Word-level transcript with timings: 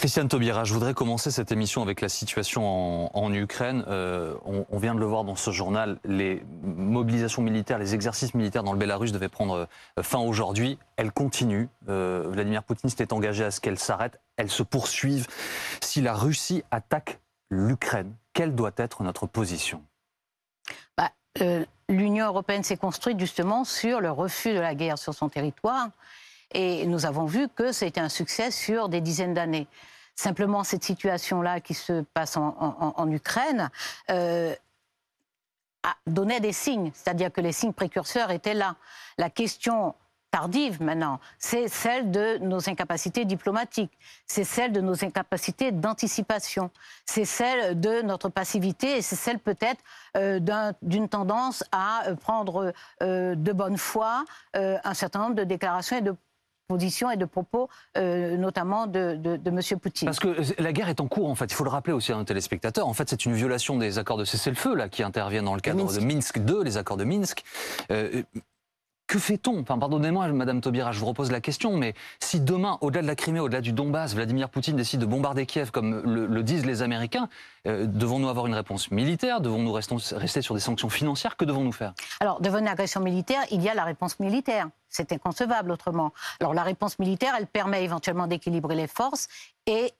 Christiane 0.00 0.28
Taubira, 0.28 0.64
je 0.64 0.72
voudrais 0.72 0.94
commencer 0.94 1.30
cette 1.30 1.52
émission 1.52 1.82
avec 1.82 2.00
la 2.00 2.08
situation 2.08 3.14
en, 3.14 3.34
Ukraine. 3.34 3.84
Euh, 3.86 4.34
on, 4.46 4.78
vient 4.78 4.94
de 4.94 4.98
le 4.98 5.04
voir 5.04 5.24
dans 5.24 5.36
ce 5.36 5.50
journal, 5.50 5.98
les 6.06 6.42
mobilisations 6.62 7.42
militaires, 7.42 7.78
les 7.78 7.94
exercices 7.94 8.32
militaires 8.32 8.62
dans 8.62 8.72
le 8.72 8.78
Bélarus 8.78 9.12
devaient 9.12 9.28
prendre 9.28 9.68
euh, 9.98 10.02
fin 10.02 10.18
aujourd'hui. 10.18 10.78
Elles 10.96 11.12
continuent. 11.12 11.66
Euh, 11.90 12.24
Vladimir 12.30 12.62
Poutine 12.62 12.88
s'était 12.88 13.12
engagé 13.12 13.44
à 13.44 13.50
ce 13.50 13.60
qu'elles 13.60 13.78
s'arrêtent. 13.78 14.18
Elles 14.38 14.50
se 14.50 14.62
poursuivent. 14.62 15.26
Si 15.82 16.00
la 16.00 16.14
Russie 16.14 16.62
attaque 16.70 17.20
l'Ukraine, 17.50 18.14
quelle 18.32 18.54
doit 18.54 18.72
être 18.78 19.02
notre 19.02 19.26
position? 19.26 19.82
Bah, 20.96 21.10
L'Union 21.90 22.24
européenne 22.24 22.62
s'est 22.62 22.78
construite 22.78 23.20
justement 23.20 23.64
sur 23.64 24.00
le 24.00 24.10
refus 24.10 24.54
de 24.54 24.60
la 24.60 24.74
guerre 24.74 24.96
sur 24.96 25.12
son 25.12 25.28
territoire. 25.28 25.90
Et 26.52 26.86
nous 26.86 27.06
avons 27.06 27.26
vu 27.26 27.48
que 27.48 27.72
c'était 27.72 28.00
un 28.00 28.08
succès 28.08 28.50
sur 28.50 28.88
des 28.88 29.00
dizaines 29.00 29.34
d'années. 29.34 29.68
Simplement, 30.16 30.64
cette 30.64 30.84
situation-là 30.84 31.60
qui 31.60 31.74
se 31.74 32.02
passe 32.02 32.36
en, 32.36 33.10
Ukraine 33.10 33.70
euh, 34.10 34.54
donné 36.06 36.40
des 36.40 36.52
signes, 36.52 36.90
c'est-à-dire 36.94 37.32
que 37.32 37.40
les 37.40 37.52
signes 37.52 37.72
précurseurs 37.72 38.30
étaient 38.30 38.54
là. 38.54 38.76
La 39.16 39.30
question 39.30 39.94
tardive 40.30 40.82
maintenant, 40.82 41.20
c'est 41.38 41.68
celle 41.68 42.10
de 42.10 42.38
nos 42.38 42.68
incapacités 42.68 43.24
diplomatiques, 43.24 43.96
c'est 44.26 44.44
celle 44.44 44.72
de 44.72 44.80
nos 44.80 45.04
incapacités 45.04 45.72
d'anticipation, 45.72 46.70
c'est 47.06 47.24
celle 47.24 47.80
de 47.80 48.02
notre 48.02 48.28
passivité 48.28 48.98
et 48.98 49.02
c'est 49.02 49.16
celle 49.16 49.38
peut-être 49.38 49.82
euh, 50.16 50.38
d'une 50.82 51.08
tendance 51.08 51.64
à 51.72 52.02
prendre 52.20 52.74
euh, 53.02 53.34
de 53.34 53.52
bonne 53.52 53.78
foi 53.78 54.24
un 54.54 54.94
certain 54.94 55.20
nombre 55.20 55.34
de 55.36 55.44
déclarations 55.44 55.96
et 55.96 56.02
de 56.02 56.14
positions 56.70 57.10
et 57.10 57.16
de 57.16 57.24
propos, 57.24 57.68
euh, 57.96 58.36
notamment 58.36 58.86
de, 58.86 59.16
de, 59.16 59.50
M. 59.50 59.60
Poutine. 59.80 60.06
Parce 60.06 60.20
que 60.20 60.36
la 60.62 60.72
guerre 60.72 60.88
est 60.88 61.00
en 61.00 61.08
cours, 61.08 61.28
en 61.28 61.34
fait. 61.34 61.46
Il 61.46 61.54
faut 61.54 61.64
le 61.64 61.70
rappeler 61.70 61.92
aussi 61.92 62.12
à 62.12 62.16
nos 62.16 62.22
téléspectateurs. 62.22 62.86
En 62.86 62.94
fait, 62.94 63.10
c'est 63.10 63.24
une 63.26 63.32
violation 63.32 63.76
des 63.76 63.98
accords 63.98 64.18
de 64.18 64.24
cessez-le-feu 64.24 64.76
là 64.76 64.88
qui 64.88 65.02
interviennent 65.02 65.46
dans 65.46 65.56
le 65.56 65.60
cadre 65.60 65.92
de 65.92 66.00
Minsk 66.00 66.38
2, 66.38 66.62
les 66.62 66.76
accords 66.76 66.96
de 66.96 67.02
Minsk. 67.02 67.42
Euh, 67.90 68.22
que 69.10 69.18
fait-on? 69.18 69.64
Pardonnez-moi, 69.64 70.28
Madame 70.28 70.60
Taubira, 70.60 70.92
je 70.92 71.00
vous 71.00 71.06
repose 71.06 71.32
la 71.32 71.40
question, 71.40 71.76
mais 71.76 71.94
si 72.20 72.38
demain, 72.38 72.78
au-delà 72.80 73.02
de 73.02 73.08
la 73.08 73.16
Crimée, 73.16 73.40
au-delà 73.40 73.60
du 73.60 73.72
Donbass, 73.72 74.14
Vladimir 74.14 74.48
Poutine 74.48 74.76
décide 74.76 75.00
de 75.00 75.06
bombarder 75.06 75.46
Kiev, 75.46 75.72
comme 75.72 76.00
le, 76.04 76.42
disent 76.44 76.64
les 76.64 76.82
Américains, 76.82 77.28
euh, 77.66 77.86
devons-nous 77.86 78.28
avoir 78.28 78.46
une 78.46 78.54
réponse 78.54 78.92
militaire? 78.92 79.40
Devons-nous 79.40 79.72
rester 79.72 80.42
sur 80.42 80.54
des 80.54 80.60
sanctions 80.60 80.88
financières? 80.88 81.36
Que 81.36 81.44
devons-nous 81.44 81.72
faire? 81.72 81.92
Alors, 82.20 82.40
devant 82.40 82.58
une 82.58 82.68
agression 82.68 83.00
militaire, 83.00 83.42
il 83.50 83.60
y 83.62 83.68
a 83.68 83.74
la 83.74 83.82
réponse 83.82 84.20
militaire. 84.20 84.68
C'est 84.88 85.10
inconcevable 85.10 85.72
autrement. 85.72 86.12
Alors, 86.38 86.54
la 86.54 86.62
réponse 86.62 87.00
militaire, 87.00 87.34
elle 87.36 87.48
permet 87.48 87.82
éventuellement 87.82 88.28
d'équilibrer 88.28 88.76
les 88.76 88.86
forces 88.86 89.26
et 89.66 89.92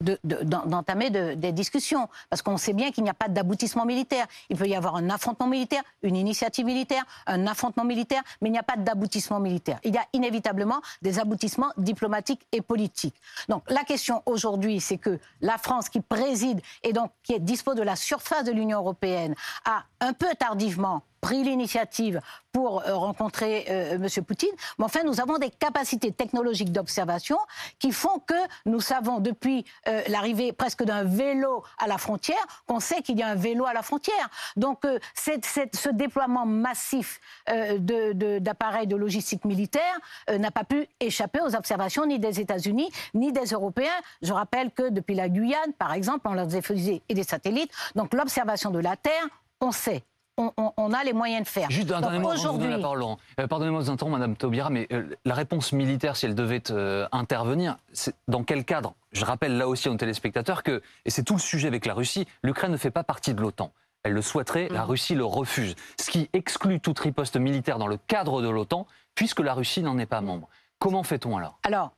d'entamer 0.00 1.10
des 1.10 1.52
discussions. 1.52 2.08
Parce 2.30 2.42
qu'on 2.42 2.56
sait 2.56 2.72
bien 2.72 2.90
qu'il 2.90 3.04
n'y 3.04 3.10
a 3.10 3.14
pas 3.14 3.28
d'aboutissement 3.28 3.84
militaire. 3.84 4.26
Il 4.50 4.56
peut 4.56 4.66
y 4.66 4.74
avoir 4.74 4.96
un 4.96 5.10
affrontement 5.10 5.46
militaire, 5.46 5.82
une 6.02 6.16
initiative 6.16 6.66
militaire, 6.66 7.04
un 7.26 7.46
affrontement 7.46 7.84
militaire, 7.84 8.22
mais 8.40 8.48
il 8.48 8.52
n'y 8.52 8.58
a 8.58 8.62
pas 8.62 8.76
d'aboutissement 8.76 9.40
militaire. 9.40 9.78
Il 9.84 9.94
y 9.94 9.98
a 9.98 10.04
inévitablement 10.12 10.80
des 11.02 11.18
aboutissements 11.18 11.72
diplomatiques 11.76 12.46
et 12.52 12.60
politiques. 12.60 13.16
Donc 13.48 13.62
la 13.70 13.84
question 13.84 14.22
aujourd'hui, 14.26 14.80
c'est 14.80 14.98
que 14.98 15.18
la 15.40 15.58
France 15.58 15.88
qui 15.88 16.00
préside 16.00 16.60
et 16.82 16.92
donc 16.92 17.10
qui 17.22 17.38
dispose 17.40 17.76
de 17.76 17.82
la 17.82 17.96
surface 17.96 18.44
de 18.44 18.52
l'Union 18.52 18.78
européenne 18.78 19.34
a 19.64 19.84
un 20.00 20.12
peu 20.12 20.28
tardivement 20.38 21.02
pris 21.20 21.42
l'initiative 21.42 22.20
pour 22.52 22.80
euh, 22.86 22.94
rencontrer 22.94 23.66
euh, 23.68 23.96
M. 23.96 24.24
Poutine. 24.24 24.48
Mais 24.78 24.86
enfin, 24.86 25.00
nous 25.04 25.20
avons 25.20 25.36
des 25.36 25.50
capacités 25.50 26.10
technologiques 26.10 26.72
d'observation 26.72 27.36
qui 27.78 27.92
font 27.92 28.18
que 28.18 28.34
nous 28.64 28.80
savons 28.80 29.20
depuis 29.20 29.66
euh, 29.88 30.02
l'arrivée 30.08 30.52
presque 30.52 30.82
d'un 30.82 31.04
vélo 31.04 31.62
à 31.78 31.86
la 31.86 31.98
frontière 31.98 32.38
qu'on 32.66 32.80
sait 32.80 33.02
qu'il 33.02 33.18
y 33.18 33.22
a 33.22 33.28
un 33.28 33.34
vélo 33.34 33.66
à 33.66 33.74
la 33.74 33.82
frontière. 33.82 34.30
Donc, 34.56 34.84
ce 35.14 35.90
déploiement 35.90 36.46
massif 36.46 37.20
d'appareils 37.46 38.86
de, 38.86 38.96
logistique 38.96 39.44
militaire 39.44 39.98
n'a 40.30 40.50
pas 40.50 40.64
pu 40.64 40.86
échapper 41.00 41.40
aux 41.40 41.54
observations 41.54 42.06
ni 42.06 42.18
des 42.18 42.40
États-Unis 42.40 42.90
ni 43.14 43.32
des 43.32 43.46
Européens. 43.46 43.90
Je 44.22 44.32
rappelle 44.32 44.70
que 44.70 44.88
depuis 44.88 45.14
la 45.14 45.28
Guyane, 45.28 45.72
par 45.78 45.92
exemple, 45.92 46.26
on 46.28 46.34
leur 46.34 46.48
fusées 46.62 47.02
et 47.08 47.14
des 47.14 47.24
satellites. 47.24 47.70
Donc, 47.94 48.14
l'observation 48.14 48.70
de 48.70 48.78
la 48.78 48.96
Terre, 48.96 49.26
on 49.60 49.72
sait 49.72 50.04
on, 50.36 50.92
a 50.92 51.04
les 51.04 51.12
moyens 51.12 51.44
de 51.44 51.48
faire. 51.48 51.70
Juste 51.70 51.90
un 51.92 52.00
dernier 52.00 52.18
mot 52.18 52.32
aujourd'hui. 52.32 52.72
Euh, 52.72 53.46
pardonnez-moi 53.46 53.80
de 53.80 53.86
vous 53.86 53.90
interrompre, 53.90 54.18
Madame 54.18 54.36
Taubira, 54.36 54.70
mais 54.70 54.86
euh, 54.92 55.14
la 55.24 55.34
réponse 55.34 55.72
militaire, 55.72 56.16
si 56.16 56.26
elle 56.26 56.34
devait 56.34 56.70
euh, 56.70 57.06
intervenir, 57.12 57.76
dans 58.28 58.44
quel 58.44 58.64
cadre? 58.64 58.94
Je 59.12 59.24
rappelle 59.24 59.56
là 59.56 59.68
aussi 59.68 59.88
aux 59.88 59.94
téléspectateurs 59.96 60.62
que, 60.62 60.82
et 61.04 61.10
c'est 61.10 61.22
tout 61.22 61.34
le 61.34 61.40
sujet 61.40 61.68
avec 61.68 61.86
la 61.86 61.94
Russie, 61.94 62.26
l'Ukraine 62.42 62.72
ne 62.72 62.76
fait 62.76 62.90
pas 62.90 63.04
partie 63.04 63.34
de 63.34 63.40
l'OTAN. 63.40 63.72
Elle 64.02 64.12
le 64.12 64.22
souhaiterait, 64.22 64.68
la 64.70 64.84
mm. 64.84 64.88
Russie 64.88 65.14
le 65.14 65.24
refuse. 65.24 65.74
Ce 65.98 66.10
qui 66.10 66.28
exclut 66.32 66.80
toute 66.80 66.98
riposte 66.98 67.36
militaire 67.36 67.78
dans 67.78 67.88
le 67.88 67.96
cadre 67.96 68.42
de 68.42 68.48
l'OTAN, 68.48 68.86
puisque 69.14 69.40
la 69.40 69.54
Russie 69.54 69.82
n'en 69.82 69.98
est 69.98 70.06
pas 70.06 70.20
membre. 70.20 70.48
Comment 70.78 71.02
fait-on 71.02 71.36
alors? 71.38 71.58
Alors, 71.64 71.92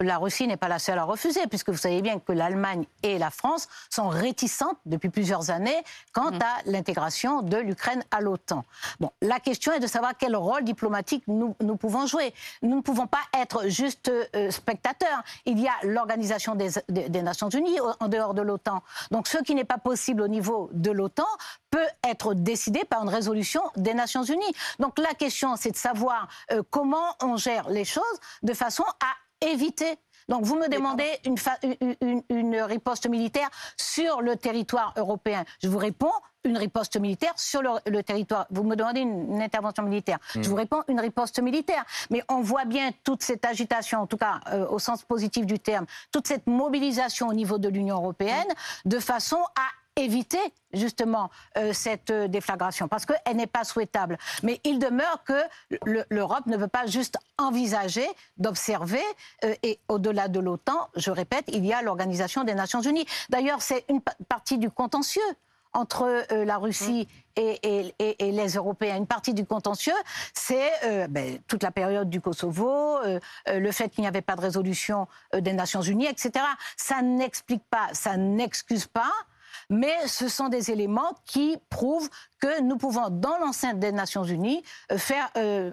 la, 0.00 0.18
Russie 0.18 0.46
n'est 0.46 0.56
pas 0.56 0.68
la 0.68 0.78
seule 0.78 0.98
à 0.98 1.04
refuser, 1.04 1.46
puisque 1.48 1.70
vous 1.70 1.76
savez 1.76 2.02
bien 2.02 2.18
que 2.18 2.32
l'Allemagne 2.32 2.84
et 3.02 3.18
la 3.18 3.30
France 3.30 3.68
sont 3.90 4.08
réticentes 4.08 4.78
depuis 4.86 5.08
plusieurs 5.08 5.50
années 5.50 5.82
quant 6.12 6.30
mm. 6.30 6.40
à 6.42 6.62
l'intégration 6.66 7.42
de 7.42 7.56
l'Ukraine 7.56 8.02
à 8.10 8.20
l'OTAN. 8.20 8.64
Bon, 9.00 9.10
la 9.20 9.40
question 9.40 9.72
est 9.72 9.80
de 9.80 9.86
savoir 9.86 10.12
quel 10.18 10.36
rôle 10.36 10.64
diplomatique 10.64 11.24
nous, 11.26 11.54
pouvons 11.76 12.06
jouer. 12.06 12.34
Nous 12.62 12.76
ne 12.76 12.82
pouvons 12.82 13.06
pas 13.06 13.22
être 13.38 13.68
juste 13.68 14.10
euh, 14.10 14.50
spectateurs. 14.50 15.22
Il 15.46 15.58
y 15.58 15.68
a 15.68 15.74
l'Organisation 15.82 16.54
des, 16.54 16.70
des, 16.88 17.22
Nations 17.22 17.48
Unies 17.48 17.78
en 18.00 18.08
dehors 18.08 18.34
de 18.34 18.42
l'OTAN. 18.42 18.82
Donc 19.10 19.28
ce 19.28 19.38
qui 19.38 19.54
n'est 19.54 19.64
pas 19.64 19.78
possible 19.78 20.22
au 20.22 20.28
niveau 20.28 20.70
de 20.72 20.90
l'OTAN 20.90 21.26
peut 21.70 21.78
être 22.04 22.34
décidé 22.34 22.84
par 22.84 23.02
une 23.02 23.08
résolution 23.08 23.62
des 23.76 23.94
Nations 23.94 24.22
Unies. 24.24 24.52
Donc 24.78 24.98
la 24.98 25.14
question, 25.14 25.56
c'est 25.56 25.70
de 25.70 25.76
savoir 25.76 26.28
euh, 26.50 26.62
comment 26.70 27.16
on 27.22 27.36
gère 27.36 27.68
les 27.70 27.84
choses 27.84 28.02
de 28.42 28.52
façon 28.52 28.84
à 29.00 29.11
éviter 29.42 29.98
donc 30.28 30.44
vous 30.44 30.56
me 30.56 30.68
demandez 30.68 31.10
une, 31.24 32.22
une, 32.30 32.56
riposte 32.62 33.08
militaire 33.08 33.48
sur 33.76 34.20
le 34.22 34.36
territoire 34.36 34.94
européen. 34.96 35.44
Je 35.62 35.68
vous 35.68 35.78
réponds 35.78 36.12
une 36.44 36.56
riposte 36.56 36.98
militaire 36.98 37.32
sur 37.36 37.62
le, 37.62 38.02
territoire. 38.02 38.46
Vous 38.50 38.64
me 38.64 38.74
demandez 38.74 39.00
une, 39.00 39.40
intervention 39.42 39.82
militaire. 39.82 40.18
Je 40.34 40.40
vous 40.48 40.54
hmm. 40.54 40.58
réponds 40.58 40.82
une 40.88 41.00
riposte 41.00 41.40
militaire. 41.40 41.84
Mais 42.10 42.22
on 42.28 42.40
voit 42.40 42.64
bien 42.64 42.90
toute 43.04 43.22
cette 43.22 43.44
agitation, 43.44 44.00
en 44.00 44.06
tout 44.06 44.16
cas 44.16 44.40
euh, 44.52 44.66
au 44.68 44.78
sens 44.78 45.02
positif 45.04 45.46
du 45.46 45.58
terme, 45.58 45.86
toute 46.10 46.26
cette 46.26 46.46
mobilisation 46.46 47.28
au 47.28 47.34
niveau 47.34 47.58
de 47.58 47.68
l'Union 47.68 47.96
européenne, 47.96 48.48
de 48.84 48.98
façon 48.98 49.38
à 49.56 49.81
éviter 49.96 50.40
justement 50.72 51.30
euh, 51.56 51.72
cette 51.72 52.10
euh, 52.10 52.28
déflagration 52.28 52.88
parce 52.88 53.04
qu'elle 53.04 53.36
n'est 53.36 53.46
pas 53.46 53.64
souhaitable. 53.64 54.18
Mais 54.42 54.60
il 54.64 54.78
demeure 54.78 55.22
que 55.24 55.40
l'Europe 56.10 56.46
ne 56.46 56.56
veut 56.56 56.68
pas 56.68 56.86
juste 56.86 57.18
envisager 57.38 58.06
d'observer 58.38 59.02
euh, 59.44 59.54
et 59.62 59.78
au-delà 59.88 60.28
de 60.28 60.40
l'OTAN, 60.40 60.88
je 60.96 61.10
répète, 61.10 61.44
il 61.48 61.66
y 61.66 61.72
a 61.72 61.82
l'Organisation 61.82 62.44
des 62.44 62.54
Nations 62.54 62.80
Unies. 62.80 63.06
D'ailleurs, 63.28 63.60
c'est 63.60 63.84
une 63.88 64.00
partie 64.28 64.58
du 64.58 64.70
contentieux 64.70 65.20
entre 65.74 66.26
la 66.30 66.58
Russie 66.58 67.08
mm. 67.38 67.40
et, 67.40 67.94
les 68.20 68.48
Européens. 68.48 68.98
Une 68.98 69.06
partie 69.06 69.32
du 69.32 69.46
contentieux, 69.46 69.94
c'est 70.34 70.70
ben, 71.08 71.38
toute 71.48 71.62
la 71.62 71.70
période 71.70 72.10
du 72.10 72.20
Kosovo, 72.20 72.98
le 73.46 73.72
fait 73.72 73.88
qu'il 73.88 74.02
n'y 74.02 74.08
avait 74.08 74.20
pas 74.20 74.36
de 74.36 74.42
résolution 74.42 75.08
des 75.32 75.54
Nations 75.54 75.80
Unies, 75.80 76.08
etc. 76.08 76.44
Ça 76.76 77.00
n'explique 77.00 77.64
pas, 77.70 77.88
ça 77.94 78.18
n'excuse 78.18 78.86
pas 78.86 79.12
mais 79.72 80.06
ce 80.06 80.28
sont 80.28 80.48
des 80.48 80.70
éléments 80.70 81.14
qui 81.24 81.56
prouvent 81.70 82.10
que 82.38 82.60
nous 82.62 82.76
pouvons, 82.76 83.08
dans 83.08 83.38
l'enceinte 83.38 83.80
des 83.80 83.90
Nations 83.90 84.22
Unies, 84.22 84.62
euh, 84.92 84.98
euh, 85.36 85.72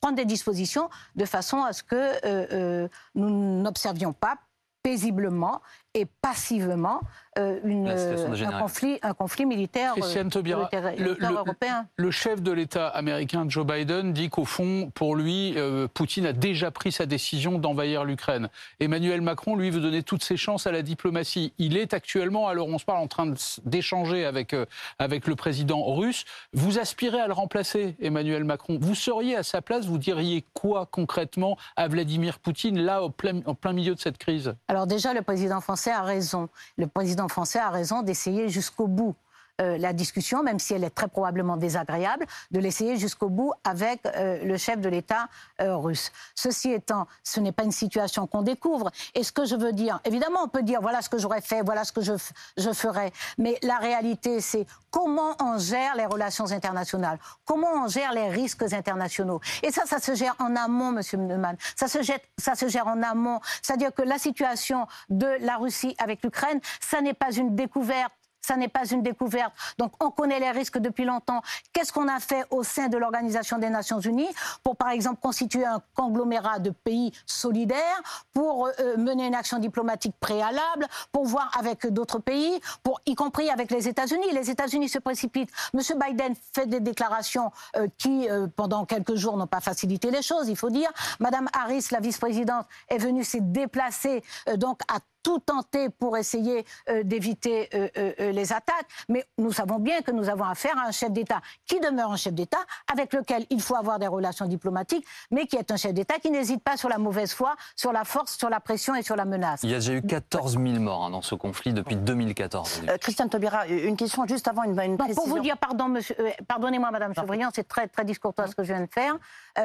prendre 0.00 0.16
des 0.16 0.24
dispositions 0.24 0.90
de 1.14 1.24
façon 1.24 1.62
à 1.62 1.72
ce 1.72 1.82
que 1.82 2.26
euh, 2.26 2.88
nous 3.14 3.30
n'observions 3.62 4.12
pas 4.12 4.38
paisiblement 4.82 5.60
et 5.94 6.06
passivement 6.22 7.00
euh, 7.38 7.60
une, 7.64 7.88
un, 7.88 8.58
conflit, 8.58 8.98
un 9.02 9.14
conflit 9.14 9.46
militaire 9.46 9.94
Christiane 9.94 10.28
Taubira, 10.28 10.68
le, 10.98 11.16
européen. 11.20 11.86
Le 11.96 12.10
chef 12.10 12.42
de 12.42 12.50
l'État 12.50 12.88
américain 12.88 13.46
Joe 13.48 13.64
Biden 13.64 14.12
dit 14.12 14.28
qu'au 14.28 14.44
fond, 14.44 14.90
pour 14.94 15.14
lui, 15.14 15.54
euh, 15.56 15.86
Poutine 15.92 16.26
a 16.26 16.32
déjà 16.32 16.70
pris 16.70 16.90
sa 16.90 17.06
décision 17.06 17.58
d'envahir 17.58 18.04
l'Ukraine. 18.04 18.48
Emmanuel 18.80 19.20
Macron, 19.20 19.56
lui, 19.56 19.70
veut 19.70 19.80
donner 19.80 20.02
toutes 20.02 20.24
ses 20.24 20.36
chances 20.36 20.66
à 20.66 20.72
la 20.72 20.82
diplomatie. 20.82 21.52
Il 21.58 21.76
est 21.76 21.94
actuellement, 21.94 22.48
alors 22.48 22.68
on 22.68 22.78
se 22.78 22.84
parle 22.84 22.98
en 22.98 23.06
train 23.06 23.32
d'échanger 23.64 24.24
avec, 24.24 24.52
euh, 24.52 24.66
avec 24.98 25.26
le 25.26 25.36
président 25.36 25.94
russe. 25.94 26.24
Vous 26.52 26.78
aspirez 26.78 27.20
à 27.20 27.28
le 27.28 27.34
remplacer, 27.34 27.96
Emmanuel 28.00 28.44
Macron. 28.44 28.78
Vous 28.80 28.94
seriez 28.94 29.36
à 29.36 29.42
sa 29.42 29.62
place, 29.62 29.86
vous 29.86 29.98
diriez 29.98 30.44
quoi 30.54 30.86
concrètement 30.90 31.56
à 31.76 31.88
Vladimir 31.88 32.40
Poutine, 32.40 32.80
là, 32.80 33.02
au 33.02 33.10
plein, 33.10 33.40
en 33.46 33.54
plein 33.54 33.72
milieu 33.72 33.94
de 33.94 34.00
cette 34.00 34.18
crise? 34.18 34.54
Alors 34.66 34.86
déjà, 34.86 35.14
le 35.14 35.22
président 35.22 35.60
français 35.60 35.77
a 35.86 36.02
raison. 36.02 36.48
Le 36.76 36.86
président 36.86 37.28
français 37.28 37.58
a 37.58 37.70
raison 37.70 38.02
d'essayer 38.02 38.48
jusqu'au 38.48 38.86
bout 38.86 39.14
la 39.58 39.92
discussion, 39.92 40.42
même 40.42 40.58
si 40.58 40.74
elle 40.74 40.84
est 40.84 40.90
très 40.90 41.08
probablement 41.08 41.56
désagréable, 41.56 42.26
de 42.50 42.58
l'essayer 42.60 42.96
jusqu'au 42.96 43.28
bout 43.28 43.52
avec 43.64 44.00
le 44.14 44.56
chef 44.56 44.80
de 44.80 44.88
l'État 44.88 45.28
russe. 45.58 46.12
Ceci 46.34 46.72
étant, 46.72 47.06
ce 47.24 47.40
n'est 47.40 47.52
pas 47.52 47.64
une 47.64 47.72
situation 47.72 48.26
qu'on 48.26 48.42
découvre. 48.42 48.90
Et 49.14 49.22
ce 49.22 49.32
que 49.32 49.44
je 49.44 49.56
veux 49.56 49.72
dire, 49.72 50.00
évidemment, 50.04 50.40
on 50.44 50.48
peut 50.48 50.62
dire 50.62 50.80
voilà 50.80 51.02
ce 51.02 51.08
que 51.08 51.18
j'aurais 51.18 51.40
fait, 51.40 51.62
voilà 51.62 51.84
ce 51.84 51.92
que 51.92 52.00
je, 52.02 52.12
je 52.56 52.72
ferais. 52.72 53.12
Mais 53.36 53.58
la 53.62 53.78
réalité, 53.78 54.40
c'est 54.40 54.66
comment 54.90 55.36
on 55.40 55.58
gère 55.58 55.96
les 55.96 56.06
relations 56.06 56.50
internationales, 56.50 57.18
comment 57.44 57.84
on 57.84 57.88
gère 57.88 58.12
les 58.12 58.28
risques 58.28 58.62
internationaux. 58.72 59.40
Et 59.62 59.70
ça, 59.70 59.82
ça 59.86 59.98
se 59.98 60.14
gère 60.14 60.34
en 60.38 60.56
amont, 60.56 60.92
Monsieur 60.92 61.18
Neumann. 61.18 61.56
Ça 61.76 61.88
se, 61.88 61.98
ça 62.38 62.54
se 62.54 62.68
gère 62.68 62.86
en 62.86 63.02
amont. 63.02 63.40
C'est-à-dire 63.62 63.92
que 63.92 64.02
la 64.02 64.18
situation 64.18 64.86
de 65.10 65.26
la 65.40 65.56
Russie 65.56 65.94
avec 65.98 66.22
l'Ukraine, 66.22 66.60
ça 66.80 67.00
n'est 67.00 67.14
pas 67.14 67.32
une 67.32 67.54
découverte 67.54 68.12
ça 68.48 68.56
n'est 68.56 68.68
pas 68.68 68.86
une 68.86 69.02
découverte. 69.02 69.52
Donc 69.76 69.92
on 70.02 70.10
connaît 70.10 70.40
les 70.40 70.50
risques 70.50 70.78
depuis 70.78 71.04
longtemps. 71.04 71.42
Qu'est-ce 71.72 71.92
qu'on 71.92 72.08
a 72.08 72.18
fait 72.18 72.44
au 72.50 72.62
sein 72.62 72.88
de 72.88 72.96
l'Organisation 72.96 73.58
des 73.58 73.68
Nations 73.68 74.00
Unies 74.00 74.32
pour, 74.64 74.74
par 74.76 74.88
exemple, 74.88 75.20
constituer 75.20 75.66
un 75.66 75.82
conglomérat 75.94 76.58
de 76.58 76.70
pays 76.70 77.12
solidaires, 77.26 78.00
pour 78.32 78.66
euh, 78.66 78.72
euh, 78.80 78.96
mener 78.96 79.26
une 79.26 79.34
action 79.34 79.58
diplomatique 79.58 80.14
préalable, 80.18 80.86
pour 81.12 81.26
voir 81.26 81.50
avec 81.58 81.86
d'autres 81.86 82.20
pays, 82.20 82.58
pour 82.82 83.00
y 83.04 83.14
compris 83.14 83.50
avec 83.50 83.70
les 83.70 83.86
États-Unis? 83.86 84.32
Les 84.32 84.50
États-Unis 84.50 84.88
se 84.88 84.98
précipitent. 84.98 85.50
Monsieur 85.74 85.96
Biden 85.96 86.34
fait 86.54 86.66
des 86.66 86.80
déclarations 86.80 87.52
euh, 87.76 87.86
qui, 87.98 88.28
pendant 88.56 88.86
quelques 88.86 89.16
jours, 89.16 89.36
n'ont 89.36 89.46
pas 89.46 89.60
facilité 89.60 90.10
les 90.10 90.22
choses, 90.22 90.48
il 90.48 90.56
faut 90.56 90.70
dire. 90.70 90.90
Madame 91.20 91.48
Harris, 91.52 91.88
la 91.90 92.00
vice-présidente, 92.00 92.66
est 92.88 92.98
venue 92.98 93.24
se 93.24 93.38
déplacer 93.40 94.22
donc 94.56 94.80
à 94.88 94.98
tout 95.28 95.40
tenter 95.40 95.90
pour 95.90 96.16
essayer 96.16 96.64
euh, 96.88 97.02
d'éviter 97.02 97.68
euh, 97.74 97.88
euh, 97.98 98.32
les 98.32 98.50
attaques. 98.54 98.86
Mais 99.10 99.26
nous 99.36 99.52
savons 99.52 99.78
bien 99.78 100.00
que 100.00 100.10
nous 100.10 100.30
avons 100.30 100.44
affaire 100.44 100.78
à 100.78 100.88
un 100.88 100.90
chef 100.90 101.12
d'État 101.12 101.42
qui 101.66 101.78
demeure 101.80 102.10
un 102.10 102.16
chef 102.16 102.32
d'État 102.32 102.64
avec 102.90 103.12
lequel 103.12 103.44
il 103.50 103.60
faut 103.60 103.76
avoir 103.76 103.98
des 103.98 104.06
relations 104.06 104.46
diplomatiques, 104.46 105.04
mais 105.30 105.46
qui 105.46 105.56
est 105.56 105.70
un 105.70 105.76
chef 105.76 105.92
d'État 105.92 106.14
qui 106.14 106.30
n'hésite 106.30 106.62
pas 106.62 106.78
sur 106.78 106.88
la 106.88 106.96
mauvaise 106.96 107.34
foi, 107.34 107.56
sur 107.76 107.92
la 107.92 108.04
force, 108.04 108.38
sur 108.38 108.48
la 108.48 108.58
pression 108.58 108.94
et 108.94 109.02
sur 109.02 109.16
la 109.16 109.26
menace. 109.26 109.60
Il 109.64 109.70
y 109.70 109.74
a 109.74 109.80
déjà 109.80 109.92
eu 109.92 110.00
14 110.00 110.52
000 110.52 110.64
morts 110.80 111.04
hein, 111.04 111.10
dans 111.10 111.20
ce 111.20 111.34
conflit 111.34 111.74
depuis 111.74 111.96
2014. 111.96 112.84
Christiane 112.98 113.28
Taubira, 113.28 113.66
une 113.66 113.98
question 113.98 114.26
juste 114.26 114.48
avant 114.48 114.62
une, 114.62 114.80
une 114.80 114.96
Pour 114.96 115.28
vous 115.28 115.40
dire, 115.40 115.58
pardon, 115.58 115.88
monsieur, 115.88 116.16
pardonnez-moi, 116.46 116.90
Madame 116.90 117.14
Chevrillon, 117.14 117.50
c'est 117.54 117.68
très, 117.68 117.86
très 117.86 118.06
discourtois 118.06 118.46
ce 118.46 118.54
que 118.54 118.64
je 118.64 118.72
viens 118.72 118.82
de 118.82 118.90
faire, 118.90 119.18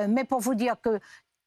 mais 0.09 0.25
pour 0.25 0.41
vous 0.41 0.55
dire 0.55 0.75
que 0.81 0.99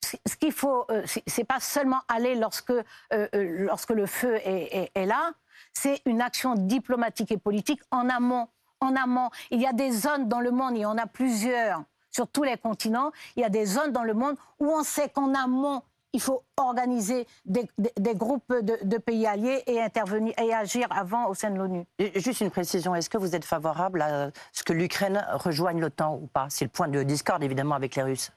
ce 0.03 0.37
qu'il 0.37 0.53
faut, 0.53 0.85
euh, 0.91 1.03
c'est 1.27 1.45
pas 1.45 1.61
seulement 1.61 2.01
aller 2.09 2.35
lorsque, 2.35 2.71
euh, 2.71 2.83
euh, 3.13 3.29
lorsque 3.35 3.91
le 3.91 4.07
feu 4.07 4.37
est, 4.45 5.07
là, 5.07 5.33
c'est 5.73 6.01
une 6.07 6.21
action 6.21 6.55
diplomatique 6.55 7.33
et 7.33 7.39
politique 7.39 7.81
en 7.91 8.09
amont. 8.09 8.49
En 8.81 8.95
amont, 8.95 9.31
il 9.51 9.61
y 9.61 9.67
a 9.67 9.73
des 9.73 9.91
zones 9.91 10.29
dans 10.29 10.41
le 10.41 10.51
monde, 10.51 10.77
il 10.77 10.81
y 10.81 10.87
en 10.87 10.99
a 10.99 11.07
plusieurs 11.07 11.83
sur 12.11 12.29
tous 12.29 12.45
les 12.45 12.57
continents. 12.57 13.11
Il 13.37 13.43
y 13.43 13.45
a 13.45 13.49
des 13.49 13.67
zones 13.67 13.93
dans 13.93 14.05
le 14.05 14.15
monde 14.15 14.37
où 14.59 14.67
on 14.67 14.83
sait 14.83 15.09
qu'en 15.09 15.35
amont, 15.35 15.83
il 16.13 16.21
faut 16.21 16.45
organiser 16.57 17.27
des, 17.45 17.69
groupes 18.15 18.51
de, 18.51 18.99
pays 18.99 19.27
alliés 19.27 19.63
et 19.67 19.83
intervenir 19.83 20.33
et 20.39 20.55
agir 20.55 20.87
avant 20.91 21.27
au 21.29 21.35
sein 21.35 21.51
de 21.51 21.57
l'ONU. 21.57 21.85
Juste 22.15 22.41
une 22.41 22.51
précision, 22.51 22.95
est-ce 22.95 23.11
que 23.11 23.19
vous 23.19 23.35
êtes 23.35 23.45
favorable 23.45 24.01
à 24.01 24.31
ce 24.53 24.63
que 24.63 24.73
l'Ukraine 24.73 25.27
rejoigne 25.33 25.79
l'OTAN 25.79 26.15
ou 26.15 26.27
pas? 26.27 26.47
C'est 26.49 26.65
le 26.65 26.71
point 26.71 26.89
de 26.89 27.03
discorde 27.03 27.45
évidemment 27.45 27.75
avec 27.75 27.97
les 27.97 28.03
Russes. 28.03 28.33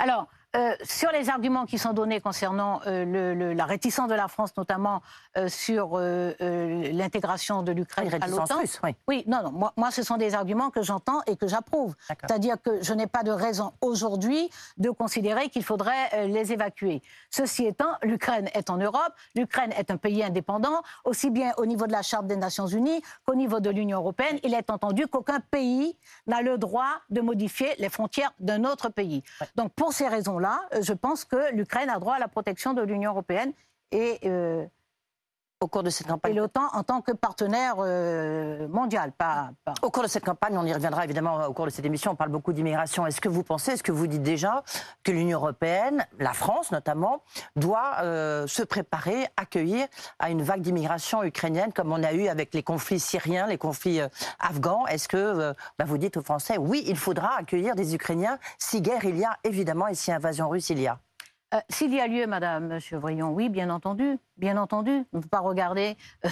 Alors, 0.00 0.26
euh, 0.54 0.74
sur 0.82 1.10
les 1.12 1.30
arguments 1.30 1.64
qui 1.64 1.78
sont 1.78 1.94
donnés 1.94 2.20
concernant 2.20 2.80
euh, 2.86 3.54
la 3.54 3.64
réticence 3.64 4.08
de 4.08 4.14
la 4.14 4.28
France, 4.28 4.54
notamment 4.58 5.00
euh, 5.38 5.48
sur 5.48 5.98
l'intégration 5.98 7.62
de 7.62 7.72
l'Ukraine 7.72 8.10
à 8.20 8.26
l'OTAN. 8.26 8.56
Oui. 8.82 8.94
oui, 9.08 9.24
non, 9.26 9.42
non. 9.44 9.52
Moi, 9.52 9.72
moi, 9.76 9.90
ce 9.90 10.02
sont 10.02 10.18
des 10.18 10.34
arguments 10.34 10.70
que 10.70 10.82
j'entends 10.82 11.20
et 11.26 11.36
que 11.36 11.46
j'approuve. 11.46 11.94
C'est-à-dire 12.08 12.56
que 12.60 12.82
je 12.82 12.92
n'ai 12.92 13.06
pas 13.06 13.22
de 13.22 13.30
raison 13.30 13.72
aujourd'hui 13.80 14.50
de 14.76 14.90
considérer 14.90 15.48
qu'il 15.48 15.64
faudrait 15.64 16.26
les 16.28 16.52
évacuer. 16.52 17.02
Ceci 17.30 17.64
étant, 17.64 17.94
l'Ukraine 18.02 18.50
est 18.54 18.68
en 18.68 18.76
Europe, 18.76 19.12
l'Ukraine 19.34 19.72
est 19.78 19.90
un 19.90 19.96
pays 19.96 20.22
indépendant, 20.22 20.82
aussi 21.04 21.30
bien 21.30 21.52
au 21.56 21.64
niveau 21.64 21.86
de 21.86 21.92
la 21.92 22.02
Charte 22.02 22.26
des 22.26 22.36
Nations 22.36 22.66
Unies 22.66 23.02
qu'au 23.24 23.34
niveau 23.34 23.60
de 23.60 23.70
l'Union 23.70 23.98
européenne. 23.98 24.38
Il 24.42 24.52
est 24.52 24.68
entendu 24.70 25.06
qu'aucun 25.06 25.40
pays 25.40 25.96
n'a 26.26 26.42
le 26.42 26.58
droit 26.58 27.00
de 27.10 27.20
modifier 27.20 27.74
les 27.78 27.88
frontières 27.88 28.32
d'un 28.38 28.64
autre 28.64 28.90
pays. 28.90 29.22
Donc, 29.56 29.72
pour 29.72 29.92
ces 29.92 30.08
raisons 30.08 30.41
là 30.42 30.60
euh, 30.74 30.82
je 30.82 30.92
pense 30.92 31.24
que 31.24 31.54
l'Ukraine 31.54 31.88
a 31.88 31.98
droit 31.98 32.16
à 32.16 32.18
la 32.18 32.28
protection 32.28 32.74
de 32.74 32.82
l'Union 32.82 33.12
européenne 33.12 33.52
et 33.92 34.18
euh, 34.24 34.66
au 35.62 35.68
cours 35.68 35.82
de 35.82 35.90
cette 35.90 36.08
campagne. 36.08 36.32
Et 36.32 36.34
l'OTAN 36.34 36.68
en 36.72 36.82
tant 36.82 37.00
que 37.00 37.12
partenaire 37.12 37.76
euh, 37.78 38.66
mondial, 38.68 39.12
pas, 39.12 39.50
Au 39.82 39.90
cours 39.90 40.02
de 40.02 40.08
cette 40.08 40.24
campagne, 40.24 40.58
on 40.58 40.66
y 40.66 40.72
reviendra 40.72 41.04
évidemment 41.04 41.46
au 41.46 41.52
cours 41.52 41.66
de 41.66 41.70
cette 41.70 41.84
émission, 41.84 42.12
on 42.12 42.16
parle 42.16 42.30
beaucoup 42.30 42.52
d'immigration. 42.52 43.06
Est-ce 43.06 43.20
que 43.20 43.28
vous 43.28 43.44
pensez, 43.44 43.72
est-ce 43.72 43.82
que 43.82 43.92
vous 43.92 44.06
dites 44.06 44.22
déjà 44.22 44.64
que 45.04 45.12
l'Union 45.12 45.38
européenne, 45.38 46.04
la 46.18 46.32
France 46.32 46.72
notamment, 46.72 47.22
doit 47.56 47.98
se 48.46 48.62
préparer, 48.62 49.26
accueillir 49.36 49.86
à 50.18 50.30
une 50.30 50.42
vague 50.42 50.60
d'immigration 50.60 51.22
ukrainienne 51.22 51.72
comme 51.72 51.92
on 51.92 52.02
a 52.02 52.12
eu 52.12 52.26
avec 52.26 52.52
les 52.54 52.62
conflits 52.62 53.00
syriens, 53.00 53.46
les 53.46 53.58
conflits 53.58 54.00
afghans? 54.40 54.86
Est-ce 54.86 55.08
que 55.08 55.54
bah, 55.78 55.84
vous 55.86 55.98
dites 55.98 56.16
aux 56.16 56.22
Français, 56.22 56.58
oui, 56.58 56.82
il 56.86 56.96
faudra 56.96 57.36
accueillir 57.38 57.74
des 57.74 57.94
Ukrainiens 57.94 58.38
si 58.58 58.80
guerre 58.80 59.04
il 59.04 59.18
y 59.18 59.24
a 59.24 59.38
évidemment 59.44 59.88
et 59.88 59.94
si 59.94 60.10
invasion 60.10 60.48
russe 60.48 60.70
il 60.70 60.80
y 60.80 60.88
a? 60.88 60.98
S'il 61.68 61.92
y 61.92 62.00
a 62.00 62.06
lieu, 62.06 62.26
Madame 62.26 62.80
Chevrillon, 62.80 63.30
oui, 63.30 63.50
bien 63.50 63.68
entendu 63.68 64.18
bien 64.42 64.56
entendu. 64.56 65.06
On 65.12 65.18
ne 65.18 65.22
peut 65.22 65.28
pas 65.28 65.38
regarder 65.38 65.96
euh, 66.26 66.28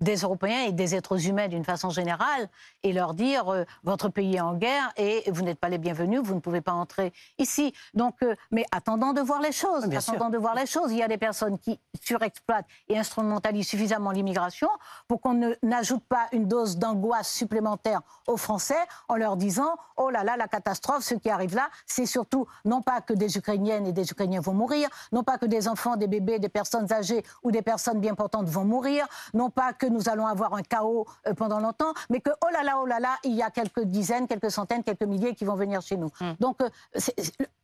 des 0.00 0.16
Européens 0.16 0.64
et 0.66 0.72
des 0.72 0.96
êtres 0.96 1.28
humains 1.28 1.46
d'une 1.46 1.64
façon 1.64 1.90
générale 1.90 2.48
et 2.82 2.92
leur 2.92 3.14
dire 3.14 3.48
euh, 3.48 3.64
votre 3.84 4.08
pays 4.08 4.34
est 4.34 4.40
en 4.40 4.54
guerre 4.54 4.92
et 4.96 5.22
vous 5.30 5.42
n'êtes 5.42 5.60
pas 5.60 5.68
les 5.68 5.78
bienvenus, 5.78 6.20
vous 6.24 6.34
ne 6.34 6.40
pouvez 6.40 6.60
pas 6.60 6.72
entrer 6.72 7.12
ici. 7.38 7.72
Donc, 7.94 8.16
euh, 8.24 8.34
mais 8.50 8.64
attendant 8.72 9.12
de 9.12 9.20
voir 9.20 9.40
les 9.40 9.52
choses, 9.52 9.84
attendant 9.84 10.28
de 10.28 10.38
voir 10.38 10.56
les 10.56 10.66
choses. 10.66 10.90
Il 10.90 10.98
y 10.98 11.04
a 11.04 11.08
des 11.08 11.18
personnes 11.18 11.56
qui 11.60 11.78
surexploitent 12.02 12.66
et 12.88 12.98
instrumentalisent 12.98 13.68
suffisamment 13.68 14.10
l'immigration 14.10 14.68
pour 15.06 15.20
qu'on 15.20 15.54
n'ajoute 15.62 16.02
pas 16.08 16.26
une 16.32 16.48
dose 16.48 16.78
d'angoisse 16.78 17.32
supplémentaire 17.32 18.00
aux 18.26 18.36
Français 18.36 18.74
en 19.08 19.14
leur 19.14 19.36
disant 19.36 19.76
oh 19.96 20.10
là 20.10 20.24
là 20.24 20.36
la 20.36 20.48
catastrophe, 20.48 21.04
ce 21.04 21.14
qui 21.14 21.30
arrive 21.30 21.54
là, 21.54 21.68
c'est 21.86 22.06
surtout 22.06 22.48
non 22.64 22.82
pas 22.82 23.00
que 23.00 23.12
des 23.12 23.38
Ukrainiennes 23.38 23.86
et 23.86 23.92
des 23.92 24.10
Ukrainiens 24.10 24.40
vont 24.40 24.54
mourir, 24.54 24.88
non 25.12 25.22
pas 25.22 25.38
que 25.38 25.46
des 25.46 25.68
enfants, 25.68 25.94
des 25.94 26.08
bébés, 26.08 26.40
des 26.40 26.48
personnes 26.48 26.92
âgées 26.92 27.22
où 27.42 27.50
des 27.50 27.62
personnes 27.62 28.00
bien 28.00 28.14
portantes 28.14 28.48
vont 28.48 28.64
mourir. 28.64 29.06
Non 29.34 29.50
pas 29.50 29.72
que 29.72 29.86
nous 29.86 30.08
allons 30.08 30.26
avoir 30.26 30.54
un 30.54 30.62
chaos 30.62 31.06
euh, 31.26 31.34
pendant 31.34 31.60
longtemps, 31.60 31.92
mais 32.10 32.20
que, 32.20 32.30
oh 32.44 32.48
là 32.52 32.62
là, 32.62 32.78
oh 32.82 32.86
là 32.86 33.00
là, 33.00 33.16
il 33.24 33.32
y 33.32 33.42
a 33.42 33.50
quelques 33.50 33.84
dizaines, 33.84 34.26
quelques 34.26 34.50
centaines, 34.50 34.82
quelques 34.82 35.02
milliers 35.02 35.34
qui 35.34 35.44
vont 35.44 35.54
venir 35.54 35.80
chez 35.82 35.96
nous. 35.96 36.10
Hmm. 36.20 36.32
Donc, 36.40 36.60
euh, 36.60 36.68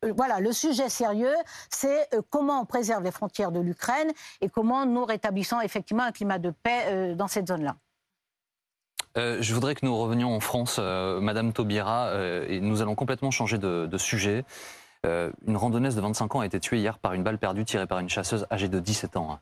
euh, 0.04 0.12
voilà, 0.16 0.40
le 0.40 0.52
sujet 0.52 0.88
sérieux, 0.88 1.34
c'est 1.70 2.08
comment 2.30 2.60
on 2.60 2.64
préserve 2.64 3.02
les 3.02 3.10
frontières 3.10 3.52
de 3.52 3.60
l'Ukraine 3.60 4.10
et 4.40 4.48
comment 4.48 4.86
nous 4.86 5.04
rétablissons 5.04 5.60
effectivement 5.60 6.02
un 6.02 6.12
climat 6.12 6.38
de 6.38 6.50
paix 6.50 7.14
dans 7.14 7.28
cette 7.28 7.48
zone-là. 7.48 7.76
je 9.16 9.54
voudrais 9.54 9.74
que 9.74 9.86
nous 9.86 9.96
revenions 9.96 10.34
en 10.34 10.40
France, 10.40 10.78
Madame 10.78 11.52
Taubira, 11.52 12.12
et 12.48 12.60
nous 12.60 12.82
allons 12.82 12.94
complètement 12.94 13.30
changer 13.30 13.58
de, 13.58 13.86
de 13.86 13.98
sujet. 13.98 14.44
une 15.04 15.56
randonneuse 15.56 15.94
de 15.94 16.00
25 16.00 16.34
ans 16.34 16.40
a 16.40 16.46
été 16.46 16.58
tuée 16.58 16.78
hier 16.78 16.98
par 16.98 17.12
une 17.12 17.22
balle 17.22 17.38
perdue 17.38 17.64
tirée 17.64 17.86
par 17.86 18.00
une 18.00 18.08
chasseuse 18.08 18.46
âgée 18.50 18.68
de 18.68 18.80
17 18.80 19.16
ans. 19.16 19.38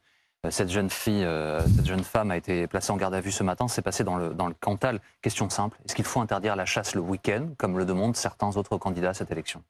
Euh, 0.47 0.51
cette 0.51 0.71
jeune 0.71 0.89
fille, 0.89 1.25
euh, 1.25 1.61
cette 1.77 1.87
jeune 1.87 2.05
femme 2.05 2.31
a 2.31 2.37
été 2.37 2.67
placée 2.67 2.93
en 2.93 2.97
garde 2.97 3.15
à 3.15 3.21
vue 3.21 3.33
ce 3.33 3.43
matin. 3.43 3.69
C'est 3.69 3.83
passé 3.83 4.05
dans 4.05 4.17
le, 4.17 4.31
dans 4.31 4.47
le 4.47 4.55
Cantal. 4.55 5.01
Question 5.21 5.51
simple. 5.51 5.79
Est-ce 5.85 5.95
qu'il 5.95 6.05
faut 6.05 6.21
interdire 6.21 6.57
la 6.57 6.65
chasse 6.65 6.95
le 6.95 7.01
week-end, 7.01 7.49
comme 7.59 7.79
le 7.79 7.85
demandent 7.85 8.17
certains 8.17 8.57
autres 8.57 8.79
candidats 8.79 9.11
à 9.11 9.15
cette 9.15 9.31
élection? 9.31 9.63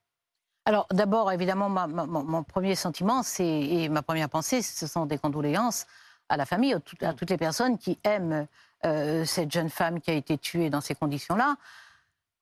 Alors 0.66 0.86
d'abord, 0.92 1.32
évidemment, 1.32 1.68
mon 1.68 2.42
premier 2.44 2.74
sentiment 2.74 3.22
et 3.38 3.88
ma 3.88 4.02
première 4.02 4.28
pensée, 4.28 4.62
ce 4.62 4.86
sont 4.86 5.06
des 5.06 5.18
condoléances 5.18 5.86
à 6.28 6.36
la 6.36 6.46
famille, 6.46 6.74
à 7.00 7.12
toutes 7.12 7.30
les 7.30 7.38
personnes 7.38 7.76
qui 7.76 7.98
aiment 8.04 8.46
euh, 8.84 9.24
cette 9.24 9.50
jeune 9.50 9.68
femme 9.68 10.00
qui 10.00 10.10
a 10.10 10.14
été 10.14 10.38
tuée 10.38 10.70
dans 10.70 10.80
ces 10.80 10.94
conditions-là. 10.94 11.56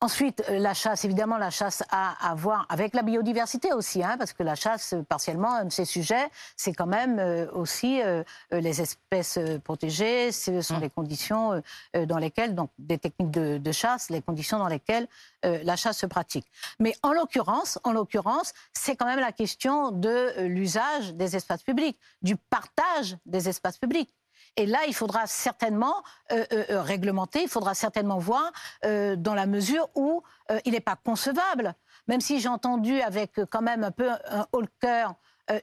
Ensuite, 0.00 0.45
euh, 0.49 0.61
la 0.61 0.75
chasse, 0.75 1.05
évidemment, 1.05 1.38
la 1.38 1.50
chasse 1.50 1.83
a 1.90 2.31
à 2.31 2.33
voir 2.37 2.67
avec 2.69 2.95
la 2.95 3.02
biodiversité 3.02 3.73
aussi, 3.73 4.05
hein, 4.05 4.14
parce 4.17 4.33
que 4.33 4.45
la 4.45 4.55
chasse, 4.55 4.95
partiellement, 5.09 5.52
un 5.52 5.64
de 5.64 5.73
ces 5.73 5.85
sujets, 5.85 6.28
c'est 6.55 6.73
quand 6.73 6.87
même 6.87 7.19
euh, 7.19 7.50
aussi 7.50 8.00
euh, 8.00 8.23
les 8.52 8.81
espèces 8.81 9.40
protégées, 9.64 10.31
ce 10.31 10.61
sont 10.61 10.76
mmh. 10.76 10.83
les 10.83 10.90
conditions 10.90 11.62
dans 12.07 12.19
lesquelles, 12.19 12.55
donc 12.55 12.71
des 12.78 12.99
techniques 12.99 13.31
de, 13.31 13.73
chasse, 13.73 14.11
les 14.11 14.23
conditions 14.23 14.59
dans 14.59 14.69
lesquelles 14.69 15.09
la 15.43 15.76
chasse 15.76 15.99
se 15.99 16.07
pratique. 16.07 16.47
Mais 16.78 16.95
en 17.02 17.12
l'occurrence, 17.12 17.78
en 17.85 17.93
l'occurrence, 17.93 18.52
c'est 18.73 18.97
quand 18.97 19.07
même 19.07 19.21
la 19.21 19.33
question 19.33 19.90
de 19.90 20.43
l'usage 20.43 21.14
des 21.14 21.37
espaces 21.37 21.62
publics, 21.62 21.99
du 22.23 22.37
partage 22.37 23.17
des 23.26 23.49
espaces 23.49 23.78
publics. 23.78 24.11
Et 24.59 24.67
là, 24.67 24.81
il 24.88 24.95
faudra 24.95 25.29
certainement 25.29 26.03
euh, 26.33 26.45
euh, 26.53 26.65
euh, 26.71 26.83
réglementer, 26.83 27.43
il 27.43 27.49
faudra 27.49 27.75
certainement 27.75 28.19
voir 28.19 28.53
dans 28.83 29.35
la 29.35 29.47
mesure 29.47 29.88
où 29.95 30.23
il 30.65 30.73
n'est 30.73 30.81
pas 30.81 30.97
concevable. 30.97 31.75
Même 32.09 32.21
si 32.21 32.41
j'ai 32.41 32.49
entendu 32.49 33.00
avec 33.00 33.41
quand 33.50 33.62
même 33.62 33.85
un 33.85 33.93
peu 33.93 34.11
un 34.11 34.47
haut 34.53 34.61
le 34.61 34.69
cœur 34.81 35.15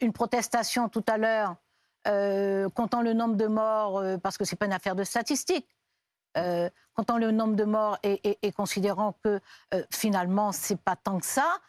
une 0.02 0.14
protestation 0.14 0.90
tout 0.90 1.04
à 1.08 1.18
l'heure 1.18 1.56
comptant 2.74 3.02
le 3.02 3.14
nombre 3.14 3.36
de 3.36 3.48
morts 3.48 4.02
parce 4.24 4.38
que 4.38 4.46
ce 4.46 4.54
n'est 4.54 4.58
pas 4.58 4.66
une 4.66 4.74
affaire 4.74 4.96
de 4.96 5.04
statistiques. 5.04 5.76
comptant 6.94 7.18
le 7.18 7.32
nombre 7.32 7.56
de 7.56 7.66
morts 7.66 7.98
et, 8.04 8.52
considérant 8.54 9.18
que 9.24 9.42
finalement, 9.92 10.52
c'est 10.52 10.80
pas 10.80 10.96
tant 10.96 11.20
que 11.20 11.26
ça. 11.26 11.60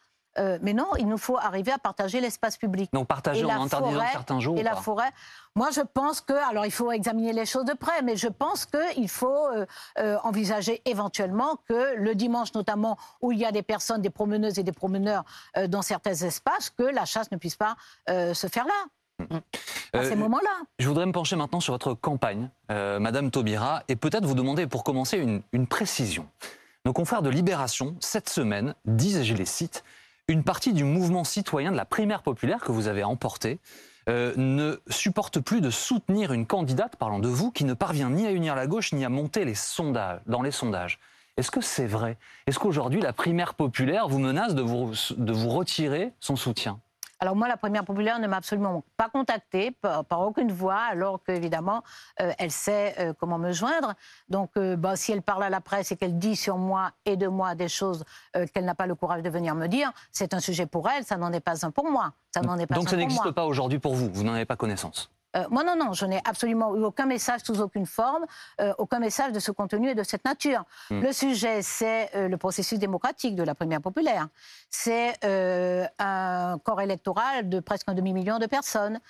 Mais 0.63 0.73
non, 0.73 0.89
il 0.99 1.09
nous 1.09 1.19
faut 1.19 1.39
arriver 1.39 1.73
à 1.73 1.79
partager 1.79 2.21
l'espace 2.21 2.57
public. 2.57 2.91
Donc 2.93 3.07
partager 3.09 3.45
en 3.45 3.63
interdisant 3.63 4.05
certains 4.13 4.41
jours. 4.41 4.59
Et 4.59 4.63
la 4.63 4.77
forêt. 4.77 5.11
Moi, 5.55 5.71
je 5.71 5.81
pense 5.81 6.21
que, 6.21 6.35
alors 6.51 6.67
il 6.67 6.73
faut 6.73 6.93
examiner 6.93 7.33
les 7.33 7.47
choses 7.47 7.65
de 7.65 7.73
près, 7.73 8.03
mais 8.03 8.17
je 8.17 8.29
pense 8.29 8.67
qu'il 8.67 9.09
faut 9.09 9.49
envisager 10.23 10.83
éventuellement 10.85 11.57
que 11.69 11.97
le 11.97 12.15
dimanche, 12.15 12.55
notamment 12.55 12.99
où 13.23 13.33
il 13.33 13.39
y 13.39 13.45
a 13.45 13.53
des 13.53 13.63
personnes, 13.63 14.03
des 14.03 14.11
promeneuses 14.11 14.59
et 14.59 14.63
des 14.63 14.73
promeneurs 14.73 15.25
dans 15.69 15.83
certains 15.83 16.15
espaces, 16.15 16.71
que 16.71 16.83
la 16.83 17.05
chasse 17.05 17.31
ne 17.31 17.37
puisse 17.39 17.57
pas 17.57 17.77
se 18.07 18.47
faire 18.49 18.67
là. 18.67 18.85
Mm. 19.19 19.39
À 19.93 20.05
ces 20.05 20.13
euh, 20.13 20.17
moments-là. 20.17 20.63
Je 20.79 20.89
voudrais 20.89 21.07
me 21.07 21.13
pencher 21.13 21.37
maintenant 21.37 21.61
sur 21.61 21.73
votre 21.73 21.95
campagne, 21.95 22.51
euh, 22.71 22.99
Madame 22.99 23.31
Taubira, 23.31 23.83
et 23.89 23.97
peut-être 23.97 24.27
vous 24.27 24.35
demander 24.35 24.67
pour 24.67 24.85
commencer 24.85 25.19
une, 25.19 25.67
précision. 25.67 26.29
Nos 26.85 26.93
confrères 26.93 27.23
de 27.23 27.31
Libération, 27.31 27.97
cette 28.01 28.29
semaine, 28.29 28.75
disent, 28.85 29.19
et 29.19 29.25
je 29.25 29.35
les 29.35 29.47
cite, 29.47 29.85
une 30.29 30.43
partie 30.43 30.73
du 30.73 30.85
mouvement 30.85 31.25
citoyen 31.25 31.71
de 31.71 31.77
la 31.77 31.85
primaire 31.85 32.23
populaire 32.23 32.61
que 32.61 32.73
vous 32.73 32.89
avez 32.89 33.05
emporté 33.05 33.61
euh, 34.09 34.33
ne 34.37 34.81
supporte 34.89 35.41
plus 35.41 35.61
de 35.61 35.71
soutenir 35.71 36.33
une 36.33 36.47
candidate, 36.47 36.97
parlant 36.97 37.19
de 37.19 37.29
vous, 37.29 37.51
qui 37.51 37.65
ne 37.65 37.75
parvient 37.75 38.11
ni 38.11 38.27
à 38.27 38.33
unir 38.33 38.55
la 38.55 38.67
gauche 38.67 38.93
ni 38.93 39.05
à 39.05 39.09
monter 39.09 39.45
les 39.45 39.55
sondages, 39.55 40.21
dans 40.27 40.43
les 40.43 40.51
sondages. 40.51 40.99
Est-ce 41.37 41.51
que 41.51 41.61
c'est 41.61 41.87
vrai? 41.87 42.17
Est-ce 42.47 42.59
qu'aujourd'hui 42.59 43.01
la 43.01 43.13
primaire 43.13 43.55
populaire 43.55 44.09
vous 44.09 44.19
menace 44.19 44.55
de 44.55 44.63
vous, 44.63 44.93
de 45.17 45.33
vous 45.33 45.51
retirer 45.51 46.13
son 46.19 46.35
soutien? 46.35 46.81
Alors 47.19 47.35
moi, 47.35 47.49
la 47.49 47.57
première 47.57 47.85
populaire 47.85 48.19
ne 48.19 48.27
m'a 48.27 48.37
absolument 48.37 48.85
pas 48.97 49.09
contactée 49.09 49.71
par, 49.71 50.21
aucune 50.21 50.53
voix, 50.53 50.81
alors 50.91 51.23
qu'évidemment, 51.25 51.83
euh, 52.21 52.33
elle 52.39 52.51
sait 52.51 52.95
euh, 52.99 53.13
comment 53.19 53.39
me 53.39 53.53
joindre. 53.53 53.95
Donc, 54.29 54.51
euh, 54.57 54.77
bah, 54.77 54.97
si 54.97 55.13
elle 55.13 55.23
parle 55.23 55.45
à 55.45 55.51
la 55.51 55.61
presse 55.61 55.93
et 55.93 55.97
qu'elle 55.97 56.19
dit 56.19 56.37
sur 56.37 56.59
moi 56.59 56.91
et 57.05 57.17
de 57.17 57.27
moi 57.27 57.55
des 57.55 57.69
choses 57.69 58.05
qu'elle 58.53 58.65
n'a 58.65 58.75
pas 58.75 58.87
le 58.87 58.95
courage 58.95 59.23
de 59.23 59.31
venir 59.31 59.55
me 59.55 59.67
dire, 59.67 59.93
c'est 60.13 60.35
un 60.35 60.41
sujet 60.41 60.67
pour 60.67 60.89
elle, 60.89 61.05
ça 61.05 61.17
n'en 61.17 61.33
est 61.33 61.41
pas 61.41 61.65
un 61.65 61.71
pour 61.71 61.91
moi. 61.91 62.13
Ça 62.35 62.43
n'en 62.43 62.59
est 62.59 62.67
pas 62.67 62.75
Donc 62.75 62.89
ça 62.89 62.97
n'existe 62.97 63.31
pas 63.31 63.47
aujourd'hui 63.47 63.79
pour 63.79 63.95
vous, 63.95 64.11
vous 64.13 64.25
n'en 64.25 64.35
avez 64.35 64.45
pas 64.45 64.57
connaissance 64.57 65.11
euh, 65.37 65.47
moi, 65.51 65.65
non, 65.65 65.77
non, 65.77 65.93
je 65.93 66.07
n'ai 66.07 66.21
absolument 66.25 66.75
eu 66.77 66.85
aucun 66.85 67.07
message 67.07 67.41
sous 67.45 67.61
aucune 67.61 67.87
forme, 67.87 68.25
euh, 68.61 68.73
aucun 68.79 68.99
message 68.99 69.33
de 69.33 69.39
ce 69.39 69.51
contenu 69.51 69.91
et 69.91 69.95
de 69.95 70.03
cette 70.03 70.25
nature. 70.25 70.65
Hmm. 70.91 71.01
Le 71.01 71.13
sujet, 71.13 71.63
c'est 71.63 72.11
euh, 72.15 72.29
le 72.29 72.37
processus 72.37 72.79
démocratique 72.79 73.35
de 73.35 73.43
la 73.43 73.55
première 73.55 73.81
populaire. 73.81 74.29
C'est 74.71 75.15
un 75.99 76.59
corps 76.65 76.81
électoral 76.81 77.49
de 77.49 77.61
presque 77.61 77.89
un 77.89 77.95
demi-million 77.95 78.39
de 78.39 78.47
personnes. 78.47 79.01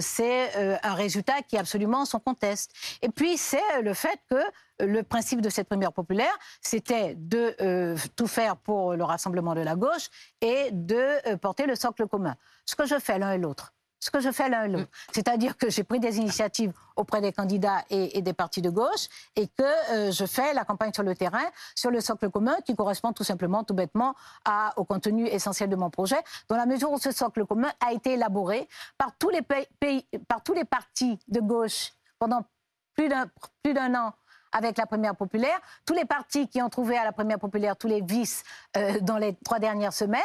c'est 0.00 0.78
un 0.82 0.94
résultat 0.94 1.42
qui 1.42 1.56
est 1.56 1.58
absolument 1.58 2.04
son 2.04 2.18
conteste. 2.18 2.72
Et 3.02 3.08
puis, 3.08 3.36
c'est 3.36 3.82
le 3.82 3.94
fait 3.94 4.18
que 4.30 4.40
le 4.84 5.02
principe 5.02 5.40
de 5.40 5.48
cette 5.48 5.68
première 5.68 5.92
populaire, 5.92 6.36
c'était 6.60 7.14
de 7.16 7.96
tout 8.16 8.26
faire 8.26 8.56
pour 8.56 8.94
le 8.94 9.04
rassemblement 9.04 9.54
de 9.54 9.60
la 9.60 9.76
gauche 9.76 10.08
et 10.40 10.70
de 10.72 11.36
porter 11.36 11.66
le 11.66 11.74
socle 11.74 12.06
commun. 12.06 12.36
Ce 12.64 12.76
que 12.76 12.86
je 12.86 12.98
fais 12.98 13.18
l'un 13.18 13.32
et 13.32 13.38
l'autre 13.38 13.72
ce 14.00 14.10
que 14.10 14.20
je 14.20 14.30
fais 14.30 14.48
l'un 14.48 14.64
et 14.64 14.68
l'autre. 14.68 14.84
Mm. 14.84 15.12
C'est-à-dire 15.12 15.56
que 15.56 15.70
j'ai 15.70 15.84
pris 15.84 16.00
des 16.00 16.18
initiatives 16.18 16.72
auprès 16.96 17.20
des 17.20 17.32
candidats 17.32 17.84
et, 17.90 18.20
des 18.22 18.32
partis 18.32 18.62
de 18.62 18.70
gauche 18.70 19.08
et 19.36 19.46
que 19.46 19.92
euh, 19.92 20.10
je 20.10 20.26
fais 20.26 20.52
la 20.54 20.64
campagne 20.64 20.92
sur 20.92 21.02
le 21.02 21.14
terrain, 21.14 21.44
sur 21.74 21.90
le 21.90 22.00
socle 22.00 22.30
commun 22.30 22.56
qui 22.64 22.74
correspond 22.74 23.12
tout 23.12 23.24
simplement, 23.24 23.64
tout 23.64 23.74
bêtement, 23.74 24.14
à, 24.44 24.72
au 24.76 24.84
contenu 24.84 25.26
essentiel 25.26 25.70
de 25.70 25.76
mon 25.76 25.90
projet, 25.90 26.18
dans 26.48 26.56
la 26.56 26.66
mesure 26.66 26.90
où 26.90 26.98
ce 26.98 27.12
socle 27.12 27.44
commun 27.46 27.70
a 27.84 27.92
été 27.92 28.14
élaboré 28.14 28.68
par 28.96 29.16
tous 29.18 29.30
les, 29.30 29.42
pays, 29.42 30.06
par 30.26 30.42
tous 30.42 30.54
les 30.54 30.64
partis 30.64 31.18
de 31.28 31.40
gauche 31.40 31.92
pendant 32.18 32.44
plus 32.94 33.08
d'un 33.08 33.94
an 33.94 34.12
avec 34.52 34.78
la 34.78 34.86
première 34.86 35.16
populaire, 35.16 35.58
tous 35.86 35.94
les 35.94 36.04
partis 36.04 36.48
qui 36.48 36.62
ont 36.62 36.68
trouvé 36.68 36.96
à 36.96 37.04
la 37.04 37.12
première 37.12 37.38
populaire 37.38 37.76
tous 37.76 37.88
les 37.88 38.00
vices 38.00 38.42
euh, 38.76 39.00
dans 39.00 39.18
les 39.18 39.34
trois 39.44 39.58
dernières 39.58 39.92
semaines, 39.92 40.20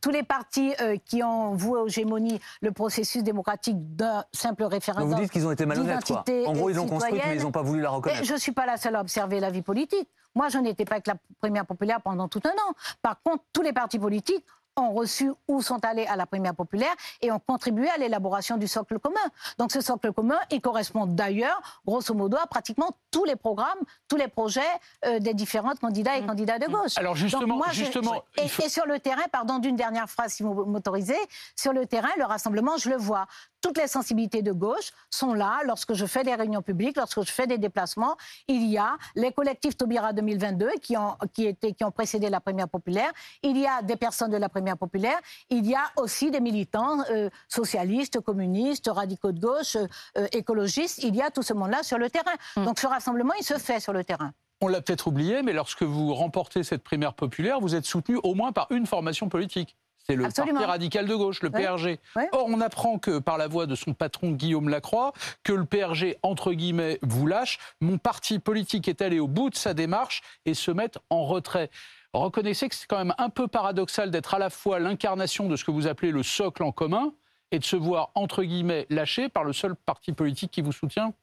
tous 0.00 0.10
les 0.10 0.22
partis 0.22 0.74
euh, 0.80 0.96
qui 1.04 1.22
ont 1.22 1.54
voué 1.54 1.80
aux 1.80 1.88
gémonies 1.88 2.40
le 2.60 2.72
processus 2.72 3.22
démocratique 3.22 3.76
d'un 3.96 4.24
simple 4.32 4.64
référendum. 4.64 5.14
vous 5.14 5.20
dites 5.20 5.30
qu'ils 5.30 5.46
ont 5.46 5.52
été 5.52 5.66
malhonnêtes, 5.66 6.04
quoi. 6.04 6.24
En 6.46 6.52
gros, 6.52 6.70
ils 6.70 6.76
l'ont 6.76 6.86
construit, 6.86 7.20
mais 7.26 7.36
ils 7.36 7.42
n'ont 7.42 7.52
pas 7.52 7.62
voulu 7.62 7.80
la 7.80 7.90
reconnaître. 7.90 8.24
je 8.24 8.32
ne 8.32 8.38
suis 8.38 8.52
pas 8.52 8.66
la 8.66 8.76
seule 8.76 8.96
à 8.96 9.00
observer 9.00 9.40
la 9.40 9.50
vie 9.50 9.62
politique. 9.62 10.08
Moi, 10.34 10.48
je 10.48 10.58
n'étais 10.58 10.84
pas 10.84 10.96
avec 10.96 11.06
la 11.06 11.16
première 11.40 11.64
populaire 11.64 12.00
pendant 12.02 12.28
tout 12.28 12.42
un 12.44 12.50
an. 12.50 12.74
Par 13.00 13.20
contre, 13.22 13.42
tous 13.52 13.62
les 13.62 13.72
partis 13.72 13.98
politiques 13.98 14.44
ont 14.76 14.92
reçu 14.92 15.32
ou 15.48 15.62
sont 15.62 15.84
allés 15.84 16.06
à 16.06 16.16
la 16.16 16.26
première 16.26 16.54
populaire 16.54 16.94
et 17.22 17.32
ont 17.32 17.38
contribué 17.38 17.88
à 17.88 17.96
l'élaboration 17.96 18.56
du 18.56 18.68
socle 18.68 18.98
commun. 18.98 19.16
Donc 19.58 19.72
ce 19.72 19.80
socle 19.80 20.12
commun, 20.12 20.38
il 20.50 20.60
correspond 20.60 21.06
d'ailleurs, 21.06 21.80
grosso 21.86 22.14
modo, 22.14 22.36
à 22.36 22.46
pratiquement 22.46 22.90
tous 23.10 23.24
les 23.24 23.36
programmes, 23.36 23.78
tous 24.08 24.16
les 24.16 24.28
projets 24.28 24.60
euh, 25.04 25.18
des 25.18 25.34
différents 25.34 25.74
candidats 25.74 26.16
et 26.16 26.22
mmh. 26.22 26.26
candidats 26.26 26.58
de 26.58 26.66
gauche. 26.66 26.92
Alors 26.96 27.16
justement, 27.16 27.62
justement 27.72 28.22
et, 28.36 28.68
sur 28.68 28.86
le 28.86 28.98
terrain, 29.00 29.24
pardon, 29.32 29.58
d'une 29.58 29.76
dernière 29.76 30.08
phrase 30.08 30.34
si 30.34 30.42
vous 30.42 30.64
m'autorisez, 30.64 31.16
sur 31.54 31.72
le 31.72 31.86
terrain, 31.86 32.10
le 32.18 32.24
rassemblement, 32.24 32.76
je 32.76 32.90
le 32.90 32.96
vois. 32.96 33.26
Toutes 33.66 33.78
les 33.78 33.88
sensibilités 33.88 34.42
de 34.42 34.52
gauche 34.52 34.92
sont 35.10 35.34
là 35.34 35.58
lorsque 35.64 35.92
je 35.92 36.06
fais 36.06 36.22
des 36.22 36.36
réunions 36.36 36.62
publiques, 36.62 36.96
lorsque 36.96 37.22
je 37.22 37.32
fais 37.32 37.48
des 37.48 37.58
déplacements. 37.58 38.16
Il 38.46 38.64
y 38.64 38.78
a 38.78 38.96
les 39.16 39.32
collectifs 39.32 39.76
Taubira 39.76 40.12
2022 40.12 40.70
qui 40.80 40.96
ont, 40.96 41.16
qui, 41.34 41.46
étaient, 41.46 41.72
qui 41.72 41.82
ont 41.82 41.90
précédé 41.90 42.30
la 42.30 42.38
première 42.38 42.68
populaire. 42.68 43.10
Il 43.42 43.58
y 43.58 43.66
a 43.66 43.82
des 43.82 43.96
personnes 43.96 44.30
de 44.30 44.36
la 44.36 44.48
première 44.48 44.78
populaire, 44.78 45.18
il 45.50 45.66
y 45.66 45.74
a 45.74 45.82
aussi 45.96 46.30
des 46.30 46.38
militants 46.38 46.98
euh, 47.10 47.28
socialistes, 47.48 48.20
communistes, 48.20 48.88
radicaux 48.88 49.32
de 49.32 49.40
gauche, 49.40 49.74
euh, 49.74 50.28
écologistes. 50.30 51.02
Il 51.02 51.16
y 51.16 51.20
a 51.20 51.32
tout 51.32 51.42
ce 51.42 51.52
monde-là 51.52 51.82
sur 51.82 51.98
le 51.98 52.08
terrain. 52.08 52.36
Mm. 52.56 52.66
Donc 52.66 52.78
ce 52.78 52.86
rassemblement, 52.86 53.34
il 53.40 53.44
se 53.44 53.58
fait 53.58 53.80
sur 53.80 53.92
le 53.92 54.04
terrain. 54.04 54.30
On 54.60 54.68
l'a 54.68 54.80
peut-être 54.80 55.08
oublié, 55.08 55.42
mais 55.42 55.52
lorsque 55.52 55.82
vous 55.82 56.14
remportez 56.14 56.62
cette 56.62 56.84
primaire 56.84 57.14
populaire, 57.14 57.58
vous 57.58 57.74
êtes 57.74 57.84
soutenu 57.84 58.16
au 58.22 58.34
moins 58.34 58.52
par 58.52 58.68
une 58.70 58.86
formation 58.86 59.28
politique. 59.28 59.76
C'est 60.08 60.14
le 60.14 60.22
Parti 60.22 60.52
radical 60.52 61.06
de 61.06 61.14
gauche, 61.16 61.42
le 61.42 61.50
PRG. 61.50 61.98
Or, 62.30 62.46
on 62.46 62.60
apprend 62.60 62.98
que, 62.98 63.18
par 63.18 63.38
la 63.38 63.48
voix 63.48 63.66
de 63.66 63.74
son 63.74 63.92
patron 63.92 64.30
Guillaume 64.30 64.68
Lacroix, 64.68 65.12
que 65.42 65.52
le 65.52 65.64
PRG, 65.64 66.16
entre 66.22 66.52
guillemets, 66.52 67.00
vous 67.02 67.26
lâche. 67.26 67.58
Mon 67.80 67.98
parti 67.98 68.38
politique 68.38 68.86
est 68.86 69.02
allé 69.02 69.18
au 69.18 69.26
bout 69.26 69.50
de 69.50 69.56
sa 69.56 69.74
démarche 69.74 70.22
et 70.44 70.54
se 70.54 70.70
met 70.70 70.90
en 71.10 71.24
retrait. 71.24 71.70
Reconnaissez 72.12 72.68
que 72.68 72.76
c'est 72.76 72.86
quand 72.86 72.98
même 72.98 73.14
un 73.18 73.30
peu 73.30 73.48
paradoxal 73.48 74.12
d'être 74.12 74.34
à 74.34 74.38
la 74.38 74.48
fois 74.48 74.78
l'incarnation 74.78 75.48
de 75.48 75.56
ce 75.56 75.64
que 75.64 75.72
vous 75.72 75.88
appelez 75.88 76.12
le 76.12 76.22
socle 76.22 76.62
en 76.62 76.70
commun 76.70 77.12
et 77.50 77.58
de 77.58 77.64
se 77.64 77.76
voir, 77.76 78.10
entre 78.14 78.44
guillemets, 78.44 78.86
lâché 78.90 79.28
par 79.28 79.42
le 79.42 79.52
seul 79.52 79.74
parti 79.74 80.12
politique 80.12 80.52
qui 80.52 80.62
vous 80.62 80.72
soutient 80.72 81.14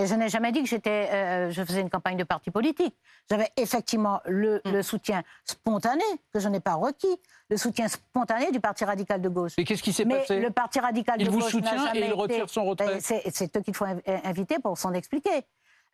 et 0.00 0.06
je 0.06 0.14
n'ai 0.14 0.28
jamais 0.28 0.52
dit 0.52 0.62
que 0.62 0.68
j'étais, 0.68 1.08
euh, 1.12 1.50
je 1.50 1.64
faisais 1.64 1.80
une 1.80 1.90
campagne 1.90 2.16
de 2.16 2.24
parti 2.24 2.50
politique. 2.50 2.96
J'avais 3.28 3.48
effectivement 3.56 4.20
le, 4.26 4.60
mm. 4.64 4.82
soutien 4.82 5.22
spontané, 5.44 6.04
que 6.32 6.38
je 6.38 6.48
n'ai 6.48 6.60
pas 6.60 6.74
requis, 6.74 7.20
le 7.50 7.56
soutien 7.56 7.88
spontané 7.88 8.52
du 8.52 8.60
Parti 8.60 8.84
radical 8.84 9.20
de 9.20 9.28
gauche. 9.28 9.52
Et 9.58 9.64
qu'est-ce 9.64 9.82
qui 9.82 9.92
s'est 9.92 10.04
passé 10.04 10.38
le 10.38 10.50
Parti 10.50 10.78
radical 10.78 11.18
de 11.18 11.24
gauche. 11.24 11.34
Il 11.34 11.40
vous 11.40 11.48
soutient 11.48 11.94
et 11.94 12.06
il 12.06 12.12
retire 12.12 12.48
son 12.48 12.64
retrait. 12.64 12.86
Ben, 12.86 13.00
c'est 13.00 13.56
eux 13.56 13.60
qu'il 13.60 13.74
faut 13.74 13.86
inviter 14.24 14.58
pour 14.60 14.78
s'en 14.78 14.92
expliquer. 14.92 15.44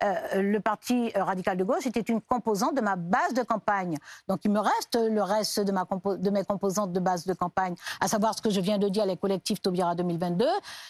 Euh, 0.03 0.43
le 0.43 0.61
Parti 0.61 1.13
radical 1.15 1.57
de 1.57 1.65
gauche 1.65 1.87
était 1.87 2.01
une 2.01 2.21
composante 2.21 2.75
de 2.75 2.81
ma 2.81 2.97
base 2.97 3.33
de 3.33 3.43
campagne. 3.43 3.97
Donc 4.29 4.41
il 4.45 4.51
me 4.51 4.61
reste 4.61 4.97
le 4.97 5.23
reste 5.23 5.61
de, 5.61 5.73
ma 5.73 5.87
de 5.87 6.31
mes 6.31 6.45
composantes 6.45 6.93
de 6.93 7.01
base 7.01 7.27
de 7.27 7.33
campagne, 7.33 7.75
à 8.01 8.09
savoir 8.09 8.35
ce 8.37 8.43
que 8.43 8.51
je 8.51 8.61
viens 8.61 8.79
de 8.79 8.89
dire, 8.89 9.07
les 9.07 9.17
collectifs 9.17 9.63
Taubira 9.63 9.95
2022, 9.95 10.47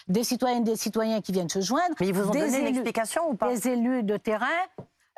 des 0.08 0.25
citoyennes 0.25 0.64
des 0.64 0.76
citoyens 0.76 1.20
qui 1.20 1.32
viennent 1.32 1.49
se 1.49 1.61
joindre. 1.61 1.94
Mais 2.00 2.08
ils 2.08 2.14
vous 2.14 2.28
ont 2.28 2.32
donné 2.32 2.61
une 2.61 2.66
explication 2.66 3.28
ou 3.28 3.34
pas 3.34 3.49
Des 3.49 3.68
élus 3.68 4.02
de 4.02 4.16
terrain. 4.16 4.46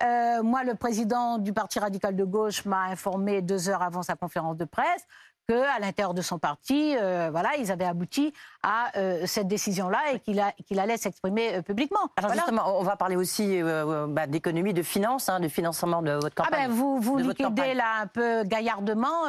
Euh, 0.03 0.43
moi, 0.43 0.63
le 0.65 0.75
président 0.75 1.39
du 1.39 1.53
Parti 1.53 1.79
radical 1.79 2.15
de 2.15 2.25
gauche 2.25 2.65
m'a 2.67 2.85
informé 2.85 3.41
deux 3.41 3.69
heures 3.69 3.83
avant 3.83 4.03
sa 4.03 4.15
conférence 4.15 4.57
de 4.57 4.65
presse 4.65 5.07
qu'à 5.49 5.79
l'intérieur 5.79 6.13
de 6.13 6.23
son 6.23 6.39
parti, 6.39 6.97
euh, 6.97 7.29
voilà, 7.31 7.57
ils 7.57 7.71
avaient 7.71 7.85
abouti 7.85 8.33
à 8.67 8.91
euh, 8.97 9.27
cette 9.27 9.49
décision-là 9.49 10.01
et 10.13 10.21
qu'il 10.21 10.43
qu'il 10.67 10.79
allait 10.81 10.97
s'exprimer 10.97 11.55
euh, 11.55 11.63
publiquement. 11.63 12.11
Alors 12.17 12.33
justement, 12.33 12.79
on 12.79 12.83
va 12.83 12.97
parler 12.97 13.17
aussi 13.17 13.61
bah, 14.09 14.27
d'économie, 14.27 14.75
de 14.75 14.83
finances, 14.83 15.29
hein, 15.29 15.41
de 15.41 15.49
financement 15.49 16.03
de 16.03 16.13
votre 16.13 16.35
campagne. 16.35 16.53
Ah 16.65 16.67
ben 16.67 16.75
vous 16.75 17.01
vous 17.01 17.19
liquidez 17.19 17.75
là 17.75 18.01
un 18.03 18.07
peu 18.07 18.45
gaillardement 18.45 19.25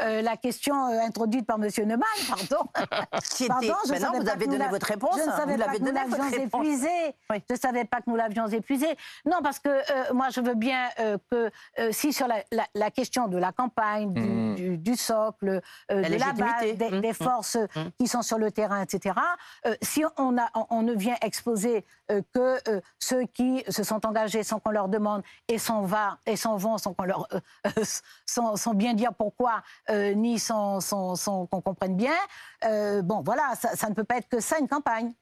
la 0.00 0.36
question 0.36 0.74
introduite 0.84 1.46
par 1.46 1.56
M. 1.56 1.68
Neumann, 1.86 2.02
pardon. 2.28 2.68
pardon, 2.74 3.74
je 3.86 4.02
non, 4.02 4.20
vous 4.20 4.28
avez 4.28 4.46
donné 4.46 4.66
votre 4.68 4.86
réponse. 4.86 5.16
Je 5.16 5.30
ne 5.30 5.36
savais 5.36 5.58
pas 5.58 5.72
que 5.74 5.82
nous 5.82 5.92
l'avions 5.92 6.28
épuisé. 6.28 6.88
Je 7.30 7.54
ne 7.54 7.58
savais 7.58 7.84
pas 7.84 7.96
que 7.98 8.10
nous 8.10 8.16
l'avions 8.16 8.46
épuisé. 8.48 8.86
Non, 9.24 9.38
parce 9.42 9.58
que 9.58 10.12
moi, 10.12 10.28
je 10.30 10.40
veux 10.40 10.54
bien 10.54 10.88
que 11.30 11.50
si 11.92 12.12
sur 12.12 12.26
la, 12.74 12.90
question 12.90 13.28
de 13.28 13.38
la 13.38 13.52
campagne, 13.52 14.12
du, 14.12 14.22
mmh. 14.22 14.76
du 14.78 14.96
socle, 14.96 15.60
euh, 15.90 16.02
de 16.02 16.16
la 16.16 16.32
base, 16.32 16.76
des, 16.76 16.90
mmh, 16.90 17.10
mmh, 17.10 17.14
forces 17.14 17.56
mmh. 17.56 17.80
qui 17.98 18.06
sont 18.06 18.22
sur 18.22 18.38
le 18.38 18.50
terrain, 18.50 18.71
etc. 18.80 19.14
Euh, 19.66 19.74
si 19.82 20.04
on, 20.16 20.32
ne 20.32 20.94
vient 20.94 21.16
exposer 21.22 21.84
euh, 22.10 22.22
que 22.32 22.58
ceux 22.98 23.24
qui 23.24 23.64
se 23.68 23.82
sont 23.82 24.04
engagés 24.06 24.42
sans 24.42 24.58
qu'on 24.58 24.70
leur 24.70 24.88
demande 24.88 25.22
et 25.48 25.58
s'en 25.58 25.82
va 25.82 26.18
et 26.26 26.36
s'en 26.36 26.56
vont 26.56 26.78
sans 26.78 26.94
qu'on 26.94 27.04
leur 27.04 27.28
bien 28.74 28.94
dire 28.94 29.12
pourquoi 29.14 29.62
ni 29.90 30.38
sans, 30.38 30.78
qu'on 31.50 31.60
comprenne 31.60 31.96
bien, 31.96 32.14
bon 33.02 33.22
voilà, 33.22 33.54
ça, 33.54 33.76
ça, 33.76 33.88
ne 33.88 33.94
peut 33.94 34.04
pas 34.04 34.16
être 34.16 34.28
que 34.28 34.40
ça 34.40 34.58
une 34.58 34.68
campagne. 34.68 35.12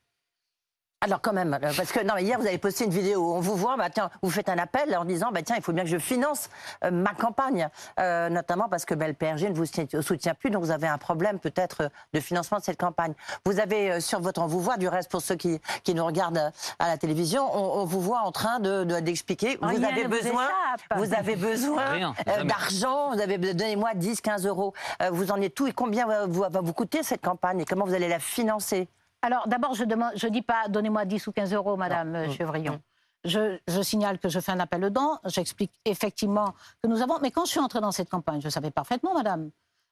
Alors 1.02 1.23
quand 1.23 1.33
même, 1.33 1.54
euh, 1.54 1.73
parce 1.75 1.92
que 1.92 2.04
non, 2.04 2.19
hier 2.19 2.38
vous 2.38 2.47
avez 2.47 2.59
posté 2.59 2.85
une 2.85 2.90
vidéo 2.90 3.21
où 3.21 3.35
on 3.35 3.40
vous 3.40 3.57
voit, 3.57 3.75
bah, 3.78 3.88
tiens, 3.88 4.11
vous 4.21 4.28
faites 4.28 4.50
un 4.50 4.59
appel 4.59 4.95
en 4.95 5.07
disant, 5.07 5.30
bah, 5.33 5.40
tiens, 5.42 5.57
il 5.57 5.62
faut 5.62 5.73
bien 5.73 5.85
que 5.85 5.88
je 5.88 5.97
finance 5.97 6.50
euh, 6.85 6.90
ma 6.90 7.14
campagne, 7.14 7.71
euh, 7.99 8.28
notamment 8.28 8.69
parce 8.69 8.85
que 8.85 8.92
bah, 8.92 9.09
le 9.09 9.14
PRG 9.14 9.49
ne 9.49 9.54
vous 9.54 9.64
soutient 9.64 10.35
plus, 10.35 10.50
donc 10.50 10.62
vous 10.62 10.71
avez 10.71 10.88
un 10.88 10.99
problème 10.99 11.38
peut-être 11.38 11.90
de 12.12 12.21
financement 12.21 12.59
de 12.59 12.64
cette 12.64 12.78
campagne. 12.78 13.14
Vous 13.47 13.61
avez 13.61 13.99
sur 14.02 14.21
votre, 14.21 14.42
on 14.42 14.47
vous 14.47 14.61
voit 14.61 14.76
du 14.76 14.88
reste 14.88 15.11
pour 15.11 15.23
ceux 15.23 15.37
qui, 15.37 15.59
qui 15.85 15.95
nous 15.95 16.04
regardent 16.04 16.52
à 16.78 16.88
la 16.88 16.99
télévision, 16.99 17.49
on, 17.50 17.87
vous 17.87 18.00
voit 18.02 18.21
en 18.21 18.30
train 18.30 18.61
de 18.61 18.85
d'expliquer. 19.00 19.59
vous, 19.62 19.83
avez 19.83 20.07
besoin, 20.07 20.49
vous 20.97 21.14
avez 21.14 21.37
besoin, 21.37 22.12
d'argent, 22.45 23.14
vous 23.14 23.21
avez 23.23 23.38
donnez-moi 23.38 23.92
10, 23.95 24.21
15 24.21 24.47
euros. 24.47 24.75
vous 25.12 25.30
en 25.30 25.40
êtes 25.40 25.54
tout 25.54 25.66
et 25.66 25.73
combien 25.73 26.07
va 26.07 26.26
vous 26.26 26.75
coûter 26.75 27.02
cette 27.02 27.23
campagne 27.23 27.61
et 27.61 27.64
comment 27.64 27.87
vous 27.87 27.95
allez 27.95 28.09
la 28.09 28.19
financer? 28.19 28.87
Alors 29.22 29.46
d'abord, 29.48 29.74
je 29.74 29.84
ne 29.84 29.94
je 30.14 30.26
dis 30.28 30.42
pas 30.42 30.68
donnez-moi 30.68 31.04
10 31.04 31.26
ou 31.26 31.32
15 31.32 31.52
euros, 31.52 31.76
Madame 31.76 32.14
euh, 32.14 32.30
Chevrillon. 32.30 32.80
Je, 33.24 33.58
signale 33.82 34.18
que 34.18 34.30
je 34.30 34.40
fais 34.40 34.52
un 34.52 34.60
appel 34.60 34.82
aux 34.82 34.90
dons. 34.90 35.18
J'explique 35.26 35.72
effectivement 35.84 36.54
que 36.82 36.88
nous 36.88 37.02
avons. 37.02 37.18
Mais 37.20 37.30
quand 37.30 37.44
je 37.44 37.50
suis 37.50 37.60
entrée 37.60 37.80
dans 37.80 37.92
cette 37.92 38.08
campagne, 38.08 38.40
je 38.40 38.48
savais 38.48 38.70
parfaitement, 38.70 39.12
Madame, 39.12 39.50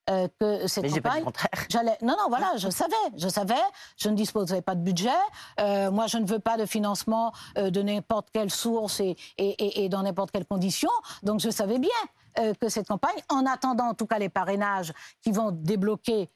euh, 0.08 0.28
que 0.40 0.66
cette 0.66 0.85
mais 0.85 0.90
campagne. 0.90 1.25
J'allais. 1.68 1.99
Non, 2.00 2.16
non, 2.18 2.30
voilà, 2.30 2.52
je 2.56 2.70
savais, 2.70 2.94
je 3.18 3.28
savais. 3.28 3.54
Je 3.99 4.08
ne 4.08 4.14
disposais 4.14 4.62
pas 4.62 4.75
de 4.75 4.80
budget. 4.80 5.11
Euh, 5.61 5.90
moi, 5.90 6.06
je 6.06 6.16
ne 6.16 6.26
veux 6.26 6.38
pas 6.38 6.56
de 6.56 6.64
financement 6.64 7.35
de 7.56 7.82
n'importe 7.82 8.30
quelle 8.32 8.50
source 8.50 9.00
et, 9.00 9.14
et, 9.37 9.85
et 9.85 9.88
dans 9.90 10.02
n'importe 10.02 10.30
quelle 10.30 10.47
condition. 10.47 10.90
Donc, 11.23 11.40
je 11.40 11.50
savais 11.50 11.78
bien 11.78 11.90
que 12.61 12.68
cette 12.68 12.87
campagne, 12.87 13.16
en 13.30 13.44
attendant 13.47 13.88
en 13.88 13.94
tout 13.94 14.06
cas 14.06 14.18
les 14.18 14.28
parrainages 14.28 14.92
qui 15.23 15.32
vont 15.32 15.50
débloquer 15.50 16.30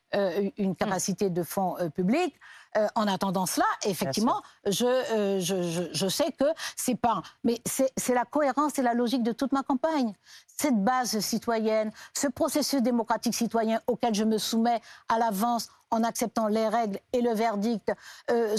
une 0.59 0.75
capacité 0.75 1.31
de 1.31 1.45
fonds 1.45 1.77
publics, 1.95 2.35
euh, 2.77 2.87
en 2.95 3.07
attendant 3.07 3.47
cela, 3.47 3.67
effectivement, 3.85 4.43
euh, 4.67 5.41
je, 5.41 5.89
je, 5.93 6.09
sais 6.09 6.33
que 6.33 6.45
c'est 6.77 6.95
pas. 6.95 7.23
Mais 7.45 7.61
c'est 7.67 8.15
la 8.15 8.25
cohérence 8.25 8.79
et 8.79 8.83
la 8.83 8.95
logique 8.95 9.23
de 9.23 9.33
toute 9.33 9.53
ma 9.53 9.63
campagne. 9.63 10.15
Cette 10.47 10.83
base 10.83 11.19
citoyenne, 11.21 11.91
ce 12.15 12.29
processus 12.29 12.81
démocratique 12.83 13.35
citoyen 13.35 13.81
auquel 13.87 14.15
je 14.15 14.25
me 14.25 14.39
soumets 14.39 14.81
à 15.09 15.19
l'avance 15.19 15.69
en 15.93 16.03
acceptant 16.03 16.49
les 16.49 16.67
règles 16.67 16.99
et 17.13 17.21
le 17.21 17.33
verdict. 17.33 17.93
Euh, 18.31 18.57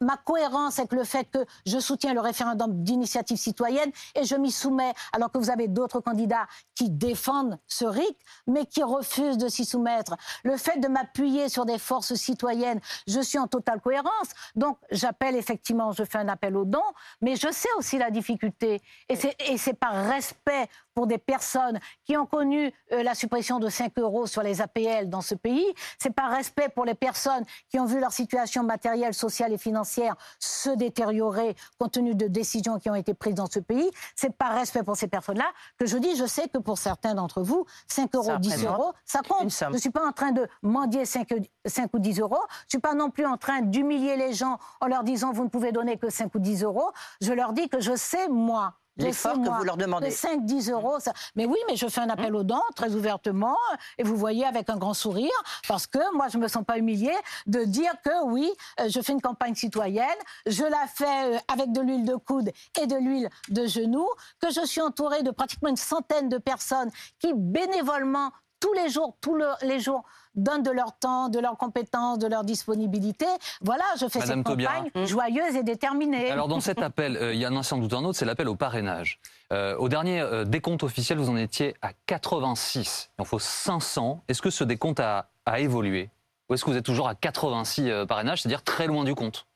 ma 0.00 0.16
cohérence 0.16 0.78
avec 0.78 0.92
le 0.92 1.04
fait 1.04 1.24
que 1.30 1.38
je 1.66 1.78
soutiens 1.78 2.14
le 2.14 2.20
référendum 2.20 2.82
d'initiative 2.82 3.36
citoyenne 3.36 3.92
et 4.14 4.24
je 4.24 4.34
m'y 4.34 4.50
soumets 4.50 4.92
alors 5.12 5.30
que 5.30 5.38
vous 5.38 5.50
avez 5.50 5.68
d'autres 5.68 6.00
candidats 6.00 6.46
qui 6.74 6.90
défendent 6.90 7.58
ce 7.68 7.84
RIC 7.84 8.16
mais 8.46 8.66
qui 8.66 8.82
refusent 8.82 9.38
de 9.38 9.48
s'y 9.48 9.64
soumettre. 9.64 10.16
Le 10.42 10.56
fait 10.56 10.80
de 10.80 10.88
m'appuyer 10.88 11.48
sur 11.48 11.66
des 11.66 11.78
forces 11.78 12.14
citoyennes, 12.14 12.80
je 13.06 13.20
suis 13.20 13.38
en 13.38 13.46
totale 13.46 13.80
cohérence. 13.80 14.28
Donc 14.56 14.78
j'appelle 14.90 15.36
effectivement, 15.36 15.92
je 15.92 16.04
fais 16.04 16.18
un 16.18 16.28
appel 16.28 16.56
aux 16.56 16.64
dons, 16.64 16.80
mais 17.20 17.36
je 17.36 17.52
sais 17.52 17.68
aussi 17.76 17.98
la 17.98 18.10
difficulté 18.10 18.80
et 19.08 19.58
c'est 19.58 19.74
par 19.74 20.06
respect 20.06 20.68
pour 20.94 21.06
des 21.06 21.18
personnes 21.18 21.78
qui 22.04 22.16
ont 22.16 22.26
connu 22.26 22.72
euh, 22.92 23.02
la 23.02 23.14
suppression 23.14 23.58
de 23.58 23.68
5 23.68 23.92
euros 23.98 24.26
sur 24.26 24.42
les 24.42 24.60
APL 24.60 25.08
dans 25.08 25.20
ce 25.20 25.34
pays. 25.34 25.66
C'est 25.98 26.14
par 26.14 26.29
respect 26.30 26.68
pour 26.68 26.84
les 26.84 26.94
personnes 26.94 27.44
qui 27.68 27.78
ont 27.78 27.84
vu 27.84 28.00
leur 28.00 28.12
situation 28.12 28.62
matérielle, 28.62 29.14
sociale 29.14 29.52
et 29.52 29.58
financière 29.58 30.16
se 30.38 30.70
détériorer 30.70 31.56
compte 31.78 31.92
tenu 31.92 32.14
de 32.14 32.26
décisions 32.26 32.78
qui 32.78 32.90
ont 32.90 32.94
été 32.94 33.14
prises 33.14 33.34
dans 33.34 33.50
ce 33.50 33.58
pays. 33.58 33.90
C'est 34.14 34.34
par 34.34 34.54
respect 34.54 34.82
pour 34.82 34.96
ces 34.96 35.08
personnes-là 35.08 35.46
que 35.78 35.86
je 35.86 35.98
dis, 35.98 36.16
je 36.16 36.26
sais 36.26 36.48
que 36.48 36.58
pour 36.58 36.78
certains 36.78 37.14
d'entre 37.14 37.42
vous, 37.42 37.66
5 37.88 38.14
euros, 38.14 38.36
10 38.38 38.64
euros, 38.64 38.92
ça 39.04 39.20
compte. 39.20 39.50
Je 39.50 39.64
ne 39.66 39.78
suis 39.78 39.90
pas 39.90 40.06
en 40.06 40.12
train 40.12 40.32
de 40.32 40.48
mendier 40.62 41.04
5, 41.04 41.28
5 41.66 41.90
ou 41.94 41.98
10 41.98 42.20
euros. 42.20 42.40
Je 42.60 42.66
ne 42.66 42.70
suis 42.70 42.78
pas 42.78 42.94
non 42.94 43.10
plus 43.10 43.26
en 43.26 43.36
train 43.36 43.62
d'humilier 43.62 44.16
les 44.16 44.32
gens 44.32 44.58
en 44.80 44.86
leur 44.86 45.04
disant 45.04 45.32
vous 45.32 45.44
ne 45.44 45.48
pouvez 45.48 45.72
donner 45.72 45.96
que 45.96 46.10
5 46.10 46.34
ou 46.34 46.38
10 46.38 46.62
euros. 46.64 46.90
Je 47.20 47.32
leur 47.32 47.52
dis 47.52 47.68
que 47.68 47.80
je 47.80 47.96
sais, 47.96 48.28
moi, 48.28 48.74
l'effort 49.00 49.34
que 49.34 49.48
vous 49.48 49.64
leur 49.64 49.76
demandez. 49.76 50.10
5-10 50.10 50.70
euros. 50.72 51.00
Ça... 51.00 51.12
Mais 51.36 51.46
oui, 51.46 51.58
mais 51.68 51.76
je 51.76 51.86
fais 51.88 52.00
un 52.00 52.08
appel 52.10 52.34
aux 52.34 52.44
dents 52.44 52.62
très 52.74 52.94
ouvertement 52.94 53.56
et 53.98 54.02
vous 54.02 54.16
voyez 54.16 54.44
avec 54.44 54.70
un 54.70 54.76
grand 54.76 54.94
sourire 54.94 55.30
parce 55.68 55.86
que 55.86 55.98
moi, 56.14 56.28
je 56.28 56.38
ne 56.38 56.42
me 56.42 56.48
sens 56.48 56.64
pas 56.64 56.78
humiliée 56.78 57.16
de 57.46 57.64
dire 57.64 57.92
que 58.04 58.24
oui, 58.26 58.50
euh, 58.80 58.88
je 58.88 59.00
fais 59.00 59.12
une 59.12 59.20
campagne 59.20 59.54
citoyenne, 59.54 60.06
je 60.46 60.64
la 60.64 60.86
fais 60.86 61.34
euh, 61.34 61.38
avec 61.48 61.72
de 61.72 61.80
l'huile 61.80 62.04
de 62.04 62.16
coude 62.16 62.50
et 62.80 62.86
de 62.86 62.96
l'huile 62.96 63.28
de 63.48 63.66
genou, 63.66 64.06
que 64.40 64.50
je 64.50 64.64
suis 64.66 64.80
entourée 64.80 65.22
de 65.22 65.30
pratiquement 65.30 65.68
une 65.68 65.76
centaine 65.76 66.28
de 66.28 66.38
personnes 66.38 66.90
qui 67.18 67.32
bénévolement 67.34 68.30
tous 68.60 68.72
les 68.74 68.90
jours, 68.90 69.16
tous 69.20 69.38
les 69.62 69.80
jours, 69.80 70.04
donnent 70.34 70.62
de 70.62 70.70
leur 70.70 70.98
temps, 70.98 71.28
de 71.28 71.38
leurs 71.38 71.56
compétences, 71.56 72.18
de 72.18 72.26
leur 72.26 72.44
disponibilité. 72.44 73.26
Voilà, 73.60 73.84
je 74.00 74.06
fais 74.08 74.20
cette 74.20 74.42
campagne 74.42 74.90
joyeuse 75.04 75.56
et 75.56 75.62
déterminée. 75.62 76.30
Alors 76.30 76.48
dans 76.48 76.60
cet 76.60 76.80
appel, 76.82 77.16
euh, 77.16 77.34
il 77.34 77.40
y 77.40 77.46
en 77.46 77.56
a 77.56 77.62
sans 77.62 77.78
doute 77.78 77.92
un 77.92 78.04
autre, 78.04 78.18
c'est 78.18 78.24
l'appel 78.24 78.48
au 78.48 78.56
parrainage. 78.56 79.20
Euh, 79.52 79.76
au 79.76 79.88
dernier 79.88 80.20
euh, 80.20 80.44
décompte 80.44 80.82
officiel, 80.82 81.18
vous 81.18 81.30
en 81.30 81.36
étiez 81.36 81.74
à 81.82 81.90
86. 82.06 83.10
Il 83.18 83.22
en 83.22 83.24
faut 83.24 83.38
500. 83.38 84.22
Est-ce 84.28 84.42
que 84.42 84.50
ce 84.50 84.64
décompte 84.64 85.00
a, 85.00 85.26
évolué? 85.58 86.10
Ou 86.48 86.54
est-ce 86.54 86.64
que 86.64 86.70
vous 86.70 86.76
êtes 86.76 86.84
toujours 86.84 87.08
à 87.08 87.16
86 87.16 87.90
parrainages, 88.06 88.42
c'est-à-dire 88.42 88.62
très 88.62 88.86
loin 88.86 89.02
du 89.02 89.16
compte? 89.16 89.46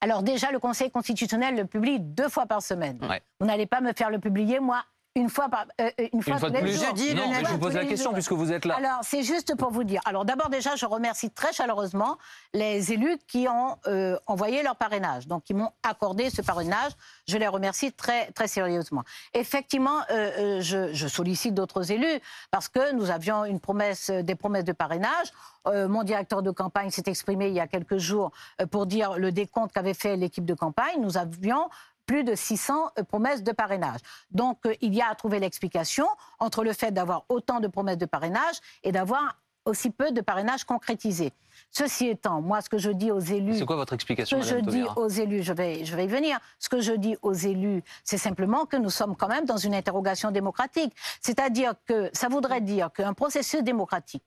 Alors 0.00 0.22
déjà, 0.22 0.52
le 0.52 0.60
Conseil 0.60 0.90
constitutionnel 0.90 1.56
le 1.56 1.66
publie 1.66 1.98
deux 1.98 2.28
fois 2.28 2.46
par 2.46 2.62
semaine. 2.62 2.98
Vous 3.40 3.46
n'allez 3.46 3.66
pas 3.66 3.80
me 3.80 3.92
faire 3.92 4.10
le 4.10 4.20
publier, 4.20 4.60
moi, 4.60 4.84
une 5.16 5.28
fois 5.28 5.48
par 5.48 5.66
euh, 5.80 5.90
euh, 6.00 6.08
une 6.12 6.22
fois, 6.22 6.34
une 6.34 6.38
fois 6.38 6.50
de 6.50 6.58
plus. 6.58 6.84
Jeudi, 6.84 7.14
non, 7.14 7.28
mais 7.28 7.44
je 7.44 7.50
vous 7.50 7.58
pose 7.58 7.74
la 7.74 7.84
question 7.84 8.12
puisque 8.12 8.32
vous 8.32 8.52
êtes 8.52 8.64
là. 8.64 8.76
Alors 8.76 9.00
c'est 9.02 9.24
juste 9.24 9.56
pour 9.56 9.70
vous 9.70 9.82
dire. 9.82 10.00
Alors 10.04 10.24
d'abord 10.24 10.50
déjà, 10.50 10.76
je 10.76 10.86
remercie 10.86 11.30
très 11.30 11.52
chaleureusement 11.52 12.16
les 12.54 12.92
élus 12.92 13.18
qui 13.26 13.48
ont 13.48 13.76
euh, 13.86 14.16
envoyé 14.26 14.62
leur 14.62 14.76
parrainage, 14.76 15.26
donc 15.26 15.44
qui 15.44 15.54
m'ont 15.54 15.72
accordé 15.82 16.30
ce 16.30 16.42
parrainage. 16.42 16.92
Je 17.26 17.36
les 17.38 17.48
remercie 17.48 17.92
très 17.92 18.30
très 18.32 18.46
sérieusement. 18.46 19.02
Effectivement, 19.34 20.00
je, 20.10 20.90
je, 20.92 21.08
sollicite 21.08 21.54
d'autres 21.54 21.90
élus 21.90 22.20
parce 22.50 22.68
que 22.68 22.92
nous 22.92 23.10
avions 23.10 23.44
une 23.44 23.58
promesse, 23.58 24.10
des 24.10 24.34
promesses 24.36 24.64
de 24.64 24.72
parrainage. 24.72 25.32
mon 25.66 26.04
directeur 26.04 26.42
de 26.42 26.50
campagne 26.50 26.90
s'est 26.90 27.02
exprimé 27.06 27.48
il 27.48 27.54
y 27.54 27.60
a 27.60 27.66
quelques 27.66 27.98
jours 27.98 28.30
pour 28.70 28.86
dire 28.86 29.18
le 29.18 29.32
décompte 29.32 29.72
qu'avait 29.72 29.94
fait 29.94 30.16
l'équipe 30.16 30.44
de 30.44 30.54
campagne. 30.54 31.00
Nous 31.00 31.18
avions 31.18 31.68
plus 32.10 32.24
de 32.24 32.34
600 32.34 32.90
euh, 32.98 33.04
promesses 33.04 33.44
de 33.44 33.52
parrainage. 33.52 34.00
Donc 34.32 34.66
euh, 34.66 34.74
il 34.80 34.92
y 34.92 35.00
a 35.00 35.08
à 35.08 35.14
trouver 35.14 35.38
l'explication 35.38 36.08
entre 36.40 36.64
le 36.64 36.72
fait 36.72 36.90
d'avoir 36.90 37.24
autant 37.28 37.60
de 37.60 37.68
promesses 37.68 37.98
de 37.98 38.06
parrainage 38.06 38.56
et 38.82 38.90
d'avoir 38.90 39.38
aussi 39.64 39.90
peu 39.90 40.10
de 40.10 40.20
parrainage 40.20 40.64
concrétisés. 40.64 41.32
Ceci 41.70 42.08
étant, 42.08 42.40
moi, 42.40 42.62
ce 42.62 42.68
que 42.68 42.78
je 42.78 42.90
dis 42.90 43.12
aux 43.12 43.20
élus. 43.20 43.58
C'est 43.58 43.64
quoi 43.64 43.76
votre 43.76 43.92
explication, 43.92 44.42
Ce 44.42 44.54
que 44.54 44.58
je 44.58 44.64
dis 44.64 44.82
aux 44.96 45.06
élus, 45.08 45.44
je 45.44 45.52
vais, 45.52 45.84
je 45.84 45.94
vais 45.94 46.06
y 46.06 46.08
venir. 46.08 46.40
Ce 46.58 46.68
que 46.68 46.80
je 46.80 46.94
dis 46.94 47.16
aux 47.22 47.32
élus, 47.32 47.84
c'est 48.02 48.18
simplement 48.18 48.66
que 48.66 48.76
nous 48.76 48.90
sommes 48.90 49.14
quand 49.14 49.28
même 49.28 49.44
dans 49.44 49.58
une 49.58 49.74
interrogation 49.74 50.32
démocratique. 50.32 50.92
C'est-à-dire 51.20 51.74
que 51.86 52.10
ça 52.12 52.28
voudrait 52.28 52.60
dire 52.60 52.90
qu'un 52.92 53.12
processus 53.12 53.62
démocratique 53.62 54.24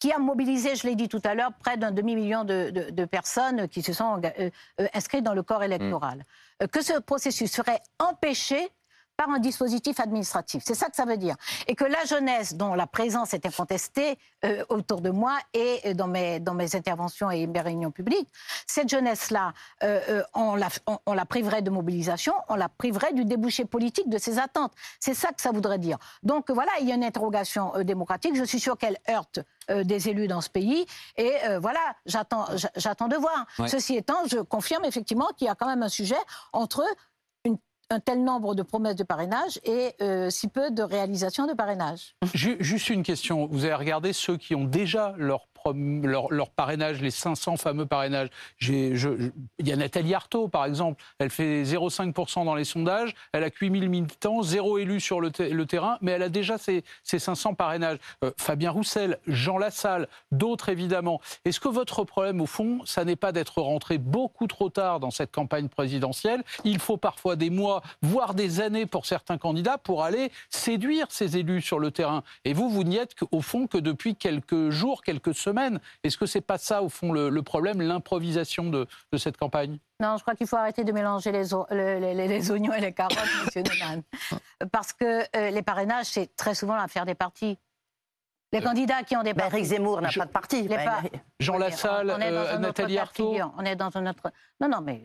qui 0.00 0.10
a 0.12 0.18
mobilisé, 0.18 0.74
je 0.74 0.86
l'ai 0.86 0.96
dit 0.96 1.08
tout 1.08 1.20
à 1.24 1.34
l'heure, 1.34 1.52
près 1.52 1.76
d'un 1.76 1.92
demi-million 1.92 2.42
de, 2.44 3.04
personnes 3.04 3.68
qui 3.68 3.82
se 3.82 3.92
sont 3.92 4.20
euh, 4.24 4.50
euh, 4.80 4.88
inscrites 4.94 5.22
dans 5.22 5.34
le 5.34 5.42
corps 5.42 5.62
électoral. 5.62 6.18
Mm. 6.18 6.64
Euh, 6.64 6.66
que 6.66 6.82
ce 6.82 6.98
processus 6.98 7.52
serait 7.52 7.80
empêché 7.98 8.70
par 9.20 9.28
un 9.28 9.38
dispositif 9.38 10.00
administratif. 10.00 10.62
C'est 10.64 10.74
ça 10.74 10.88
que 10.88 10.96
ça 10.96 11.04
veut 11.04 11.18
dire. 11.18 11.36
Et 11.66 11.74
que 11.74 11.84
la 11.84 12.02
jeunesse, 12.06 12.54
dont 12.54 12.72
la 12.72 12.86
présence 12.86 13.34
était 13.34 13.50
contestée 13.50 14.18
euh, 14.46 14.64
autour 14.70 15.02
de 15.02 15.10
moi 15.10 15.36
et 15.52 15.78
euh, 15.84 15.92
dans 15.92 16.06
mes, 16.06 16.40
dans 16.40 16.54
mes 16.54 16.74
interventions 16.74 17.30
et 17.30 17.46
mes 17.46 17.60
réunions 17.60 17.90
publiques, 17.90 18.30
cette 18.66 18.88
jeunesse-là, 18.88 19.52
euh, 19.82 20.22
on, 20.32 20.54
la, 20.54 20.68
on, 21.04 21.12
la 21.12 21.26
priverait 21.26 21.60
de 21.60 21.68
mobilisation, 21.68 22.32
on 22.48 22.54
la 22.54 22.70
priverait 22.70 23.12
du 23.12 23.26
débouché 23.26 23.66
politique 23.66 24.08
de 24.08 24.16
ses 24.16 24.38
attentes. 24.38 24.72
C'est 25.00 25.12
ça 25.12 25.28
que 25.32 25.42
ça 25.42 25.50
voudrait 25.50 25.78
dire. 25.78 25.98
Donc 26.22 26.50
voilà, 26.50 26.72
il 26.80 26.88
y 26.88 26.92
a 26.92 26.94
une 26.94 27.04
interrogation 27.04 27.72
démocratique. 27.82 28.34
Je 28.36 28.44
suis 28.44 28.58
sûre 28.58 28.78
qu'elle 28.78 28.96
heurte 29.10 29.40
des 29.68 30.08
élus 30.08 30.26
dans 30.28 30.40
ce 30.40 30.48
pays. 30.48 30.86
Et 31.16 31.32
voilà, 31.60 31.78
j'attends, 32.06 32.46
j'attends 32.74 33.06
de 33.06 33.16
voir. 33.16 33.46
Ceci 33.68 33.96
étant, 33.96 34.26
je 34.26 34.38
confirme 34.38 34.84
effectivement 34.84 35.28
qu'il 35.36 35.46
y 35.46 35.50
a 35.50 35.54
quand 35.54 35.68
même 35.68 35.82
un 35.82 35.88
sujet 35.88 36.16
entre 36.52 36.82
un 37.90 38.00
tel 38.00 38.22
nombre 38.22 38.54
de 38.54 38.62
promesses 38.62 38.96
de 38.96 39.04
parrainage 39.04 39.58
et 39.64 39.94
euh, 40.00 40.30
si 40.30 40.48
peu 40.48 40.70
de 40.70 40.82
réalisations 40.82 41.46
de 41.46 41.52
parrainage. 41.52 42.14
Juste 42.34 42.88
une 42.88 43.02
question. 43.02 43.46
Vous 43.50 43.64
avez 43.64 43.74
regardé 43.74 44.12
ceux 44.12 44.36
qui 44.36 44.54
ont 44.54 44.64
déjà 44.64 45.14
leur 45.18 45.49
leur, 45.66 46.50
parrainage, 46.50 47.00
les 47.00 47.10
500 47.10 47.56
fameux 47.56 47.86
parrainages. 47.86 48.28
il 48.60 48.96
y 49.60 49.72
a 49.72 49.76
Nathalie 49.76 50.14
Arthaud, 50.14 50.48
par 50.48 50.64
exemple. 50.64 51.02
Elle 51.18 51.30
fait 51.30 51.62
0,5% 51.62 52.44
dans 52.44 52.54
les 52.54 52.64
sondages. 52.64 53.14
Elle 53.32 53.44
a 53.44 53.50
8000 53.50 53.88
militants, 53.88 54.42
zéro 54.42 54.78
élu 54.78 55.00
sur 55.00 55.20
le, 55.20 55.30
terrain, 55.30 55.98
mais 56.00 56.12
elle 56.12 56.22
a 56.22 56.28
déjà 56.28 56.58
ses, 56.58 56.84
500 57.04 57.54
parrainages. 57.54 57.98
Euh, 58.24 58.30
Fabien 58.38 58.70
Roussel, 58.70 59.18
Jean 59.26 59.58
Lassalle, 59.58 60.08
d'autres 60.32 60.68
évidemment. 60.68 61.20
Est-ce 61.44 61.60
que 61.60 61.68
votre 61.68 62.04
problème, 62.04 62.40
au 62.40 62.46
fond, 62.46 62.80
ça 62.84 63.04
n'est 63.04 63.16
pas 63.16 63.32
d'être 63.32 63.60
rentré 63.60 63.98
beaucoup 63.98 64.46
trop 64.46 64.70
tard 64.70 65.00
dans 65.00 65.10
cette 65.10 65.32
campagne 65.32 65.68
présidentielle? 65.68 66.42
Il 66.64 66.78
faut 66.78 66.96
parfois 66.96 67.36
des 67.36 67.50
mois, 67.50 67.82
voire 68.02 68.34
des 68.34 68.60
années 68.60 68.86
pour 68.86 69.06
certains 69.06 69.38
candidats 69.38 69.78
pour 69.78 70.02
aller 70.02 70.30
séduire 70.48 71.06
ces 71.10 71.36
élus 71.36 71.62
sur 71.62 71.78
le 71.78 71.90
terrain. 71.90 72.22
Et 72.44 72.52
vous, 72.52 72.70
vous 72.70 72.84
n'y 72.84 72.96
êtes 72.96 73.14
au 73.30 73.42
fond 73.42 73.66
que 73.66 73.78
depuis 73.78 74.16
quelques 74.16 74.70
jours, 74.70 75.02
quelques 75.02 75.34
semaines 75.34 75.49
semaines. 75.50 75.80
Est-ce 76.02 76.16
que 76.16 76.26
c'est 76.26 76.40
pas 76.40 76.58
ça, 76.58 76.82
au 76.82 76.88
fond, 76.88 77.12
le, 77.12 77.42
problème, 77.42 77.80
l'improvisation 77.80 78.70
de, 78.70 78.86
cette 79.16 79.36
campagne? 79.36 79.78
Non, 80.00 80.16
je 80.16 80.22
crois 80.22 80.34
qu'il 80.34 80.46
faut 80.46 80.56
arrêter 80.56 80.84
de 80.84 80.92
mélanger 80.92 81.32
les, 81.32 81.44
les, 82.28 82.50
oignons 82.50 82.72
et 82.72 82.80
les 82.80 82.92
carottes, 82.92 83.18
monsieur 83.44 83.62
Neumann. 83.62 84.02
Parce 84.72 84.92
que 84.92 85.22
euh, 85.36 85.50
les 85.50 85.62
parrainages, 85.62 86.06
c'est 86.06 86.34
très 86.36 86.54
souvent 86.54 86.76
l'affaire 86.76 87.04
des 87.04 87.14
partis. 87.14 87.58
Les 88.52 88.60
euh, 88.60 88.62
candidats 88.62 89.02
qui 89.02 89.16
ont 89.16 89.22
des 89.22 89.34
partis. 89.34 89.56
Eric 89.56 89.66
Zemmour 89.66 90.00
n'a 90.00 90.10
pas 90.10 90.26
de 90.26 90.30
parti. 90.30 90.68
Jean 91.38 91.58
Lassalle, 91.58 92.16
Nathalie 92.60 92.98
Arthaud. 92.98 93.36
On 93.58 93.64
est 93.64 93.76
dans 93.76 93.96
un 93.96 94.06
autre. 94.06 94.32
Non, 94.60 94.68
non, 94.68 94.80
mais 94.80 95.02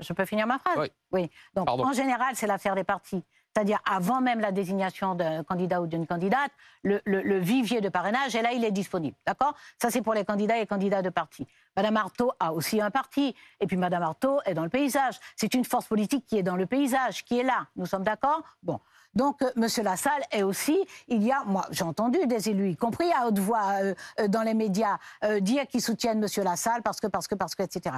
je 0.00 0.12
peux 0.12 0.24
finir 0.24 0.46
ma 0.46 0.58
phrase. 0.58 0.88
Oui. 1.12 1.30
Donc, 1.54 1.68
en 1.68 1.92
général, 1.92 2.34
c'est 2.34 2.46
l'affaire 2.46 2.74
des 2.74 2.84
partis 2.84 3.22
c'est-à-dire 3.54 3.80
avant 3.88 4.20
même 4.20 4.40
la 4.40 4.52
désignation 4.52 5.14
d'un 5.14 5.44
candidat 5.44 5.80
ou 5.80 5.86
d'une 5.86 6.06
candidate, 6.06 6.50
le, 6.82 7.38
vivier 7.38 7.80
de 7.80 7.88
parrainage, 7.88 8.34
et 8.34 8.42
là, 8.42 8.52
il 8.52 8.64
est 8.64 8.72
disponible. 8.72 9.16
D'accord? 9.26 9.54
Ça, 9.80 9.90
c'est 9.90 10.02
pour 10.02 10.14
les 10.14 10.24
candidats 10.24 10.58
et 10.58 10.66
candidats 10.66 11.02
de 11.02 11.10
parti. 11.10 11.46
Madame 11.76 11.96
Artaud 11.96 12.32
a 12.40 12.52
aussi 12.52 12.80
un 12.80 12.90
parti, 12.90 13.34
et 13.60 13.66
puis 13.66 13.76
Madame 13.76 14.02
Artaud 14.02 14.40
est 14.44 14.54
dans 14.54 14.64
le 14.64 14.68
paysage. 14.68 15.18
C'est 15.36 15.54
une 15.54 15.64
force 15.64 15.86
politique 15.86 16.26
qui 16.26 16.38
est 16.38 16.42
dans 16.42 16.56
le 16.56 16.66
paysage, 16.66 17.24
qui 17.24 17.38
est 17.38 17.42
là. 17.42 17.66
Nous 17.76 17.86
sommes 17.86 18.04
d'accord? 18.04 18.42
Bon. 18.62 18.80
Donc. 19.14 19.42
Euh, 19.42 19.50
Monsieur 19.56 19.82
Lassalle 19.82 20.22
est 20.32 20.42
aussi, 20.42 20.78
il 21.08 21.22
y 21.22 21.30
a, 21.30 21.44
moi, 21.44 21.66
j'ai 21.70 21.84
entendu 21.84 22.18
des 22.26 22.48
élus, 22.48 22.70
y 22.70 22.76
compris 22.76 23.10
à 23.12 23.26
haute 23.26 23.38
voix 23.38 23.80
euh, 23.80 23.94
euh, 24.20 24.28
dans 24.28 24.42
les 24.42 24.54
médias, 24.54 24.98
dire 25.40 25.66
qu'ils 25.66 25.80
soutiennent 25.80 26.18
Monsieur 26.18 26.42
Lassalle 26.42 26.82
parce 26.82 27.00
que, 27.00 27.06
parce 27.06 27.28
que, 27.28 27.34
parce 27.34 27.54
que, 27.54 27.62
etc. 27.62 27.96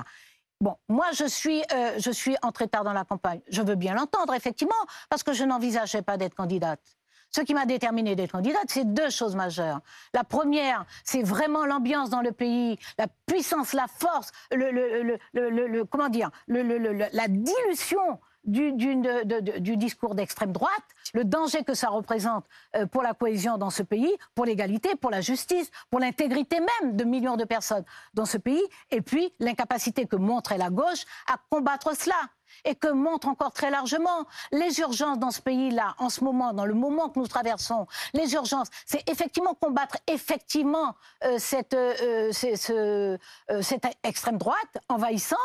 Bon, 0.60 0.76
moi, 0.88 1.06
je 1.12 1.26
suis, 1.26 1.62
euh, 1.72 1.98
je 1.98 2.10
suis 2.10 2.36
entrée 2.42 2.66
tard 2.66 2.82
dans 2.82 2.94
la 2.94 3.04
campagne. 3.04 3.40
Je 3.48 3.60
veux 3.60 3.74
bien 3.74 3.94
l'entendre, 3.94 4.32
effectivement, 4.34 4.74
parce 5.10 5.22
que 5.22 5.32
je 5.32 5.44
n'envisageais 5.44 6.02
pas 6.02 6.16
d'être 6.16 6.34
candidate. 6.34 6.80
Ce 7.30 7.42
qui 7.42 7.52
m'a 7.52 7.66
déterminée 7.66 8.16
d'être 8.16 8.32
candidate, 8.32 8.64
c'est 8.68 8.84
deux 8.84 9.10
choses 9.10 9.36
majeures. 9.36 9.80
La 10.14 10.24
première, 10.24 10.86
c'est 11.04 11.22
vraiment 11.22 11.66
l'ambiance 11.66 12.08
dans 12.08 12.22
le 12.22 12.32
pays, 12.32 12.78
la 12.98 13.08
puissance, 13.26 13.74
la 13.74 13.86
force, 13.88 14.32
le, 14.50 14.70
le, 14.70 15.18
le 15.66 15.84
comment 15.84 16.08
dire, 16.08 16.30
la 16.48 17.28
dilution 17.28 18.20
du, 18.46 19.76
discours 19.76 20.14
d'extrême 20.14 20.52
droite, 20.52 20.70
le 21.14 21.24
danger 21.24 21.64
que 21.64 21.74
ça 21.74 21.88
représente 21.88 22.44
euh, 22.74 22.86
pour 22.86 23.02
la 23.02 23.14
cohésion 23.14 23.58
dans 23.58 23.70
ce 23.70 23.82
pays, 23.82 24.14
pour 24.34 24.44
l'égalité, 24.44 24.96
pour 24.96 25.10
la 25.10 25.20
justice, 25.20 25.70
pour 25.90 26.00
l'intégrité 26.00 26.58
même 26.60 26.96
de 26.96 27.04
millions 27.04 27.36
de 27.36 27.44
personnes 27.44 27.84
dans 28.14 28.26
ce 28.26 28.38
pays, 28.38 28.62
et 28.90 29.02
puis 29.02 29.32
l'incapacité 29.40 30.06
que 30.06 30.16
montrait 30.16 30.58
la 30.58 30.70
gauche 30.70 31.04
à 31.26 31.36
combattre 31.50 31.96
cela 31.96 32.16
et 32.64 32.74
que 32.74 32.88
montre 32.88 33.28
encore 33.28 33.52
très 33.52 33.70
largement 33.70 34.26
les 34.52 34.80
urgences 34.80 35.18
dans 35.18 35.30
ce 35.30 35.40
pays-là, 35.40 35.94
en 35.98 36.08
ce 36.08 36.24
moment, 36.24 36.52
dans 36.52 36.66
le 36.66 36.74
moment 36.74 37.08
que 37.08 37.18
nous 37.18 37.26
traversons. 37.26 37.86
Les 38.14 38.34
urgences, 38.34 38.68
c'est 38.84 39.08
effectivement 39.08 39.54
combattre 39.54 39.96
effectivement 40.06 40.94
euh, 41.24 41.36
cette, 41.38 41.74
euh, 41.74 42.32
euh, 42.70 43.16
cette 43.62 43.84
extrême 44.02 44.38
droite 44.38 44.56
envahissante. 44.88 45.38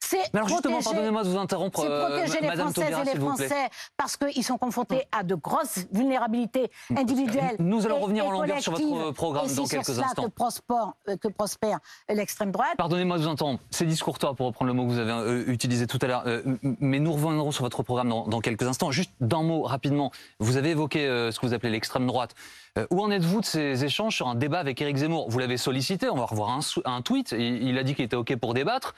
C'est 0.00 0.34
alors 0.34 0.48
justement, 0.48 0.82
pardonnez-moi 0.82 1.24
de 1.24 1.28
vous 1.28 1.38
interrompre, 1.38 1.82
C'est 1.82 1.88
protéger 1.88 2.40
les 2.40 2.56
Françaises 2.56 2.98
et 3.00 3.14
les 3.14 3.20
Français 3.20 3.68
parce 3.96 4.16
qu'ils 4.16 4.44
sont 4.44 4.58
confrontés 4.58 5.04
à 5.12 5.22
de 5.22 5.34
grosses 5.34 5.86
vulnérabilités 5.92 6.70
individuelles. 6.96 7.56
Nous 7.58 7.84
allons 7.86 8.00
revenir 8.00 8.26
en 8.26 8.32
longueur 8.32 8.60
sur 8.60 8.72
votre 8.72 9.12
programme 9.12 9.52
dans 9.52 9.66
quelques 9.66 9.98
instants. 9.98 10.24
Que 10.24 10.28
prospère, 10.28 10.92
que 11.20 11.28
prospère 11.28 11.78
l'extrême 12.08 12.52
droite. 12.52 12.74
Pardonnez-moi 12.76 13.18
de 13.18 13.22
vous 13.22 13.28
interrompre. 13.28 13.62
Ces 13.70 13.86
discours, 13.86 14.18
toi, 14.18 14.34
pour 14.34 14.46
reprendre 14.46 14.68
le 14.68 14.74
mot 14.74 14.86
que 14.86 14.92
vous 14.92 14.98
avez 14.98 15.42
utilisé 15.50 15.86
tout 15.86 15.98
à 16.02 16.06
l'heure, 16.06 16.24
mais 16.62 16.98
nous 16.98 17.12
reviendrons 17.12 17.52
sur 17.52 17.64
votre 17.64 17.82
programme 17.82 18.08
dans, 18.08 18.40
quelques 18.40 18.62
instants. 18.62 18.90
Juste 18.90 19.12
d'un 19.20 19.42
mot 19.42 19.62
rapidement, 19.62 20.10
vous 20.38 20.56
avez 20.56 20.70
évoqué 20.70 21.06
euh, 21.06 21.30
ce 21.30 21.40
que 21.40 21.46
vous 21.46 21.54
appelez 21.54 21.70
l'extrême 21.70 22.06
droite. 22.06 22.34
Euh, 22.78 22.86
où 22.90 23.00
en 23.02 23.10
êtes-vous 23.10 23.40
de 23.40 23.44
ces 23.46 23.84
échanges 23.84 24.16
sur 24.16 24.28
un 24.28 24.34
débat 24.34 24.60
avec 24.60 24.80
Éric 24.80 24.96
Zemmour? 24.96 25.28
Vous 25.30 25.38
l'avez 25.38 25.56
sollicité, 25.56 26.08
on 26.08 26.16
va 26.16 26.26
revoir 26.26 26.50
un, 26.50 26.60
un 26.84 27.02
tweet, 27.02 27.32
il, 27.32 27.78
a 27.78 27.82
dit 27.82 27.94
qu'il 27.94 28.04
était 28.04 28.16
OK 28.16 28.34
pour 28.36 28.54
débattre. 28.54 28.94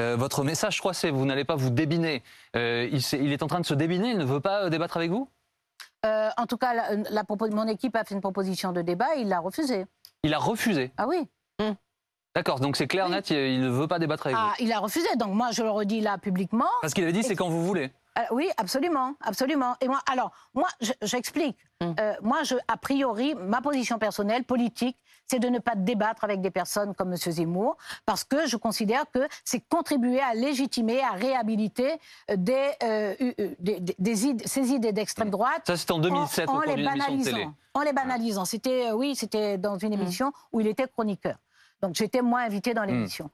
Euh, 0.00 0.16
votre 0.16 0.44
message, 0.44 0.76
je 0.76 0.80
crois, 0.80 0.94
c'est 0.94 1.10
vous 1.10 1.26
n'allez 1.26 1.44
pas 1.44 1.56
vous 1.56 1.70
débiner. 1.70 2.22
il, 2.54 3.32
est, 3.32 3.42
en 3.42 3.48
train 3.48 3.60
de 3.60 3.66
se 3.66 3.74
débiner, 3.74 4.10
il 4.10 4.18
ne 4.18 4.24
veut 4.24 4.40
pas 4.40 4.70
débattre 4.70 4.96
avec 4.96 5.10
vous? 5.10 5.28
En 6.04 6.46
tout 6.48 6.56
cas, 6.56 6.74
la, 6.74 7.24
mon 7.50 7.66
équipe 7.66 7.96
a 7.96 8.04
fait 8.04 8.14
une 8.14 8.20
proposition 8.20 8.72
de 8.72 8.82
débat, 8.82 9.16
il 9.16 9.28
l'a 9.28 9.40
refusé. 9.40 9.86
Il 10.22 10.32
a 10.34 10.38
refusé 10.38 10.92
Ah 10.96 11.06
oui. 11.08 11.28
Hum. 11.60 11.74
D'accord, 12.38 12.60
donc 12.60 12.76
c'est 12.76 12.86
clair, 12.86 13.08
net, 13.08 13.30
il 13.30 13.60
ne 13.60 13.68
veut 13.68 13.88
pas 13.88 13.98
débattre 13.98 14.28
avec 14.28 14.38
ah, 14.38 14.52
Il 14.60 14.72
a 14.72 14.78
refusé, 14.78 15.08
donc 15.16 15.34
moi 15.34 15.48
je 15.50 15.64
le 15.64 15.70
redis 15.70 16.00
là 16.00 16.18
publiquement. 16.18 16.68
Parce 16.82 16.94
qu'il 16.94 17.02
avait 17.02 17.12
dit 17.12 17.24
c'est 17.24 17.34
quand 17.34 17.48
vous 17.48 17.66
voulez. 17.66 17.90
Euh, 18.16 18.22
oui, 18.30 18.48
absolument, 18.58 19.14
absolument. 19.20 19.74
Et 19.80 19.88
moi, 19.88 19.98
alors, 20.08 20.30
moi, 20.54 20.68
j'explique. 21.02 21.56
Hum. 21.80 21.96
Euh, 21.98 22.14
moi, 22.22 22.44
je, 22.44 22.54
a 22.68 22.76
priori, 22.76 23.34
ma 23.34 23.60
position 23.60 23.98
personnelle, 23.98 24.44
politique, 24.44 24.96
c'est 25.26 25.40
de 25.40 25.48
ne 25.48 25.58
pas 25.58 25.74
débattre 25.74 26.22
avec 26.22 26.40
des 26.40 26.52
personnes 26.52 26.94
comme 26.94 27.12
M. 27.12 27.16
Zemmour, 27.16 27.76
parce 28.06 28.22
que 28.22 28.46
je 28.46 28.56
considère 28.56 29.02
que 29.12 29.26
c'est 29.44 29.60
contribuer 29.68 30.20
à 30.20 30.34
légitimer, 30.34 31.00
à 31.00 31.16
réhabiliter 31.16 31.98
euh, 32.30 32.36
des, 32.36 33.80
des, 33.98 34.26
idées, 34.26 34.46
ces 34.46 34.70
idées 34.70 34.92
d'extrême 34.92 35.30
droite. 35.30 35.62
Ça, 35.66 35.76
c'était 35.76 35.92
en 35.92 35.98
2007, 35.98 36.48
en, 36.48 36.60
les 36.60 36.84
banalisant. 36.84 37.54
En 37.74 37.80
les 37.80 37.92
banalisant. 37.92 38.44
C'était, 38.44 38.92
oui, 38.92 39.16
c'était 39.16 39.58
dans 39.58 39.76
une 39.76 39.92
émission 39.92 40.32
où 40.52 40.60
il 40.60 40.68
était 40.68 40.86
chroniqueur. 40.86 41.34
Donc 41.82 41.94
j'étais 41.94 42.22
moins 42.22 42.44
invitée 42.44 42.74
dans 42.74 42.84
hmm. 42.84 42.88
l'émission. 42.88 43.30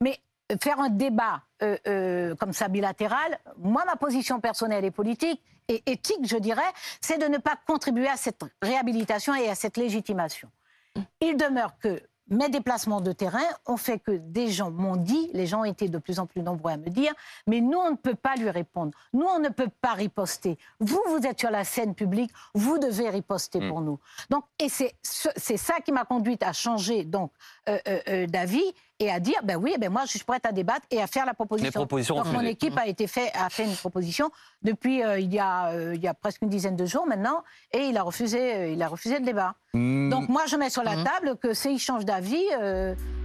Mais 0.00 0.18
euh, 0.52 0.56
faire 0.62 0.80
un 0.80 0.88
débat 0.88 1.42
euh, 1.62 1.76
euh, 1.86 2.34
comme 2.36 2.52
ça 2.52 2.68
bilatéral, 2.68 3.38
moi, 3.58 3.84
ma 3.84 3.96
position 3.96 4.40
personnelle 4.40 4.84
et 4.84 4.90
politique 4.90 5.40
et 5.68 5.82
éthique, 5.86 6.26
je 6.26 6.36
dirais, 6.36 6.62
c'est 7.00 7.18
de 7.18 7.26
ne 7.26 7.38
pas 7.38 7.58
contribuer 7.66 8.08
à 8.08 8.16
cette 8.16 8.42
réhabilitation 8.62 9.34
et 9.34 9.48
à 9.48 9.54
cette 9.54 9.76
légitimation. 9.76 10.48
Hmm. 10.96 11.02
Il 11.20 11.36
demeure 11.36 11.78
que 11.78 12.00
mes 12.30 12.48
déplacements 12.48 13.00
de 13.00 13.12
terrain 13.12 13.44
ont 13.66 13.76
fait 13.76 13.98
que 13.98 14.12
des 14.12 14.48
gens 14.48 14.70
m'ont 14.70 14.96
dit, 14.96 15.30
les 15.32 15.46
gens 15.46 15.64
étaient 15.64 15.88
de 15.88 15.98
plus 15.98 16.18
en 16.18 16.26
plus 16.26 16.42
nombreux 16.42 16.72
à 16.72 16.76
me 16.76 16.88
dire, 16.88 17.12
mais 17.46 17.60
nous, 17.60 17.78
on 17.78 17.92
ne 17.92 17.96
peut 17.96 18.14
pas 18.14 18.36
lui 18.36 18.50
répondre. 18.50 18.92
Nous, 19.12 19.26
on 19.26 19.38
ne 19.38 19.48
peut 19.48 19.70
pas 19.80 19.92
riposter. 19.92 20.58
Vous, 20.80 21.00
vous 21.08 21.26
êtes 21.26 21.40
sur 21.40 21.50
la 21.50 21.64
scène 21.64 21.94
publique, 21.94 22.30
vous 22.54 22.78
devez 22.78 23.08
riposter 23.08 23.66
pour 23.68 23.80
mm. 23.80 23.84
nous. 23.84 23.98
Donc, 24.30 24.44
et 24.58 24.68
c'est 24.68 25.56
ça 25.56 25.80
qui 25.80 25.92
m'a 25.92 26.04
conduite 26.04 26.42
à 26.42 26.52
changer 26.52 27.04
donc 27.04 27.32
euh, 27.68 27.78
euh, 27.88 28.00
euh, 28.08 28.26
d'avis 28.26 28.74
et 29.00 29.10
à 29.10 29.20
dire, 29.20 29.36
ben 29.44 29.56
oui, 29.56 29.74
ben 29.78 29.90
moi, 29.90 30.02
je 30.04 30.10
suis 30.10 30.24
prête 30.24 30.44
à 30.46 30.52
débattre 30.52 30.86
et 30.90 31.00
à 31.00 31.06
faire 31.06 31.24
la 31.24 31.34
proposition. 31.34 31.86
Donc, 32.16 32.32
mon 32.32 32.40
équipe 32.40 32.76
a, 32.76 32.86
été 32.86 33.06
fait, 33.06 33.30
a 33.34 33.48
fait 33.48 33.64
une 33.64 33.74
proposition 33.74 34.30
depuis 34.62 35.02
il, 35.18 35.32
y 35.32 35.38
a, 35.38 35.92
il 35.94 36.00
y 36.00 36.08
a 36.08 36.14
presque 36.14 36.42
une 36.42 36.48
dizaine 36.48 36.76
de 36.76 36.84
jours 36.84 37.06
maintenant, 37.06 37.42
et 37.72 37.84
il 37.84 37.96
a 37.96 38.02
refusé, 38.02 38.72
il 38.72 38.82
a 38.82 38.88
refusé 38.88 39.18
le 39.18 39.24
débat. 39.24 39.54
Mm. 39.74 40.10
Donc, 40.10 40.28
moi, 40.28 40.42
je 40.46 40.56
mets 40.56 40.70
sur 40.70 40.82
la 40.82 40.96
mm. 40.96 41.04
table 41.04 41.36
que 41.36 41.54
s'il 41.54 41.78
change 41.78 42.04
d'avis, 42.04 42.44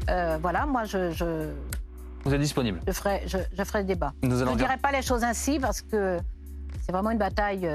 voilà, 0.07 0.65
moi, 0.65 0.83
je, 0.83 1.51
Vous 2.23 2.33
êtes 2.33 2.41
disponible 2.41 2.79
Je 2.85 2.91
ferai, 2.91 3.23
je, 3.25 3.63
ferai 3.63 3.79
le 3.79 3.85
débat. 3.85 4.13
je 4.21 4.27
ne 4.27 4.55
dirai 4.55 4.77
pas 4.77 4.91
les 4.91 5.01
choses 5.01 5.23
ainsi 5.23 5.59
parce 5.59 5.81
que 5.81 6.19
c'est 6.85 6.91
vraiment 6.91 7.11
une 7.11 7.17
bataille. 7.17 7.67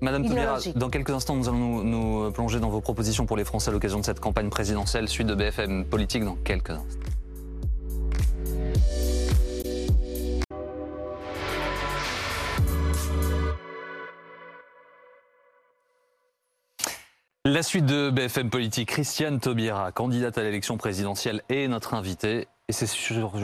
Madame 0.00 0.24
Toubira, 0.24 0.58
dans 0.76 0.90
quelques 0.90 1.10
instants, 1.10 1.34
nous 1.34 1.48
allons 1.48 1.82
nous, 1.82 2.30
plonger 2.30 2.60
dans 2.60 2.68
vos 2.68 2.80
propositions 2.80 3.26
pour 3.26 3.36
les 3.36 3.44
Français 3.44 3.70
à 3.70 3.72
l'occasion 3.72 3.98
de 3.98 4.04
cette 4.04 4.20
campagne 4.20 4.48
présidentielle, 4.48 5.08
suite 5.08 5.26
de 5.26 5.34
BFM 5.34 5.84
Politique 5.84 6.24
dans 6.24 6.36
quelques 6.36 6.70
instants. 6.70 6.98
La 17.44 17.62
suite 17.62 17.86
de 17.86 18.10
BFM 18.10 18.50
Politique, 18.50 18.90
Christiane 18.90 19.40
Taubira, 19.40 19.90
candidate 19.90 20.36
à 20.38 20.42
l'élection 20.42 20.76
présidentielle, 20.76 21.42
est 21.48 21.66
notre 21.66 21.94
invitée. 21.94 22.46
Et 22.68 22.72
c'est 22.72 22.86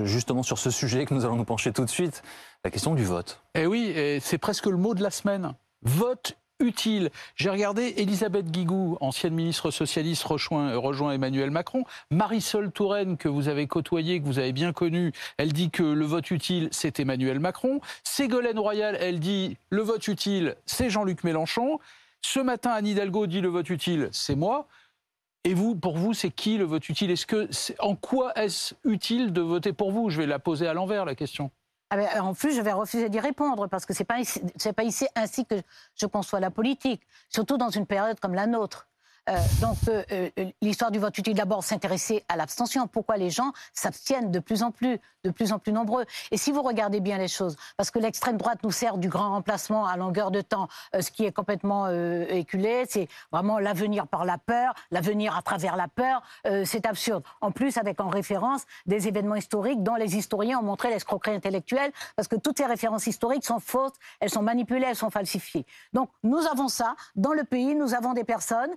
justement 0.05 0.43
sur 0.43 0.59
ce 0.59 0.71
sujet 0.71 1.07
que 1.07 1.15
nous 1.15 1.25
allons 1.25 1.37
nous 1.37 1.45
pencher 1.47 1.73
tout 1.73 1.87
de 1.87 1.91
suite, 1.91 2.23
la 2.65 2.71
question 2.71 2.95
du 2.95 3.03
vote. 3.03 3.41
Eh 3.55 3.67
oui, 3.67 3.95
c'est 4.21 4.39
presque 4.39 4.67
le 4.67 4.77
mot 4.77 4.95
de 4.95 5.03
la 5.03 5.11
semaine. 5.11 5.55
Vote 5.83 6.37
utile. 6.61 7.11
J'ai 7.37 7.51
regardé 7.51 7.95
Elisabeth 7.97 8.51
Guigou, 8.51 8.97
ancienne 9.01 9.35
ministre 9.35 9.71
socialiste, 9.71 10.25
rejoint, 10.25 11.13
Emmanuel 11.13 11.51
Macron. 11.51 11.85
Marisol 12.11 12.71
Touraine, 12.71 13.17
que 13.17 13.29
vous 13.29 13.49
avez 13.49 13.67
côtoyée, 13.67 14.21
que 14.21 14.27
vous 14.27 14.39
avez 14.39 14.53
bien 14.53 14.73
connue, 14.73 15.13
elle 15.37 15.53
dit 15.53 15.71
que 15.71 15.83
le 15.83 16.05
vote 16.05 16.31
utile, 16.31 16.69
c'est 16.71 17.01
Emmanuel 17.01 17.41
Macron. 17.41 17.81
Ségolène 18.05 18.59
Royal, 18.59 18.97
elle 19.01 19.21
dit 19.21 19.57
le 19.71 19.83
vote 19.83 20.07
utile, 20.09 20.57
c'est 20.67 20.91
Jean-Luc 20.91 21.25
Mélenchon. 21.25 21.79
Ce 22.23 22.41
matin, 22.41 22.71
Anne 22.71 22.87
Hidalgo 22.87 23.27
dit 23.27 23.41
le 23.41 23.49
vote 23.49 23.69
utile, 23.71 24.09
c'est 24.13 24.37
moi. 24.37 24.67
Et 25.47 25.53
vous, 25.53 25.77
pour 25.77 25.99
vous, 25.99 26.15
c'est 26.15 26.31
qui 26.31 26.57
le 26.57 26.65
vote 26.65 26.89
utile? 26.89 27.11
Est-ce 27.11 27.27
que, 27.27 27.51
en 27.81 27.97
quoi 27.97 28.33
est-ce 28.35 28.75
utile 28.85 29.31
de 29.33 29.43
voter 29.43 29.75
pour 29.75 29.93
vous? 29.93 30.09
Je 30.09 30.23
vais 30.23 30.27
la 30.27 30.39
poser 30.39 30.67
à 30.67 30.73
l'envers, 30.73 31.05
la 31.05 31.15
question. 31.15 31.51
Ah 31.91 31.97
ben, 31.97 32.21
en 32.21 32.35
plus, 32.35 32.55
je 32.55 32.61
vais 32.61 32.73
refuser 32.73 33.09
d'y 33.09 33.21
répondre 33.21 33.69
parce 33.69 33.87
que 33.87 33.95
ce 33.95 34.01
n'est 34.01 34.07
pas, 34.07 34.17
pas 34.75 34.83
ici 34.85 35.07
ainsi 35.15 35.45
que 35.47 35.57
je 35.95 36.07
conçois 36.07 36.41
la 36.41 36.51
politique, 36.51 37.03
surtout 37.29 37.57
dans 37.59 37.71
une 37.71 37.87
période 37.87 38.19
comme 38.21 38.35
la 38.35 38.47
nôtre. 38.47 38.89
Euh, 39.31 39.39
donc, 39.63 39.77
euh, 39.89 40.03
euh, 40.13 40.51
l'histoire 40.61 40.91
du 40.91 40.99
vote 40.99 41.17
utile, 41.17 41.35
d'abord, 41.35 41.65
s'intéresser 41.65 42.25
à 42.29 42.37
l'abstention. 42.37 42.87
Pourquoi 42.87 43.17
les 43.17 43.31
gens 43.31 43.53
s'abstiennent 43.73 44.31
de 44.31 44.39
plus 44.39 44.63
en 44.63 44.71
plus, 44.71 45.01
de 45.25 45.31
plus 45.31 45.53
en 45.53 45.59
plus 45.59 45.73
nombreux? 45.73 46.05
Et 46.31 46.37
si 46.37 46.53
vous 46.53 46.63
regardez 46.63 47.01
bien 47.01 47.17
les 47.17 47.29
choses, 47.29 47.57
parce 47.77 47.91
que 47.91 47.99
l'extrême 47.99 48.37
droite 48.37 48.59
nous 48.63 48.71
sert 48.71 48.99
du 48.99 49.09
grand 49.09 49.31
remplacement 49.31 49.87
à 49.87 49.97
longueur 49.97 50.31
de 50.31 50.43
temps, 50.43 50.69
ce 50.99 51.11
qui 51.11 51.25
est 51.25 51.33
complètement 51.33 51.89
éculé, 52.29 52.85
c'est 52.89 53.09
vraiment 53.33 53.59
l'avenir 53.59 54.07
par 54.07 54.25
la 54.25 54.39
peur, 54.39 54.75
l'avenir 54.91 55.37
à 55.37 55.43
travers 55.43 55.77
la 55.77 55.89
peur, 55.89 56.23
c'est 56.65 56.87
absurde. 56.87 57.25
En 57.41 57.51
plus, 57.51 57.79
avec 57.79 58.01
en 58.01 58.09
référence 58.09 58.63
des 58.87 59.09
événements 59.09 59.37
historiques 59.37 59.83
dont 59.83 59.95
les 59.95 60.17
historiens 60.17 60.59
ont 60.59 60.63
montré 60.63 60.91
l'escroquerie 60.91 61.35
intellectuelle, 61.35 61.93
parce 62.17 62.29
que 62.29 62.37
toutes 62.37 62.59
ces 62.59 62.67
références 62.67 63.07
historiques 63.07 63.45
sont 63.45 63.61
fausses, 63.61 63.93
elles 64.21 64.31
sont 64.31 64.43
manipulées, 64.43 64.87
elles 64.89 64.97
sont 64.97 65.11
falsifiées. 65.11 65.67
Donc, 65.93 66.11
nous 66.23 66.47
avons 66.47 66.69
ça. 66.69 66.95
Dans 67.17 67.33
le 67.33 67.45
pays, 67.45 67.75
nous 67.75 67.95
avons 67.95 68.13
des 68.13 68.25
personnes 68.25 68.71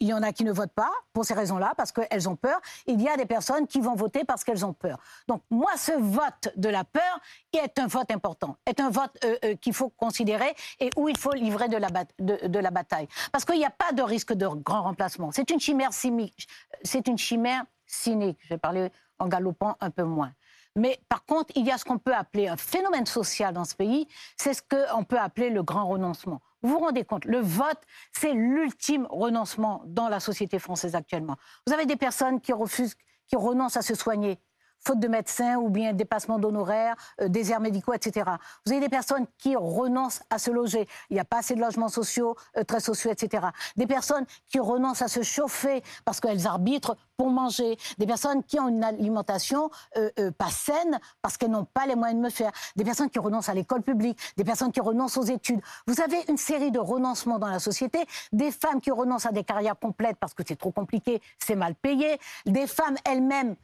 il 0.00 0.08
y 0.08 0.12
en 0.12 0.22
a 0.22 0.32
qui 0.32 0.44
ne 0.44 0.52
votent 0.52 0.72
pas 0.72 0.90
pour 1.12 1.24
ces 1.24 1.34
raisons-là, 1.34 1.72
parce 1.76 1.92
qu'elles 1.92 2.28
ont 2.28 2.36
peur. 2.36 2.60
Il 2.86 3.00
y 3.00 3.08
a 3.08 3.16
des 3.16 3.26
personnes 3.26 3.66
qui 3.66 3.80
vont 3.80 3.94
voter 3.94 4.24
parce 4.24 4.44
qu'elles 4.44 4.64
ont 4.64 4.72
peur. 4.72 4.98
Donc 5.28 5.42
moi, 5.50 5.70
ce 5.76 5.92
vote 5.92 6.52
de 6.56 6.68
la 6.68 6.84
peur 6.84 7.20
est 7.52 7.78
un 7.78 7.86
vote 7.86 8.10
important, 8.10 8.56
est 8.66 8.80
un 8.80 8.90
vote 8.90 9.16
euh, 9.24 9.36
euh, 9.44 9.54
qu'il 9.56 9.74
faut 9.74 9.90
considérer 9.90 10.54
et 10.78 10.90
où 10.96 11.08
il 11.08 11.18
faut 11.18 11.32
livrer 11.32 11.68
de 11.68 11.76
la, 11.76 12.70
bataille. 12.70 13.08
Parce 13.32 13.44
qu'il 13.44 13.58
n'y 13.58 13.64
a 13.64 13.70
pas 13.70 13.92
de 13.92 14.02
risque 14.02 14.32
de 14.32 14.46
grand 14.46 14.82
remplacement. 14.82 15.30
C'est 15.32 15.50
une 15.50 15.60
chimère 15.60 15.92
cynique. 15.92 16.48
C'est 16.82 17.06
une 17.06 17.18
chimère 17.18 17.64
cynique. 17.86 18.38
Je 18.42 18.48
vais 18.50 18.58
parler 18.58 18.90
en 19.18 19.28
galopant 19.28 19.76
un 19.80 19.90
peu 19.90 20.04
moins. 20.04 20.32
Mais 20.76 21.00
par 21.08 21.24
contre, 21.24 21.52
il 21.56 21.66
y 21.66 21.70
a 21.70 21.78
ce 21.78 21.84
qu'on 21.84 21.98
peut 21.98 22.14
appeler 22.14 22.48
un 22.48 22.56
phénomène 22.56 23.06
social 23.06 23.52
dans 23.52 23.64
ce 23.64 23.74
pays, 23.74 24.06
c'est 24.36 24.54
ce 24.54 24.62
qu'on 24.62 25.04
peut 25.04 25.18
appeler 25.18 25.50
le 25.50 25.62
grand 25.62 25.88
renoncement. 25.88 26.40
Vous 26.62 26.70
vous 26.70 26.78
rendez 26.78 27.04
compte, 27.04 27.24
le 27.24 27.38
vote, 27.38 27.80
c'est 28.12 28.32
l'ultime 28.32 29.06
renoncement 29.10 29.82
dans 29.86 30.08
la 30.08 30.20
société 30.20 30.58
française 30.58 30.94
actuellement. 30.94 31.36
Vous 31.66 31.72
avez 31.72 31.86
des 31.86 31.96
personnes 31.96 32.40
qui 32.40 32.52
refusent, 32.52 32.94
qui 33.26 33.36
renoncent 33.36 33.76
à 33.76 33.82
se 33.82 33.94
soigner, 33.94 34.38
faute 34.80 34.98
de 34.98 35.08
médecins 35.08 35.56
ou 35.56 35.68
bien 35.68 35.92
dépassement 35.92 36.38
d'honoraires, 36.38 36.96
euh, 37.20 37.28
déserts 37.28 37.60
médicaux, 37.60 37.92
etc. 37.92 38.30
Vous 38.66 38.72
avez 38.72 38.80
des 38.80 38.88
personnes 38.88 39.26
qui 39.38 39.56
renoncent 39.56 40.22
à 40.30 40.38
se 40.38 40.50
loger. 40.50 40.88
Il 41.10 41.14
n'y 41.14 41.20
a 41.20 41.24
pas 41.24 41.38
assez 41.38 41.54
de 41.54 41.60
logements 41.60 41.88
sociaux, 41.88 42.36
euh, 42.56 42.64
très 42.64 42.80
sociaux, 42.80 43.10
etc. 43.10 43.46
Des 43.76 43.86
personnes 43.86 44.24
qui 44.48 44.58
renoncent 44.58 45.02
à 45.02 45.08
se 45.08 45.22
chauffer 45.22 45.82
parce 46.04 46.20
qu'elles 46.20 46.46
arbitrent 46.46 46.96
pour 47.16 47.30
manger. 47.30 47.76
Des 47.98 48.06
personnes 48.06 48.42
qui 48.42 48.58
ont 48.58 48.68
une 48.68 48.82
alimentation 48.82 49.70
euh, 49.96 50.30
pas 50.32 50.50
saine 50.50 50.98
parce 51.20 51.36
qu'elles 51.36 51.50
n'ont 51.50 51.66
pas 51.66 51.86
les 51.86 51.94
moyens 51.94 52.18
de 52.18 52.24
me 52.24 52.30
faire. 52.30 52.52
Des 52.76 52.84
personnes 52.84 53.10
qui 53.10 53.18
renoncent 53.18 53.48
à 53.48 53.54
l'école 53.54 53.82
publique. 53.82 54.18
Des 54.36 54.44
personnes 54.44 54.72
qui 54.72 54.80
renoncent 54.80 55.18
aux 55.18 55.24
études. 55.24 55.60
Vous 55.86 56.00
avez 56.00 56.16
une 56.28 56.38
série 56.38 56.70
de 56.70 56.78
renoncements 56.78 57.38
dans 57.38 57.48
la 57.48 57.58
société. 57.58 57.98
Des 58.32 58.50
femmes 58.50 58.80
qui 58.80 58.90
renoncent 58.90 59.26
à 59.26 59.32
des 59.32 59.44
carrières 59.44 59.78
complètes 59.78 60.16
parce 60.18 60.34
que 60.34 60.42
c'est 60.46 60.56
trop 60.56 60.70
compliqué, 60.70 61.20
c'est 61.38 61.56
mal 61.56 61.74
payé. 61.74 62.18
Des 62.46 62.66
femmes 62.66 62.96
elles-mêmes 63.04 63.56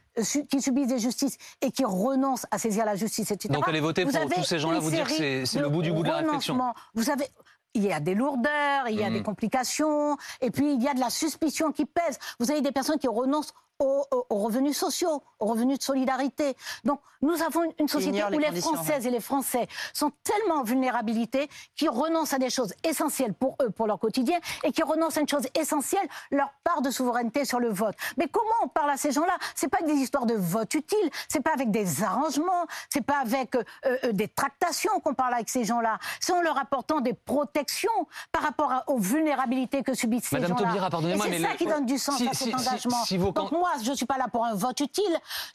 qui 0.49 0.61
subissent 0.61 0.87
des 0.87 0.99
justices 0.99 1.37
et 1.61 1.71
qui 1.71 1.85
renoncent 1.85 2.45
à 2.51 2.57
saisir 2.57 2.85
la 2.85 2.95
justice, 2.95 3.31
etc. 3.31 3.53
Donc 3.53 3.67
allez 3.67 3.79
voter 3.79 4.05
pour 4.05 4.13
tous 4.13 4.43
ces 4.43 4.59
gens-là, 4.59 4.79
vous 4.79 4.91
dire 4.91 5.07
que 5.07 5.45
c'est 5.45 5.59
le 5.59 5.69
bout 5.69 5.81
du 5.81 5.91
bout 5.91 6.03
de 6.03 6.09
la 6.09 6.17
réflexion. 6.17 6.59
Vous 6.93 7.09
avez, 7.09 7.27
il 7.73 7.83
y 7.83 7.93
a 7.93 7.99
des 7.99 8.15
lourdeurs, 8.15 8.87
il 8.89 8.95
y 8.95 9.03
a 9.03 9.09
des 9.09 9.19
mmh. 9.19 9.23
complications, 9.23 10.17
et 10.41 10.51
puis 10.51 10.73
il 10.73 10.81
y 10.81 10.87
a 10.87 10.93
de 10.93 10.99
la 10.99 11.09
suspicion 11.09 11.71
qui 11.71 11.85
pèse. 11.85 12.17
Vous 12.39 12.51
avez 12.51 12.61
des 12.61 12.71
personnes 12.71 12.97
qui 12.97 13.07
renoncent 13.07 13.53
aux, 13.79 14.05
revenus 14.29 14.77
sociaux, 14.77 15.21
aux 15.39 15.45
revenus 15.45 15.79
de 15.79 15.83
solidarité. 15.83 16.55
Donc 16.83 16.99
nous 17.21 17.41
avons 17.41 17.61
une 17.79 17.87
société 17.87 18.23
où 18.23 18.37
les, 18.37 18.61
Françaises 18.61 19.05
et 19.07 19.09
les 19.09 19.19
Français 19.19 19.67
sont 19.93 20.11
tellement 20.23 20.61
en 20.61 20.63
vulnérabilité 20.63 21.49
qu'ils 21.75 21.89
renoncent 21.89 22.33
à 22.33 22.39
des 22.39 22.49
choses 22.49 22.73
essentielles 22.83 23.33
pour 23.33 23.55
eux, 23.61 23.69
pour 23.69 23.87
leur 23.87 23.99
quotidien, 23.99 24.37
et 24.63 24.71
qui 24.71 24.83
renoncent 24.83 25.17
à 25.17 25.21
une 25.21 25.27
chose 25.27 25.47
essentielle, 25.59 26.07
leur 26.31 26.49
part 26.63 26.81
de 26.81 26.91
souveraineté 26.91 27.45
sur 27.45 27.59
le 27.59 27.69
vote. 27.69 27.95
Mais 28.17 28.27
comment 28.27 28.53
on 28.63 28.67
parle 28.67 28.91
à 28.91 28.97
ces 28.97 29.11
gens-là? 29.11 29.35
C'est 29.55 29.67
pas 29.67 29.81
des 29.81 29.93
histoires 29.93 30.25
de 30.25 30.35
vote 30.35 30.73
utile, 30.75 31.09
c'est 31.27 31.41
pas 31.41 31.53
avec 31.53 31.71
des 31.71 32.03
arrangements, 32.03 32.65
c'est 32.89 33.05
pas 33.05 33.19
avec 33.19 33.55
euh, 33.55 33.63
euh, 33.85 34.11
des 34.11 34.27
tractations 34.27 34.99
qu'on 34.99 35.13
parle 35.13 35.33
avec 35.33 35.49
ces 35.49 35.63
gens-là, 35.63 35.97
c'est 36.19 36.33
en 36.33 36.41
leur 36.41 36.57
apportant 36.57 37.01
des 37.01 37.13
protections 37.13 37.89
par 38.31 38.43
rapport 38.43 38.83
aux 38.87 38.99
vulnérabilités 38.99 39.81
que 39.81 39.93
subissent 39.93 40.25
ces 40.25 40.37
gens-là. 40.37 40.49
Madame 40.49 40.67
Taubira, 40.67 40.89
pardonnez-moi, 40.89 41.25
mais 41.29 41.37
c'est 41.37 41.43
ça 41.43 41.55
qui 41.55 41.65
donne 41.65 41.85
du 41.85 41.97
sens 41.97 42.21
à 42.21 42.33
cet 42.33 42.53
engagement. 42.53 43.31
Donc 43.31 43.51
moi, 43.51 43.66
je 43.83 43.91
ne 43.91 43.95
suis 43.95 44.05
pas 44.05 44.17
là 44.17 44.27
pour 44.31 44.45
un 44.45 44.53
vote 44.53 44.79
utile. 44.79 45.03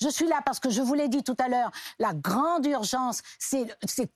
Je 0.01 0.09
suis 0.09 0.27
là 0.27 0.41
parce 0.45 0.61
que 0.61 0.71
je 0.71 0.81
vous 0.81 0.95
l'ai 0.95 1.09
dit 1.09 1.23
tout 1.23 1.37
à 1.39 1.49
l'heure, 1.49 1.71
la 1.99 2.13
grande 2.13 2.67
urgence, 2.67 3.23
c'est 3.39 3.67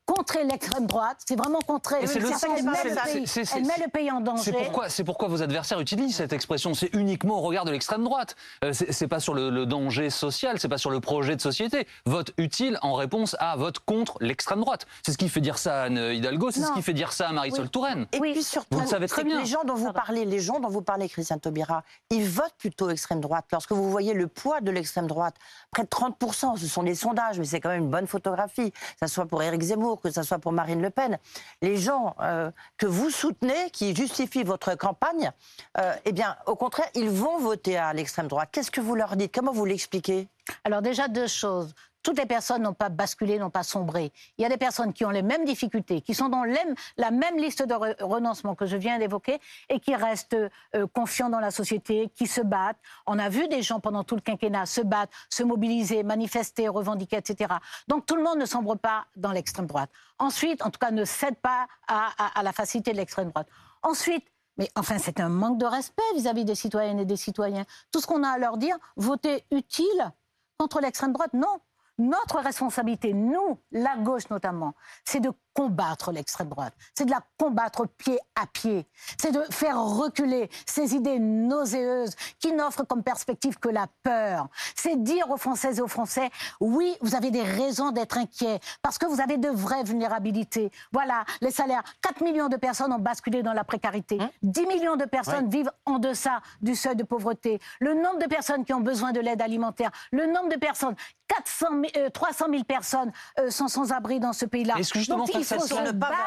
contrer 0.05 0.45
l'extrême 0.45 0.87
droite. 0.87 1.19
C'est 1.27 1.37
vraiment 1.37 1.61
contrer. 1.61 2.03
Et 2.03 2.07
c'est 2.07 2.21
le 2.21 2.29
elle, 2.29 2.65
met 2.65 2.71
le 2.85 2.95
pays, 2.95 3.47
elle 3.55 3.65
met 3.65 3.85
le 3.85 3.91
pays 3.91 4.11
en 4.11 4.21
danger. 4.21 4.53
C'est 4.89 5.05
pourquoi, 5.05 5.29
vos 5.29 5.43
adversaires 5.43 5.81
utilisent 5.81 6.17
cette 6.17 6.33
expression. 6.33 6.75
C'est 6.75 6.95
uniquement 6.95 7.39
au 7.39 7.43
regard 7.43 7.65
de 7.65 7.71
l'extrême 7.71 8.05
droite. 8.05 8.37
Euh, 8.65 8.73
c'est 8.73 9.09
pas 9.09 9.21
sur 9.21 9.35
le, 9.35 9.67
danger 9.67 10.11
social, 10.11 10.61
c'est 10.61 10.69
pas 10.69 10.79
sur 10.79 10.91
le 10.91 11.01
projet 11.01 11.37
de 11.37 11.41
société. 11.41 11.87
Vote 12.05 12.33
utile 12.37 12.79
en 12.83 12.95
réponse 12.95 13.37
à 13.39 13.57
vote 13.57 13.79
contre 13.81 14.17
l'extrême 14.21 14.61
droite. 14.61 14.87
C'est 15.05 15.13
ce 15.13 15.19
qui 15.19 15.29
fait 15.29 15.41
dire 15.41 15.59
ça 15.59 15.83
à 15.83 15.85
Anne 15.87 15.99
Hidalgo, 15.99 16.51
c'est 16.51 16.63
ce 16.63 16.73
qui 16.73 16.83
fait 16.83 16.93
dire 16.93 17.13
ça 17.13 17.29
à 17.29 17.33
Marisol 17.33 17.69
Touraine. 17.69 18.07
Et 18.13 18.21
puis 18.21 18.43
surtout, 18.43 18.77
vous 18.77 18.81
le 18.81 18.87
savez 18.87 19.09
très 19.09 19.25
bien. 19.25 19.41
Les 19.41 19.47
gens 19.47 19.65
dont 19.65 19.75
vous 19.75 19.93
parlez, 19.93 20.25
les 20.25 20.41
gens 20.41 20.61
dont 20.61 20.69
vous 20.69 20.83
parlez, 20.83 21.09
Christian 21.09 21.39
Taubira, 21.39 21.83
ils 22.11 22.29
votent 22.29 22.55
plutôt 22.59 22.91
extrême 22.91 23.21
droite. 23.21 23.47
Lorsque 23.53 23.73
vous 23.73 23.86
voyez 23.91 24.15
le 24.15 24.27
poids 24.27 24.61
de 24.61 24.71
l'extrême 24.71 25.07
droite, 25.07 25.37
près 25.71 25.83
de 25.83 25.89
30%, 25.89 26.57
ce 26.57 26.67
sont 26.67 26.83
des 26.83 26.95
sondages, 26.95 27.39
mais 27.39 27.45
c'est 27.45 27.61
quand 27.61 27.69
même 27.69 27.85
une 27.85 27.91
bonne 27.91 28.07
photographie, 28.07 28.73
que 28.73 29.07
ce 29.07 29.07
soit 29.07 29.27
pour 29.27 29.43
Éric 29.43 29.63
Zemmour, 29.63 30.01
que 30.01 30.11
ce 30.11 30.23
soit 30.23 30.39
pour 30.39 30.53
Marine 30.53 30.83
Le 30.83 30.91
Pen. 30.91 31.19
Les 31.63 31.77
gens 31.77 32.15
euh, 32.21 32.51
que 32.77 32.87
vous 32.87 33.11
soutenez, 33.11 33.71
qui 33.71 33.95
justifient 33.95 34.45
votre 34.45 34.75
campagne, 34.75 35.31
euh, 35.79 35.95
eh 36.05 36.13
bien, 36.13 36.37
au 36.47 36.57
contraire, 36.57 36.89
ils 36.95 37.11
vont 37.11 37.39
voter 37.39 37.77
à 37.77 37.93
l'extrême 37.93 38.29
droite. 38.29 38.49
Qu'est-ce 38.53 38.71
que 38.71 38.81
vous 38.81 38.95
leur 38.95 39.17
dites? 39.17 39.35
Comment 39.35 39.53
vous 39.53 39.65
l'expliquez? 39.65 40.29
Alors 40.65 40.83
déjà 40.83 41.09
deux 41.09 41.27
choses 41.27 41.75
toutes 42.07 42.19
les 42.19 42.27
personnes 42.27 42.63
n'ont 42.63 42.73
pas 42.73 42.89
basculé, 42.89 43.37
n'ont 43.37 43.51
pas 43.51 43.65
sombré. 43.65 44.13
Il 44.39 44.43
y 44.43 44.45
a 44.45 44.49
des 44.49 44.57
personnes 44.57 44.93
qui 44.93 45.05
ont 45.05 45.11
les 45.11 45.23
mêmes 45.23 45.45
difficultés, 45.45 46.03
qui 46.03 46.15
sont 46.15 46.29
dans 46.29 46.45
la 46.45 47.11
même 47.11 47.37
liste 47.37 47.65
de 47.65 47.75
renoncement 48.05 48.55
que 48.55 48.65
je 48.65 48.77
viens 48.77 48.97
d'évoquer 49.01 49.41
et 49.69 49.81
qui 49.81 49.93
restent 49.93 50.37
euh, 50.77 50.87
confiants 50.95 51.31
dans 51.31 51.41
la 51.41 51.51
société, 51.51 52.09
qui 52.15 52.29
se 52.29 52.41
battent. 52.41 52.79
On 53.09 53.19
a 53.19 53.29
vu 53.29 53.49
des 53.49 53.61
gens 53.61 53.81
pendant 53.81 54.05
tout 54.05 54.15
le 54.15 54.21
quinquennat 54.21 54.67
se 54.67 54.83
battre, 54.83 55.13
se 55.29 55.43
mobiliser, 55.43 56.05
manifester, 56.05 56.69
revendiquer, 56.69 57.17
etc. 57.17 57.55
Donc 57.89 58.07
tout 58.07 58.15
le 58.15 58.23
monde 58.23 58.39
ne 58.39 58.47
sombre 58.47 58.77
pas 58.77 59.07
dans 59.17 59.33
l'extrême 59.33 59.67
droite. 59.67 59.91
Ensuite, 60.21 60.65
en 60.65 60.71
tout 60.71 60.79
cas, 60.79 60.93
ne 60.93 61.05
cède 61.05 61.35
pas 61.39 61.67
à, 61.89 62.41
la 62.41 62.53
facilité 62.53 62.93
de 62.93 62.99
l'extrême 62.99 63.31
droite. 63.31 63.49
Ensuite, 63.83 64.25
mais 64.59 64.71
enfin, 64.77 64.99
c'est 64.99 65.19
un 65.19 65.29
manque 65.29 65.59
de 65.59 65.67
respect 65.67 66.03
vis-à-vis 66.15 66.43
-vis 66.43 66.53
des 66.53 66.55
citoyennes 66.55 67.01
et 67.01 67.05
des 67.05 67.17
citoyens. 67.17 67.65
Tout 67.91 68.01
ce 68.01 68.07
qu'on 68.07 68.23
a 68.23 68.29
à 68.29 68.39
leur 68.39 68.59
dire, 68.59 68.77
voter 68.95 69.45
utile 69.51 70.13
contre 70.57 70.81
l'extrême 70.81 71.13
droite, 71.13 71.35
non. 71.35 71.61
Notre 71.99 72.41
responsabilité, 72.41 73.15
nous, 73.15 73.61
la 73.71 73.97
gauche 73.97 74.29
notamment, 74.31 74.75
c'est 75.05 75.21
de 75.21 75.31
combattre 75.57 76.13
l'extrême 76.13 76.51
droite, 76.51 76.75
c'est 76.95 77.07
de 77.07 77.11
la 77.11 77.21
combattre 77.39 77.87
pied 77.87 78.19
à 78.35 78.47
pied, 78.47 78.87
c'est 79.19 79.33
de 79.33 79.41
faire 79.51 79.83
reculer 79.83 80.51
ces 80.67 80.95
idées 80.95 81.19
nauséeuses 81.19 82.15
qui 82.39 82.53
n'offrent 82.53 82.87
comme 82.87 83.03
perspective 83.03 83.59
que 83.59 83.71
la 83.71 83.87
peur. 84.03 84.49
C'est 84.75 85.03
dire 85.03 85.31
aux 85.31 85.39
Françaises 85.39 85.79
et 85.79 85.83
aux 85.83 85.89
Français, 85.89 86.31
oui, 86.61 86.95
vous 87.01 87.15
avez 87.15 87.31
des 87.31 87.43
raisons 87.43 87.91
d'être 87.91 88.19
inquiets, 88.19 88.61
parce 88.83 88.99
que 88.99 89.07
vous 89.07 89.21
avez 89.21 89.39
de 89.39 89.49
vraies 89.49 89.83
vulnérabilités. 89.83 90.71
Voilà, 90.93 91.25
les 91.41 91.51
salaires, 91.51 91.83
4 92.03 92.23
millions 92.23 92.49
de 92.49 92.57
personnes 92.57 92.93
ont 92.93 92.99
basculé 92.99 93.43
dans 93.43 93.55
la 93.55 93.65
précarité, 93.65 94.19
10 94.43 94.61
hein 94.61 94.65
millions 94.69 94.97
de 94.97 95.07
personnes 95.07 95.49
vivent 95.49 95.71
en 95.87 95.99
deçà 95.99 96.41
du 96.61 96.75
seuil 96.75 96.97
de 96.97 97.03
pauvreté, 97.03 97.61
le 97.81 97.95
nombre 97.95 98.19
de 98.19 98.27
personnes 98.27 98.65
qui 98.65 98.75
ont 98.75 98.81
besoin 98.81 99.13
de 99.13 99.21
l'aide 99.21 99.41
alimentaire, 99.41 99.91
le 100.13 100.27
nombre 100.27 100.51
de 100.51 100.59
personnes, 100.59 100.97
400 101.29 101.67
300 102.13 102.47
000 102.51 102.65
personnes 102.65 103.13
euh, 103.39 103.51
sont 103.51 103.69
sans 103.69 103.93
abri 103.93 104.21
dans 104.21 104.33
ce 104.33 104.45
pays-là. 104.45 104.75
Est-ce 104.79 104.93
que 104.93 104.99
justement, 104.99 105.25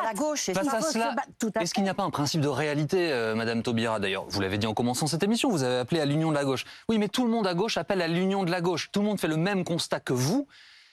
la 0.04 0.14
gauche. 0.14 0.50
Est-ce 0.50 1.74
qu'il 1.74 1.84
n'y 1.84 1.90
a 1.90 1.94
pas 1.94 2.04
un 2.04 2.10
principe 2.10 2.42
de 2.42 2.48
réalité, 2.48 3.12
euh, 3.12 3.36
Madame 3.36 3.64
Taubira 3.64 4.00
D'ailleurs, 4.00 4.26
vous 4.28 4.42
l'avez 4.42 4.58
dit 4.58 4.68
en 4.68 4.74
commençant 4.74 5.08
cette 5.08 5.24
émission, 5.24 5.50
vous 5.50 5.64
avez 5.64 5.78
appelé 5.78 6.02
à 6.02 6.06
l'union 6.06 6.30
de 6.30 6.36
la 6.36 6.46
gauche. 6.46 6.66
Oui, 6.88 6.98
mais 6.98 7.08
tout 7.08 7.26
le 7.26 7.32
monde 7.32 7.48
à 7.48 7.54
gauche 7.54 7.78
appelle 7.78 8.02
à 8.02 8.08
l'union 8.08 8.44
de 8.44 8.52
la 8.52 8.62
gauche. 8.62 8.90
Tout 8.92 9.02
le 9.02 9.06
monde 9.06 9.20
fait 9.20 9.28
le 9.28 9.38
même 9.38 9.64
constat 9.64 10.00
que 10.00 10.14
vous. 10.14 10.48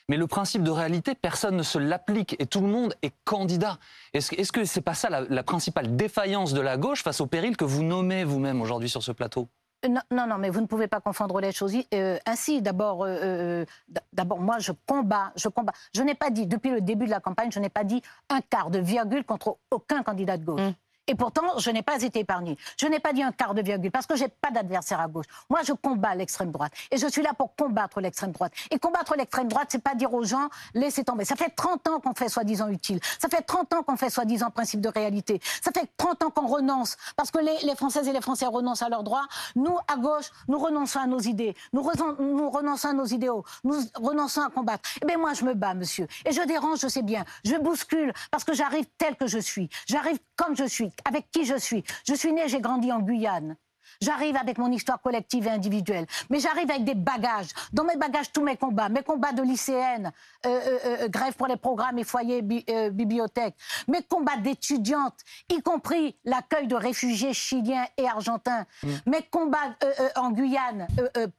Mais 0.08 0.16
le 0.16 0.28
principe 0.28 0.62
de 0.62 0.70
réalité, 0.70 1.16
personne 1.16 1.56
ne 1.56 1.64
se 1.64 1.78
l'applique 1.78 2.36
et 2.38 2.46
tout 2.46 2.60
le 2.60 2.68
monde 2.68 2.94
est 3.02 3.12
candidat. 3.24 3.78
Est-ce 4.12 4.52
que 4.52 4.64
ce 4.64 4.78
n'est 4.78 4.82
pas 4.82 4.94
ça 4.94 5.08
la 5.10 5.42
principale 5.42 5.96
défaillance 5.96 6.52
de 6.52 6.60
la 6.60 6.76
gauche 6.76 7.02
face 7.02 7.20
au 7.20 7.26
péril 7.26 7.56
que 7.56 7.64
vous 7.64 7.82
nommez 7.82 8.22
vous-même 8.22 8.62
aujourd'hui 8.62 8.88
sur 8.88 9.02
ce 9.02 9.10
plateau? 9.10 9.48
Non, 9.84 10.26
non, 10.26 10.38
mais 10.38 10.50
vous 10.50 10.60
ne 10.60 10.66
pouvez 10.66 10.88
pas 10.88 11.00
confondre 11.00 11.40
les 11.40 11.52
choses 11.52 11.74
euh, 11.94 12.18
ainsi. 12.26 12.62
D'abord, 12.62 13.04
euh, 13.04 13.18
euh, 13.22 13.64
d'abord, 14.12 14.40
moi, 14.40 14.58
je 14.58 14.72
combats, 14.86 15.32
je 15.36 15.48
combats. 15.48 15.72
Je 15.94 16.02
n'ai 16.02 16.14
pas 16.14 16.30
dit, 16.30 16.46
depuis 16.46 16.70
le 16.70 16.80
début 16.80 17.06
de 17.06 17.10
la 17.10 17.20
campagne, 17.20 17.50
je 17.50 17.60
n'ai 17.60 17.68
pas 17.68 17.84
dit 17.84 18.02
un 18.30 18.40
quart 18.40 18.70
de 18.70 18.78
virgule 18.78 19.24
contre 19.24 19.58
aucun 19.70 20.02
candidat 20.02 20.36
de 20.36 20.44
gauche. 20.44 20.60
Hum. 20.60 20.74
Et 21.08 21.14
pourtant, 21.14 21.58
je 21.58 21.70
n'ai 21.70 21.82
pas 21.82 22.02
été 22.02 22.20
épargnée. 22.20 22.56
Je 22.76 22.86
n'ai 22.86 22.98
pas 22.98 23.12
dit 23.12 23.22
un 23.22 23.32
quart 23.32 23.54
de 23.54 23.62
virgule 23.62 23.90
parce 23.90 24.06
que 24.06 24.16
j'ai 24.16 24.28
pas 24.28 24.50
d'adversaire 24.50 25.00
à 25.00 25.08
gauche. 25.08 25.26
Moi, 25.48 25.60
je 25.64 25.72
combats 25.72 26.14
l'extrême 26.14 26.50
droite. 26.50 26.72
Et 26.90 26.96
je 26.96 27.06
suis 27.06 27.22
là 27.22 27.32
pour 27.32 27.54
combattre 27.54 28.00
l'extrême 28.00 28.32
droite. 28.32 28.52
Et 28.70 28.78
combattre 28.78 29.14
l'extrême 29.16 29.48
droite, 29.48 29.68
c'est 29.70 29.82
pas 29.82 29.94
dire 29.94 30.12
aux 30.12 30.24
gens, 30.24 30.48
laissez 30.74 31.04
tomber. 31.04 31.24
Ça 31.24 31.36
fait 31.36 31.50
30 31.50 31.88
ans 31.88 32.00
qu'on 32.00 32.14
fait 32.14 32.28
soi-disant 32.28 32.68
utile. 32.68 32.98
Ça 33.20 33.28
fait 33.28 33.42
30 33.42 33.72
ans 33.74 33.82
qu'on 33.82 33.96
fait 33.96 34.10
soi-disant 34.10 34.50
principe 34.50 34.80
de 34.80 34.88
réalité. 34.88 35.40
Ça 35.62 35.70
fait 35.72 35.88
30 35.96 36.24
ans 36.24 36.30
qu'on 36.30 36.46
renonce. 36.46 36.96
Parce 37.16 37.30
que 37.30 37.38
les, 37.38 37.56
les, 37.64 37.76
Françaises 37.76 38.08
et 38.08 38.12
les 38.12 38.20
Français 38.20 38.46
renoncent 38.46 38.82
à 38.82 38.88
leurs 38.88 39.04
droits. 39.04 39.26
Nous, 39.54 39.76
à 39.86 39.96
gauche, 39.96 40.30
nous 40.48 40.58
renonçons 40.58 40.98
à 40.98 41.06
nos 41.06 41.20
idées. 41.20 41.54
Nous, 41.72 41.88
nous 42.18 42.50
renonçons 42.50 42.88
à 42.88 42.92
nos 42.92 43.06
idéaux. 43.06 43.44
Nous 43.62 43.76
renonçons 43.94 44.42
à 44.42 44.50
combattre. 44.50 44.88
Eh 45.02 45.06
bien, 45.06 45.18
moi, 45.18 45.34
je 45.34 45.44
me 45.44 45.54
bats, 45.54 45.74
monsieur. 45.74 46.08
Et 46.24 46.32
je 46.32 46.42
dérange, 46.42 46.80
je 46.80 46.88
sais 46.88 47.02
bien. 47.02 47.24
Je 47.44 47.54
bouscule 47.56 48.12
parce 48.30 48.44
que 48.44 48.54
j'arrive 48.54 48.86
tel 48.98 49.14
que 49.16 49.26
je 49.26 49.38
suis. 49.38 49.68
J'arrive 49.86 50.18
comme 50.36 50.56
je 50.56 50.64
suis 50.64 50.90
avec 51.04 51.30
qui 51.30 51.44
je 51.44 51.56
suis. 51.56 51.84
Je 52.06 52.14
suis 52.14 52.32
né, 52.32 52.48
j'ai 52.48 52.60
grandi 52.60 52.92
en 52.92 53.00
Guyane. 53.00 53.56
J'arrive 54.00 54.36
avec 54.36 54.58
mon 54.58 54.70
histoire 54.70 55.00
collective 55.00 55.46
et 55.46 55.50
individuelle, 55.50 56.06
mais 56.30 56.40
j'arrive 56.40 56.70
avec 56.70 56.84
des 56.84 56.94
bagages. 56.94 57.48
Dans 57.72 57.84
mes 57.84 57.96
bagages, 57.96 58.32
tous 58.32 58.42
mes 58.42 58.56
combats, 58.56 58.88
mes 58.88 59.02
combats 59.02 59.32
de 59.32 59.42
lycéenne, 59.42 60.12
euh, 60.44 60.48
euh, 60.48 60.78
euh, 60.84 61.08
grève 61.08 61.34
pour 61.34 61.46
les 61.46 61.56
programmes 61.56 61.98
et 61.98 62.04
foyers, 62.04 62.42
bibliothèques, 62.42 63.54
mes 63.88 64.02
combats 64.02 64.36
d'étudiantes, 64.36 65.18
y 65.48 65.60
compris 65.62 66.16
l'accueil 66.24 66.66
de 66.66 66.76
réfugiés 66.76 67.32
chiliens 67.32 67.86
et 67.96 68.06
argentins, 68.06 68.66
mm. 68.82 68.88
mes 69.06 69.22
combats 69.22 69.76
en 70.16 70.30
Guyane 70.30 70.86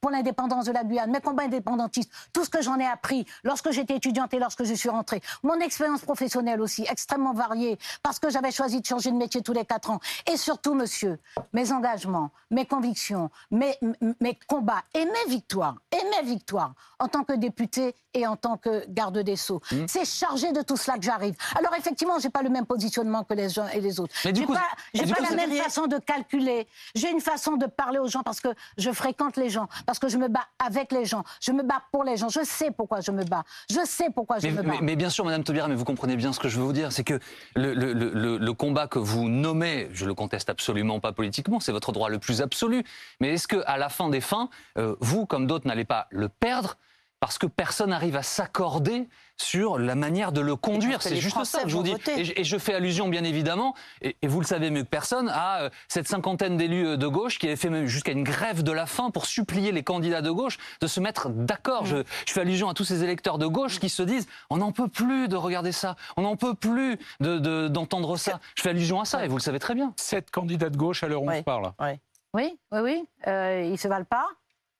pour 0.01 0.11
l'indépendance 0.11 0.65
de 0.65 0.71
la 0.71 0.83
Guyane, 0.83 1.11
mes 1.11 1.21
combats 1.21 1.43
indépendantistes, 1.43 2.11
tout 2.33 2.43
ce 2.43 2.49
que 2.49 2.61
j'en 2.61 2.79
ai 2.79 2.85
appris 2.85 3.25
lorsque 3.43 3.71
j'étais 3.71 3.95
étudiante 3.95 4.33
et 4.33 4.39
lorsque 4.39 4.63
je 4.63 4.73
suis 4.73 4.89
rentrée, 4.89 5.21
mon 5.43 5.59
expérience 5.59 6.01
professionnelle 6.01 6.61
aussi 6.61 6.85
extrêmement 6.89 7.33
variée 7.33 7.77
parce 8.03 8.19
que 8.19 8.29
j'avais 8.29 8.51
choisi 8.51 8.81
de 8.81 8.85
changer 8.85 9.11
de 9.11 9.17
métier 9.17 9.41
tous 9.41 9.53
les 9.53 9.65
quatre 9.65 9.91
ans, 9.91 9.99
et 10.31 10.37
surtout, 10.37 10.73
monsieur, 10.73 11.19
mes 11.53 11.71
engagements 11.71 12.31
mes 12.51 12.65
convictions, 12.65 13.29
mes, 13.51 13.77
mes 14.21 14.37
combats 14.47 14.83
et 14.93 15.05
mes 15.05 15.29
victoires, 15.29 15.75
et 15.91 16.03
mes 16.09 16.27
victoires 16.27 16.73
en 16.99 17.07
tant 17.07 17.23
que 17.23 17.33
député 17.33 17.95
et 18.13 18.25
en 18.25 18.35
tant 18.35 18.57
que 18.57 18.85
garde 18.89 19.19
des 19.19 19.35
Sceaux. 19.35 19.61
Mmh. 19.71 19.85
C'est 19.87 20.05
chargé 20.05 20.51
de 20.51 20.61
tout 20.61 20.77
cela 20.77 20.97
que 20.97 21.03
j'arrive. 21.03 21.35
Alors 21.57 21.73
effectivement, 21.77 22.17
j'ai 22.19 22.29
pas 22.29 22.41
le 22.41 22.49
même 22.49 22.65
positionnement 22.65 23.23
que 23.23 23.33
les 23.35 23.59
uns 23.59 23.67
et 23.67 23.81
les 23.81 23.99
autres. 23.99 24.13
J'ai 24.23 24.33
pas, 24.45 24.53
pas 24.53 25.29
la 25.29 25.35
même 25.35 25.51
façon 25.51 25.87
de 25.87 25.97
calculer. 25.99 26.67
J'ai 26.95 27.11
une 27.11 27.21
façon 27.21 27.57
de 27.57 27.67
parler 27.67 27.99
aux 27.99 28.07
gens 28.07 28.23
parce 28.23 28.39
que 28.39 28.49
je 28.77 28.91
fréquente 28.91 29.37
les 29.37 29.49
gens, 29.49 29.67
parce 29.85 29.99
que 29.99 30.07
je 30.07 30.17
me 30.17 30.27
bats 30.27 30.47
avec 30.57 30.91
les 30.91 31.05
gens, 31.05 31.23
je 31.41 31.51
me 31.51 31.61
bats 31.63 31.83
pour 31.91 32.03
les 32.03 32.17
gens. 32.17 32.29
Je 32.29 32.43
sais 32.43 32.71
pourquoi 32.71 33.01
je 33.01 33.11
me 33.11 33.23
bats. 33.23 33.43
Je 33.69 33.85
sais 33.85 34.09
pourquoi 34.09 34.39
je 34.39 34.47
me 34.47 34.63
bats. 34.63 34.73
Mais, 34.81 34.95
bien 34.95 35.09
sûr, 35.09 35.25
Madame 35.25 35.43
Taubira, 35.43 35.67
mais 35.67 35.75
vous 35.75 35.85
comprenez 35.85 36.15
bien 36.15 36.33
ce 36.33 36.39
que 36.39 36.49
je 36.49 36.57
veux 36.57 36.65
vous 36.65 36.73
dire, 36.73 36.91
c'est 36.91 37.03
que 37.03 37.19
le, 37.55 37.73
le, 37.73 37.93
le, 37.93 38.37
le 38.37 38.53
combat 38.53 38.87
que 38.87 38.99
vous 38.99 39.29
nommez, 39.29 39.89
je 39.93 40.05
le 40.05 40.13
conteste 40.15 40.49
absolument 40.49 40.99
pas 40.99 41.11
politiquement, 41.11 41.59
c'est 41.59 41.71
votre 41.71 41.91
droit 41.91 42.09
le 42.09 42.19
plus 42.19 42.36
absolu. 42.41 42.83
Mais 43.19 43.33
est-ce 43.33 43.47
qu'à 43.47 43.77
la 43.77 43.89
fin 43.89 44.09
des 44.09 44.21
fins, 44.21 44.49
euh, 44.77 44.95
vous, 44.99 45.25
comme 45.25 45.47
d'autres, 45.47 45.67
n'allez 45.67 45.85
pas 45.85 46.07
le 46.11 46.29
perdre 46.29 46.77
parce 47.19 47.37
que 47.37 47.47
personne 47.47 47.89
n'arrive 47.89 48.15
à 48.15 48.23
s'accorder 48.23 49.07
sur 49.37 49.77
la 49.77 49.95
manière 49.95 50.31
de 50.31 50.41
le 50.41 50.55
conduire? 50.55 51.01
C'est 51.01 51.15
juste 51.15 51.43
ça 51.45 51.63
que 51.63 51.69
je 51.69 51.75
vous 51.75 51.83
dis. 51.83 51.95
Et, 52.15 52.43
je 52.43 52.57
fais 52.57 52.73
allusion, 52.73 53.07
bien 53.07 53.23
évidemment, 53.23 53.75
et, 54.01 54.15
vous 54.23 54.39
le 54.39 54.45
savez 54.45 54.69
mieux 54.69 54.83
que 54.83 54.89
personne, 54.89 55.29
à 55.29 55.61
euh, 55.61 55.69
cette 55.87 56.07
cinquantaine 56.07 56.57
d'élus 56.57 56.87
euh, 56.87 56.97
de 56.97 57.07
gauche 57.07 57.39
qui 57.39 57.47
avaient 57.47 57.55
fait 57.55 57.69
même 57.69 57.85
jusqu'à 57.85 58.11
une 58.11 58.23
grève 58.23 58.63
de 58.63 58.71
la 58.71 58.85
faim 58.85 59.09
pour 59.11 59.25
supplier 59.25 59.71
les 59.71 59.83
candidats 59.83 60.21
de 60.21 60.31
gauche 60.31 60.57
de 60.81 60.87
se 60.87 60.99
mettre 60.99 61.29
d'accord. 61.29 61.83
Mm. 61.83 62.03
Je, 62.25 62.33
fais 62.33 62.41
allusion 62.41 62.69
à 62.69 62.73
tous 62.73 62.83
ces 62.83 63.03
électeurs 63.03 63.37
de 63.37 63.47
gauche 63.47 63.79
qui 63.79 63.89
se 63.89 64.03
disent 64.03 64.27
on 64.49 64.57
n'en 64.57 64.71
peut 64.71 64.87
plus 64.87 65.27
de 65.27 65.35
regarder 65.35 65.71
ça, 65.71 65.95
on 66.17 66.21
n'en 66.21 66.35
peut 66.35 66.53
plus 66.53 66.97
d'entendre 67.19 68.13
de, 68.13 68.17
ça. 68.17 68.39
Je 68.55 68.61
fais 68.61 68.69
allusion 68.69 69.01
à 69.01 69.05
ça, 69.05 69.25
et 69.25 69.27
vous 69.27 69.37
le 69.37 69.41
savez 69.41 69.59
très 69.59 69.75
bien. 69.75 69.93
Sept 69.97 70.31
candidats 70.31 70.69
de 70.69 70.77
gauche 70.77 71.03
à 71.03 71.07
l'heure 71.07 71.23
où 71.23 71.31
on 71.31 71.43
parle. 71.43 71.71
Oui, 71.79 71.99
oui, 72.37 72.59
oui. 72.71 73.07
Euh, 73.27 73.63
ils 73.65 73.71
ne 73.71 73.77
se 73.77 73.87
valent 73.87 74.05
pas. 74.05 74.27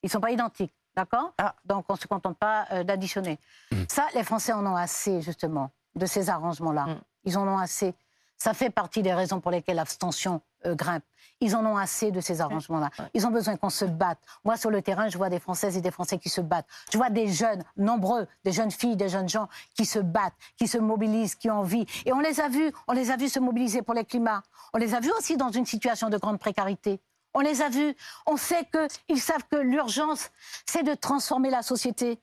Ils 0.03 0.07
ne 0.07 0.11
sont 0.11 0.21
pas 0.21 0.31
identiques. 0.31 0.73
D'accord? 0.95 1.33
Ah. 1.37 1.55
Donc, 1.65 1.85
on 1.89 1.93
ne 1.93 1.97
se 1.99 2.07
contente 2.07 2.37
pas 2.37 2.65
euh, 2.71 2.83
d'additionner. 2.83 3.39
Hmm. 3.71 3.83
Ça, 3.87 4.07
les 4.15 4.23
Français 4.23 4.53
en 4.53 4.65
ont 4.65 4.75
assez, 4.75 5.21
justement, 5.21 5.71
de 5.95 6.05
ces 6.05 6.29
arrangements-là. 6.29 6.85
Hmm. 6.85 6.99
Ils 7.23 7.37
en 7.37 7.47
ont 7.47 7.57
assez. 7.57 7.93
Ça 8.37 8.53
fait 8.53 8.69
partie 8.69 9.01
des 9.01 9.13
raisons 9.13 9.39
pour 9.39 9.51
lesquelles 9.51 9.77
l'abstention 9.77 10.41
euh, 10.65 10.75
grimpe. 10.75 11.03
Ils 11.39 11.55
en 11.55 11.65
ont 11.65 11.77
assez 11.77 12.11
de 12.11 12.19
ces 12.19 12.41
arrangements-là. 12.41 12.89
Ils 13.13 13.27
ont 13.27 13.31
besoin 13.31 13.57
qu'on 13.57 13.69
se 13.69 13.85
batte. 13.85 14.17
Moi, 14.43 14.57
sur 14.57 14.71
le 14.71 14.81
terrain, 14.81 15.07
je 15.07 15.17
vois 15.17 15.29
des 15.29 15.39
Françaises 15.39 15.77
et 15.77 15.81
des 15.81 15.91
Français 15.91 16.17
qui 16.17 16.29
se 16.29 16.41
battent. 16.41 16.67
Je 16.91 16.97
vois 16.97 17.11
des 17.11 17.27
jeunes, 17.27 17.63
nombreux, 17.75 18.27
des 18.43 18.51
jeunes 18.51 18.71
filles, 18.71 18.95
des 18.95 19.09
jeunes 19.09 19.29
gens 19.29 19.47
qui 19.75 19.85
se 19.85 19.99
battent, 19.99 20.33
qui 20.57 20.67
se 20.67 20.79
mobilisent, 20.79 21.35
qui 21.35 21.51
ont 21.51 21.59
envie. 21.59 21.85
Et 22.05 22.13
on 22.13 22.19
les 22.19 22.39
a 22.39 22.49
vus, 22.49 22.71
on 22.87 22.93
les 22.93 23.11
a 23.11 23.17
vus 23.17 23.29
se 23.29 23.39
mobiliser 23.39 23.83
pour 23.83 23.93
le 23.93 24.03
climat. 24.03 24.41
On 24.73 24.79
les 24.79 24.95
a 24.95 24.99
vus 24.99 25.11
aussi 25.17 25.37
dans 25.37 25.51
une 25.51 25.65
situation 25.67 26.09
de 26.09 26.17
grande 26.17 26.39
précarité. 26.39 26.99
On 27.33 27.39
les 27.41 27.61
a 27.61 27.69
vus. 27.69 27.95
On 28.25 28.37
sait 28.37 28.67
qu'ils 29.07 29.21
savent 29.21 29.43
que 29.49 29.57
l'urgence, 29.57 30.29
c'est 30.65 30.83
de 30.83 30.93
transformer 30.93 31.49
la 31.49 31.61
société. 31.61 32.19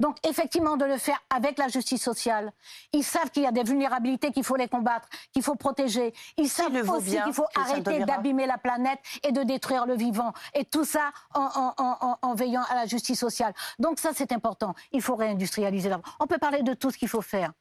Donc, 0.00 0.16
effectivement, 0.26 0.78
de 0.78 0.86
le 0.86 0.96
faire 0.96 1.22
avec 1.28 1.58
la 1.58 1.68
justice 1.68 2.02
sociale. 2.02 2.52
Ils 2.92 3.04
savent 3.04 3.30
qu'il 3.30 3.42
y 3.42 3.46
a 3.46 3.52
des 3.52 3.62
vulnérabilités 3.62 4.32
qu'il 4.32 4.44
faut 4.44 4.56
les 4.56 4.66
combattre, 4.66 5.06
qu'il 5.32 5.42
faut 5.42 5.56
protéger. 5.56 6.14
Ils 6.38 6.48
savent 6.48 6.74
aussi 6.90 7.20
qu'il 7.22 7.34
faut 7.34 7.46
arrêter 7.54 8.00
d'abîmer 8.04 8.46
la 8.46 8.56
planète 8.56 8.98
et 9.22 9.30
de 9.30 9.42
détruire 9.42 9.84
le 9.84 9.94
vivant. 9.94 10.32
Et 10.54 10.64
tout 10.64 10.86
ça 10.86 11.12
en, 11.34 12.34
veillant 12.34 12.62
à 12.70 12.74
la 12.76 12.86
justice 12.86 13.20
sociale. 13.20 13.52
Donc, 13.78 13.98
ça, 13.98 14.10
c'est 14.14 14.32
important. 14.32 14.74
Il 14.90 15.02
faut 15.02 15.16
réindustrialiser. 15.16 15.90
On 16.18 16.26
peut 16.26 16.38
parler 16.38 16.62
de 16.62 16.72
tout 16.72 16.90
ce 16.90 16.96
qu'il 16.96 17.08
faut 17.08 17.22
faire. 17.22 17.52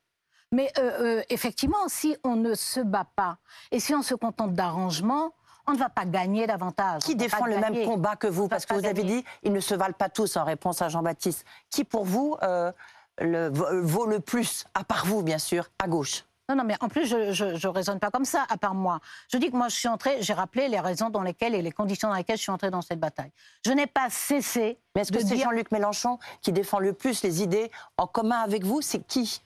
Mais 0.52 0.72
euh, 0.80 1.20
euh, 1.20 1.24
effectivement, 1.30 1.88
si 1.88 2.16
on 2.24 2.36
ne 2.36 2.56
se 2.56 2.80
bat 2.80 3.06
pas 3.16 3.38
et 3.72 3.80
si 3.80 3.94
on 3.94 4.02
se 4.02 4.16
contente 4.16 4.54
d'arrangements, 4.54 5.34
on 5.70 5.74
ne 5.74 5.78
va 5.78 5.90
pas 5.90 6.06
gagner 6.06 6.48
davantage. 6.48 7.04
Qui 7.04 7.16
défend 7.16 7.46
le 7.46 7.58
même 7.58 7.86
combat 7.86 8.16
que 8.16 8.28
vous 8.28 8.48
Parce 8.48 8.66
que 8.66 8.74
vous 8.74 8.86
avez 8.86 9.04
dit, 9.04 9.24
ils 9.44 9.54
ne 9.54 9.60
se 9.60 9.76
valent 9.76 9.94
pas 9.94 10.10
tous 10.10 10.36
en 10.36 10.44
réponse 10.44 10.82
à 10.82 10.90
Jean-Baptiste. 10.90 11.46
Qui, 11.70 11.84
pour 11.84 12.06
vous, 12.06 12.38
euh, 12.42 12.72
le, 13.20 13.50
vaut 13.50 14.06
le 14.06 14.20
plus, 14.20 14.66
à 14.74 14.84
part 14.84 15.06
vous, 15.06 15.22
bien 15.22 15.38
sûr, 15.38 15.70
à 15.78 15.88
gauche? 15.88 16.26
Non, 16.50 16.56
non, 16.56 16.64
mais 16.64 16.76
en 16.80 16.90
plus, 16.90 17.06
je 17.06 17.46
ne 17.46 17.68
raisonne 17.68 18.00
pas 18.00 18.10
comme 18.10 18.26
ça, 18.26 18.48
à 18.50 18.58
part 18.58 18.74
moi. 18.74 19.00
Je 19.32 19.38
dis 19.38 19.52
que 19.52 19.56
moi, 19.56 19.68
je 19.68 19.76
suis 19.76 19.88
entrée, 19.88 20.18
j'ai 20.22 20.34
rappelé 20.34 20.68
les 20.68 20.80
raisons 20.80 21.12
dans 21.12 21.22
lesquelles 21.22 21.54
et 21.54 21.62
les 21.62 21.72
conditions 21.72 22.10
dans 22.10 22.16
lesquelles 22.16 22.38
je 22.38 22.42
suis 22.42 22.52
entrée 22.52 22.72
dans 22.72 22.82
cette 22.82 23.00
bataille. 23.00 23.32
Je 23.64 23.72
n'ai 23.72 23.86
pas 23.86 24.10
cessé. 24.10 24.80
Mais 24.96 25.02
est-ce 25.02 25.12
que 25.12 25.24
c'est 25.24 25.38
Jean-Luc 25.38 25.72
Mélenchon 25.72 26.18
qui 26.42 26.52
défend 26.52 26.80
le 26.80 26.94
plus 26.94 27.22
les 27.22 27.44
idées 27.44 27.70
en 27.98 28.08
commun 28.08 28.40
avec 28.40 28.64
vous? 28.64 28.82
C'est 28.82 29.06
qui? 29.06 29.44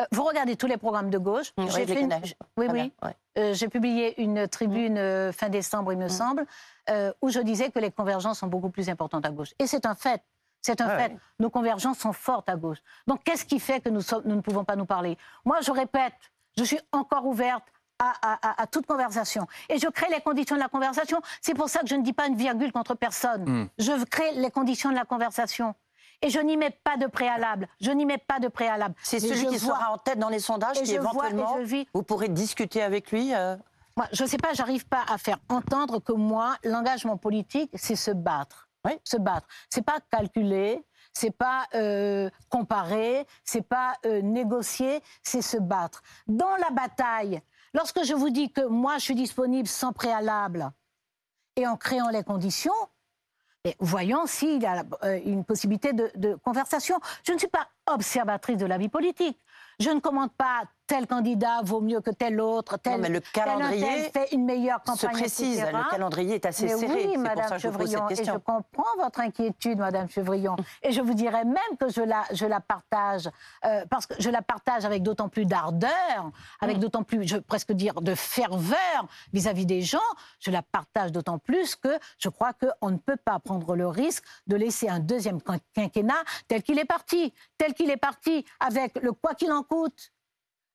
Euh, 0.00 0.04
vous 0.10 0.24
regardez 0.24 0.56
tous 0.56 0.66
les 0.66 0.76
programmes 0.76 1.10
de 1.10 1.18
gauche. 1.18 1.52
Mmh, 1.58 1.66
oui, 2.56 2.66
oui, 2.70 2.92
oui. 3.02 3.10
Euh, 3.38 3.54
j'ai 3.54 3.68
publié 3.68 4.20
une 4.22 4.48
tribune 4.48 4.94
mmh. 4.94 4.98
euh, 4.98 5.32
fin 5.32 5.48
décembre, 5.48 5.92
il 5.92 5.98
me 5.98 6.06
mmh. 6.06 6.08
semble, 6.08 6.46
où 7.20 7.28
je 7.28 7.40
disais 7.40 7.70
que 7.70 7.78
les 7.78 7.90
convergences 7.90 8.38
sont 8.40 8.46
beaucoup 8.46 8.70
plus 8.70 8.88
importantes 8.88 9.26
à 9.26 9.30
gauche. 9.30 9.52
Et 9.58 9.66
c'est 9.66 9.86
un 9.86 9.94
fait. 9.94 10.22
C'est 10.60 10.80
un 10.80 10.96
fait. 10.96 11.16
Nos 11.40 11.50
convergences 11.50 11.98
sont 11.98 12.12
fortes 12.12 12.48
à 12.48 12.56
gauche. 12.56 12.78
Donc, 13.06 13.24
qu'est-ce 13.24 13.44
qui 13.44 13.58
fait 13.58 13.80
que 13.80 13.88
nous, 13.88 14.02
nous, 14.24 14.36
ne 14.36 14.40
pouvons 14.40 14.64
pas 14.64 14.76
nous 14.76 14.86
parler? 14.86 15.18
Moi, 15.44 15.60
je 15.60 15.72
répète, 15.72 16.12
je 16.56 16.62
suis 16.62 16.78
encore 16.92 17.26
ouverte 17.26 17.64
à, 17.98 18.66
toute 18.66 18.86
conversation. 18.86 19.46
Et 19.68 19.78
je 19.78 19.86
crée 19.88 20.08
les 20.10 20.20
conditions 20.20 20.56
de 20.56 20.60
la 20.60 20.68
conversation. 20.68 21.20
C'est 21.40 21.54
pour 21.54 21.68
ça 21.68 21.80
que 21.80 21.86
je 21.86 21.94
ne 21.94 22.02
dis 22.02 22.12
pas 22.12 22.26
une 22.26 22.36
virgule 22.36 22.72
contre 22.72 22.94
personne. 22.94 23.68
Je 23.78 24.04
crée 24.04 24.32
les 24.34 24.50
conditions 24.50 24.90
de 24.90 24.96
la 24.96 25.04
conversation. 25.04 25.74
Et 26.22 26.30
je 26.30 26.38
n'y 26.38 26.56
mets 26.56 26.70
pas 26.70 26.96
de 26.96 27.06
préalable. 27.06 27.68
Je 27.80 27.90
n'y 27.90 28.06
mets 28.06 28.18
pas 28.18 28.38
de 28.38 28.48
préalable. 28.48 28.94
C'est 29.02 29.20
celui 29.20 29.46
qui 29.46 29.58
sera 29.58 29.92
en 29.92 29.98
tête 29.98 30.18
dans 30.18 30.28
les 30.28 30.38
sondages 30.38 30.80
qui 30.80 30.94
éventuellement 30.94 31.58
vous 31.92 32.02
pourrez 32.02 32.28
discuter 32.28 32.82
avec 32.82 33.10
lui. 33.10 33.34
Euh 33.34 33.56
moi, 33.96 34.06
je 34.12 34.22
ne 34.22 34.28
sais 34.28 34.38
pas, 34.38 34.54
j'arrive 34.54 34.86
pas 34.86 35.04
à 35.08 35.18
faire 35.18 35.38
entendre 35.48 36.00
que 36.00 36.12
moi, 36.12 36.56
l'engagement 36.64 37.16
politique, 37.16 37.70
c'est 37.74 37.96
se 37.96 38.10
battre. 38.10 38.68
Oui. 38.84 38.92
Se 39.04 39.16
battre. 39.16 39.46
C'est 39.68 39.84
pas 39.84 39.98
calculer, 40.10 40.84
c'est 41.12 41.30
pas 41.30 41.66
euh, 41.74 42.30
comparer, 42.48 43.26
c'est 43.44 43.62
pas 43.62 43.94
euh, 44.06 44.22
négocier, 44.22 45.02
c'est 45.22 45.42
se 45.42 45.56
battre. 45.56 46.02
Dans 46.26 46.56
la 46.56 46.70
bataille, 46.70 47.40
lorsque 47.74 48.02
je 48.02 48.14
vous 48.14 48.30
dis 48.30 48.50
que 48.50 48.62
moi, 48.66 48.98
je 48.98 49.04
suis 49.04 49.14
disponible 49.14 49.68
sans 49.68 49.92
préalable 49.92 50.70
et 51.56 51.66
en 51.66 51.76
créant 51.76 52.08
les 52.08 52.24
conditions, 52.24 52.72
voyons 53.78 54.26
s'il 54.26 54.62
y 54.62 54.66
a 54.66 54.84
euh, 55.04 55.20
une 55.24 55.44
possibilité 55.44 55.92
de, 55.92 56.10
de, 56.16 56.34
conversation. 56.34 56.98
Je 57.24 57.32
ne 57.32 57.38
suis 57.38 57.48
pas 57.48 57.68
observatrice 57.86 58.56
de 58.56 58.66
la 58.66 58.78
vie 58.78 58.88
politique. 58.88 59.38
Je 59.78 59.90
ne 59.90 60.00
commande 60.00 60.32
pas 60.32 60.64
tel 60.86 61.06
candidat 61.06 61.60
vaut 61.62 61.80
mieux 61.80 62.00
que 62.00 62.10
tel 62.10 62.40
autre, 62.40 62.76
tel, 62.76 63.00
mais 63.00 63.08
le 63.08 63.20
calendrier 63.20 64.10
fait 64.10 64.32
une 64.32 64.44
meilleure 64.44 64.82
campagne. 64.82 65.14
Se 65.14 65.18
précise, 65.18 65.60
le 65.60 65.90
calendrier 65.90 66.34
est 66.34 66.46
assez 66.46 66.68
serré. 66.68 67.08
Oui, 67.08 67.16
Madame 67.16 67.58
Chevrillon, 67.58 68.08
et 68.08 68.16
je 68.16 68.32
comprends 68.32 68.96
votre 68.98 69.20
inquiétude, 69.20 69.78
Madame 69.78 70.08
Chevrillon, 70.08 70.56
et 70.82 70.92
je 70.92 71.00
vous 71.00 71.14
dirais 71.14 71.44
même 71.44 71.76
que 71.78 71.88
je 71.88 72.02
la, 72.02 72.24
je 72.32 72.46
la 72.46 72.60
partage, 72.60 73.30
euh, 73.64 73.84
parce 73.88 74.06
que 74.06 74.14
je 74.18 74.30
la 74.30 74.42
partage 74.42 74.84
avec 74.84 75.02
d'autant 75.02 75.28
plus 75.28 75.46
d'ardeur, 75.46 76.30
avec 76.60 76.76
mm. 76.76 76.80
d'autant 76.80 77.02
plus, 77.02 77.26
je 77.26 77.36
presque 77.38 77.72
dire, 77.72 78.00
de 78.00 78.14
ferveur 78.14 79.06
vis-à-vis 79.32 79.66
des 79.66 79.82
gens. 79.82 79.98
Je 80.40 80.50
la 80.50 80.62
partage 80.62 81.12
d'autant 81.12 81.38
plus 81.38 81.76
que 81.76 81.98
je 82.18 82.28
crois 82.28 82.52
qu'on 82.52 82.90
ne 82.90 82.98
peut 82.98 83.16
pas 83.16 83.38
prendre 83.38 83.76
le 83.76 83.86
risque 83.86 84.24
de 84.46 84.56
laisser 84.56 84.88
un 84.88 85.00
deuxième 85.00 85.40
quinquennat 85.74 86.22
tel 86.48 86.62
qu'il 86.62 86.78
est 86.78 86.84
parti, 86.84 87.32
tel 87.58 87.74
qu'il 87.74 87.90
est 87.90 87.96
parti, 87.96 88.44
avec 88.60 89.00
le 89.00 89.12
quoi 89.12 89.34
qu'il 89.34 89.52
en 89.52 89.62
coûte 89.62 90.12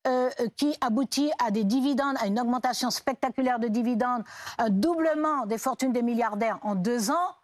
euh, 0.08 0.30
qui 0.56 0.76
aboutit 0.82 1.32
à 1.44 1.52
des 1.52 1.64
dividendes, 1.64 2.16
à 2.20 2.28
une 2.28 2.40
augmentation 2.40 2.90
spectaculaire 2.92 3.60
de 3.60 3.68
dividendes, 3.68 4.24
un 4.58 4.70
doublement 4.70 5.46
des 5.46 5.58
fortunes 5.58 5.92
des 5.92 6.02
milliardaires 6.02 6.60
en 6.62 6.76
deux 6.76 7.12
ans, 7.12 7.36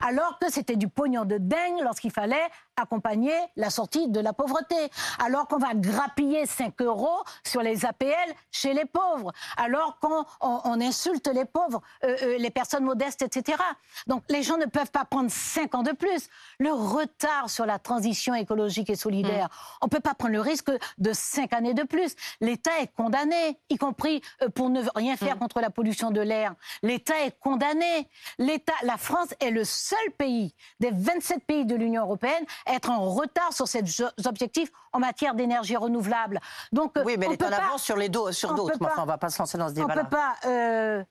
alors 0.00 0.38
que 0.38 0.50
c'était 0.50 0.76
du 0.76 0.88
pognon 0.88 1.24
de 1.24 1.38
dingue 1.38 1.80
lorsqu'il 1.82 2.10
fallait 2.10 2.48
accompagner 2.76 3.34
la 3.56 3.70
sortie 3.70 4.08
de 4.08 4.20
la 4.20 4.32
pauvreté, 4.32 4.76
alors 5.24 5.48
qu'on 5.48 5.58
va 5.58 5.74
grappiller 5.74 6.46
5 6.46 6.80
euros 6.82 7.22
sur 7.44 7.62
les 7.62 7.84
APL 7.84 8.34
chez 8.50 8.74
les 8.74 8.84
pauvres, 8.84 9.32
alors 9.56 9.98
qu'on 9.98 10.24
on, 10.40 10.80
insulte 10.80 11.28
les 11.28 11.44
pauvres, 11.44 11.80
euh, 12.04 12.16
euh, 12.22 12.38
les 12.38 12.50
personnes 12.50 12.84
modestes, 12.84 13.22
etc. 13.22 13.58
Donc 14.06 14.22
les 14.28 14.42
gens 14.42 14.58
ne 14.58 14.66
peuvent 14.66 14.90
pas 14.90 15.04
prendre 15.04 15.30
5 15.30 15.74
ans 15.74 15.82
de 15.82 15.92
plus. 15.92 16.28
Le 16.58 16.72
retard 16.72 17.48
sur 17.48 17.66
la 17.66 17.78
transition 17.78 18.34
écologique 18.34 18.90
et 18.90 18.96
solidaire, 18.96 19.46
mm. 19.46 19.78
on 19.82 19.86
ne 19.86 19.90
peut 19.90 20.00
pas 20.00 20.14
prendre 20.14 20.34
le 20.34 20.40
risque 20.40 20.70
de 20.98 21.12
5 21.12 21.52
années 21.52 21.74
de 21.74 21.82
plus. 21.82 22.14
L'État 22.40 22.78
est 22.80 22.92
condamné, 22.94 23.58
y 23.70 23.76
compris 23.76 24.22
euh, 24.42 24.48
pour 24.48 24.70
ne 24.70 24.82
rien 24.94 25.16
faire 25.16 25.36
mm. 25.36 25.40
contre 25.40 25.60
la 25.60 25.70
pollution 25.70 26.10
de 26.10 26.20
l'air. 26.20 26.54
L'État 26.82 27.24
est 27.24 27.38
condamné. 27.40 28.08
L'État, 28.38 28.74
la 28.82 28.96
France 28.96 29.34
est 29.40 29.50
le 29.50 29.64
seul 29.64 30.10
pays 30.18 30.54
des 30.80 30.90
27 30.90 31.44
pays 31.44 31.64
de 31.64 31.74
l'Union 31.74 32.02
européenne 32.02 32.44
être 32.66 32.90
en 32.90 33.08
retard 33.08 33.52
sur 33.52 33.68
ces 33.68 33.82
objectifs 34.24 34.70
en 34.92 34.98
matière 34.98 35.34
d'énergie 35.34 35.76
renouvelable. 35.76 36.40
Donc, 36.72 36.92
oui, 37.04 37.16
mais 37.18 37.26
elle 37.26 37.32
est 37.32 37.42
en 37.42 37.52
avance 37.52 37.82
sur 37.82 37.96
les 37.96 38.10
sur 38.32 38.54
d'autres. 38.54 38.76
Enfin, 38.80 39.02
on 39.02 39.06
va 39.06 39.18
pas 39.18 39.30
se 39.30 39.38
lancer 39.38 39.58
dans 39.58 39.68
ce 39.68 39.74
débat. 39.74 39.94
On 39.96 40.02
peut 40.02 40.08
pas. 40.08 40.34
Euh, 40.46 41.04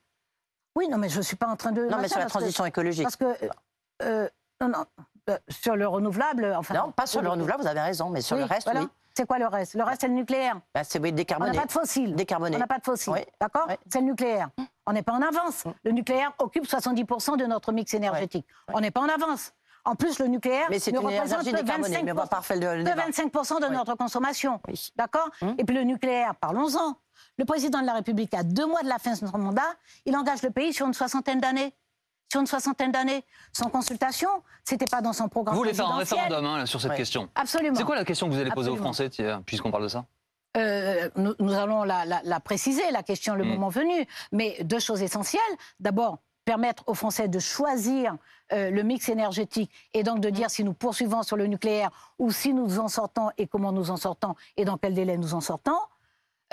oui, 0.75 0.87
non, 0.89 0.97
mais 0.97 1.09
je 1.09 1.17
ne 1.17 1.23
suis 1.23 1.35
pas 1.35 1.47
en 1.47 1.55
train 1.55 1.71
de. 1.71 1.87
Non, 1.87 1.97
mais 1.99 2.07
sur 2.07 2.19
la 2.19 2.25
transition 2.25 2.65
écologique. 2.65 3.03
Parce 3.03 3.15
que. 3.15 3.49
Euh, 4.01 4.29
non, 4.61 4.69
non. 4.69 4.85
Euh, 5.29 5.37
sur 5.49 5.75
le 5.75 5.87
renouvelable, 5.87 6.53
enfin. 6.55 6.75
Non, 6.75 6.91
pas 6.91 7.07
sur 7.07 7.21
le 7.21 7.29
renouvelable, 7.29 7.63
vous 7.63 7.67
avez 7.67 7.81
raison, 7.81 8.09
mais 8.09 8.21
sur 8.21 8.37
le 8.37 8.43
reste, 8.43 8.69
oui. 8.73 8.87
C'est 9.17 9.25
quoi 9.25 9.39
le 9.39 9.47
reste? 9.47 9.75
Le 9.75 9.83
reste, 9.83 10.01
c'est 10.01 10.09
le 10.09 10.13
nucléaire. 10.13 10.59
Bah, 10.73 10.83
c'est 10.83 10.99
oui, 10.99 11.13
décarboné. 11.13 11.51
On 11.51 11.53
n'a 11.53 11.61
pas 11.61 11.67
de 11.67 11.71
fossiles. 11.71 12.15
Décarboné. 12.15 12.57
On 12.57 12.59
n'a 12.59 12.67
pas 12.67 12.79
de 12.79 12.83
fossiles. 12.83 13.13
D'accord? 13.39 13.67
C'est 13.89 13.99
le 13.99 14.07
nucléaire. 14.07 14.49
On 14.85 14.91
n'est 14.91 15.03
pas 15.03 15.13
en 15.13 15.21
avance. 15.21 15.63
Le 15.85 15.91
nucléaire 15.91 16.33
occupe 16.37 16.65
70% 16.65 17.37
de 17.37 17.45
notre 17.45 17.71
mix 17.71 17.93
énergétique. 17.93 18.45
On 18.73 18.81
n'est 18.81 18.91
pas 18.91 18.99
en 18.99 19.07
avance. 19.07 19.53
En 19.85 19.95
plus, 19.95 20.17
le 20.17 20.27
nucléaire 20.27 20.67
mais 20.69 20.77
ne 20.77 20.97
représente 20.97 21.43
que 21.43 21.49
25%, 21.49 22.03
mais 22.03 22.11
on 22.11 22.15
va 22.15 22.25
pas 22.25 22.41
le 22.49 22.83
25 22.83 23.31
de 23.61 23.73
notre 23.73 23.95
consommation. 23.95 24.59
D'accord 24.95 25.29
hum. 25.41 25.55
Et 25.59 25.63
puis 25.63 25.75
le 25.75 25.83
nucléaire, 25.83 26.35
parlons-en. 26.35 26.97
Le 27.37 27.45
président 27.45 27.81
de 27.81 27.85
la 27.85 27.93
République, 27.93 28.33
à 28.33 28.43
deux 28.43 28.65
mois 28.65 28.81
de 28.81 28.87
la 28.87 28.97
fin 28.97 29.11
de 29.11 29.17
son 29.17 29.37
mandat, 29.37 29.61
il 30.05 30.15
engage 30.15 30.41
le 30.41 30.49
pays 30.49 30.73
sur 30.73 30.87
une 30.87 30.93
soixantaine 30.93 31.39
d'années. 31.39 31.73
Sur 32.31 32.41
une 32.41 32.47
soixantaine 32.47 32.91
d'années, 32.91 33.23
sans 33.53 33.69
consultation, 33.69 34.29
c'était 34.63 34.87
pas 34.87 35.01
dans 35.01 35.13
son 35.13 35.29
programme. 35.29 35.55
Vous 35.55 35.61
voulez 35.61 35.75
faire 35.75 35.89
un 35.89 35.97
référendum 35.97 36.43
hein, 36.43 36.65
sur 36.65 36.81
cette 36.81 36.95
question 36.95 37.29
Absolument. 37.35 37.75
C'est 37.75 37.83
quoi 37.83 37.95
la 37.95 38.03
question 38.03 38.27
que 38.27 38.33
vous 38.33 38.39
allez 38.39 38.51
poser 38.51 38.71
aux 38.71 38.77
Français, 38.77 39.09
puisqu'on 39.45 39.71
parle 39.71 39.83
de 39.83 39.89
ça? 39.89 40.05
Euh, 40.57 41.09
nous, 41.15 41.53
allons 41.53 41.83
la, 41.83 42.39
préciser, 42.39 42.81
la 42.91 43.03
question, 43.03 43.35
le 43.35 43.43
hum. 43.43 43.49
moment 43.49 43.69
venu. 43.69 44.07
Mais 44.31 44.57
deux 44.63 44.79
choses 44.79 45.03
essentielles. 45.03 45.41
D'abord, 45.79 46.17
permettre 46.45 46.83
aux 46.87 46.93
Français 46.93 47.27
de 47.27 47.39
choisir 47.39 48.15
euh, 48.53 48.69
le 48.69 48.83
mix 48.83 49.09
énergétique 49.09 49.71
et 49.93 50.03
donc 50.03 50.19
de 50.19 50.29
dire 50.29 50.51
si 50.51 50.63
nous 50.63 50.73
poursuivons 50.73 51.23
sur 51.23 51.35
le 51.35 51.47
nucléaire 51.47 51.89
ou 52.19 52.31
si 52.31 52.53
nous 52.53 52.79
en 52.79 52.87
sortons 52.87 53.31
et 53.37 53.47
comment 53.47 53.71
nous 53.71 53.89
en 53.89 53.97
sortons 53.97 54.35
et 54.55 54.65
dans 54.65 54.77
quel 54.77 54.93
délai 54.93 55.17
nous 55.17 55.33
en 55.33 55.41
sortons. 55.41 55.79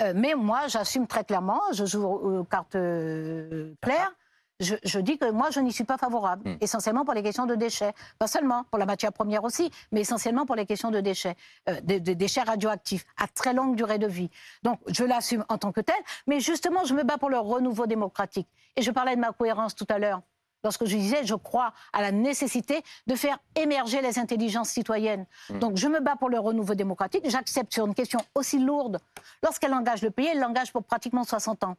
Euh, 0.01 0.13
mais 0.15 0.33
moi, 0.33 0.67
j'assume 0.67 1.05
très 1.05 1.23
clairement, 1.23 1.61
je 1.71 1.85
joue 1.85 2.03
aux 2.03 2.43
cartes 2.43 2.75
euh, 2.75 3.75
claires, 3.79 4.11
je, 4.59 4.99
dis 4.99 5.17
que 5.17 5.29
moi, 5.29 5.49
je 5.51 5.59
n'y 5.59 5.71
suis 5.71 5.83
pas 5.83 5.97
favorable, 5.97 6.49
hmm. 6.49 6.57
essentiellement 6.61 7.05
pour 7.05 7.13
les 7.13 7.21
questions 7.21 7.45
de 7.45 7.53
déchets. 7.53 7.93
Pas 8.17 8.27
seulement, 8.27 8.63
pour 8.65 8.79
la 8.79 8.85
matière 8.85 9.11
première 9.11 9.43
aussi, 9.43 9.69
mais 9.91 10.01
essentiellement 10.01 10.45
pour 10.45 10.55
les 10.55 10.65
questions 10.65 10.89
de 10.89 11.01
déchets, 11.01 11.35
des, 11.83 11.99
déchets 11.99 12.43
radioactifs 12.43 13.05
à 13.17 13.27
très 13.27 13.53
longue 13.53 13.75
durée 13.75 13.97
de 13.97 14.07
vie. 14.07 14.29
Donc, 14.63 14.79
je 14.87 15.03
l'assume 15.03 15.43
en 15.49 15.57
tant 15.57 15.71
que 15.71 15.81
tel, 15.81 15.95
mais 16.27 16.39
justement, 16.39 16.85
je 16.85 16.93
me 16.93 17.03
bats 17.03 17.17
pour 17.17 17.29
le 17.29 17.39
renouveau 17.39 17.87
démocratique. 17.87 18.47
Et 18.75 18.81
je 18.81 18.91
parlais 18.91 19.15
de 19.15 19.21
ma 19.21 19.31
cohérence 19.31 19.75
tout 19.75 19.87
à 19.89 19.99
l'heure 19.99 20.21
lorsque 20.63 20.85
je 20.85 20.95
disais 20.95 21.25
je 21.25 21.35
crois 21.35 21.73
à 21.91 22.01
la 22.01 22.11
nécessité 22.11 22.83
de 23.07 23.15
faire 23.15 23.37
émerger 23.55 24.01
les 24.01 24.17
intelligences 24.19 24.69
citoyennes. 24.69 25.25
Hmm. 25.49 25.59
Donc 25.59 25.77
je 25.77 25.87
me 25.87 25.99
bats 25.99 26.15
pour 26.15 26.29
le 26.29 26.39
renouveau 26.39 26.75
démocratique. 26.75 27.29
J'accepte 27.29 27.73
sur 27.73 27.85
une 27.85 27.93
question 27.93 28.19
aussi 28.35 28.59
lourde. 28.59 28.99
Lorsqu'elle 29.43 29.73
engage 29.73 30.01
le 30.01 30.11
pays, 30.11 30.27
elle 30.31 30.39
l'engage 30.39 30.71
pour 30.71 30.83
pratiquement 30.83 31.23
60 31.23 31.63
ans. 31.65 31.75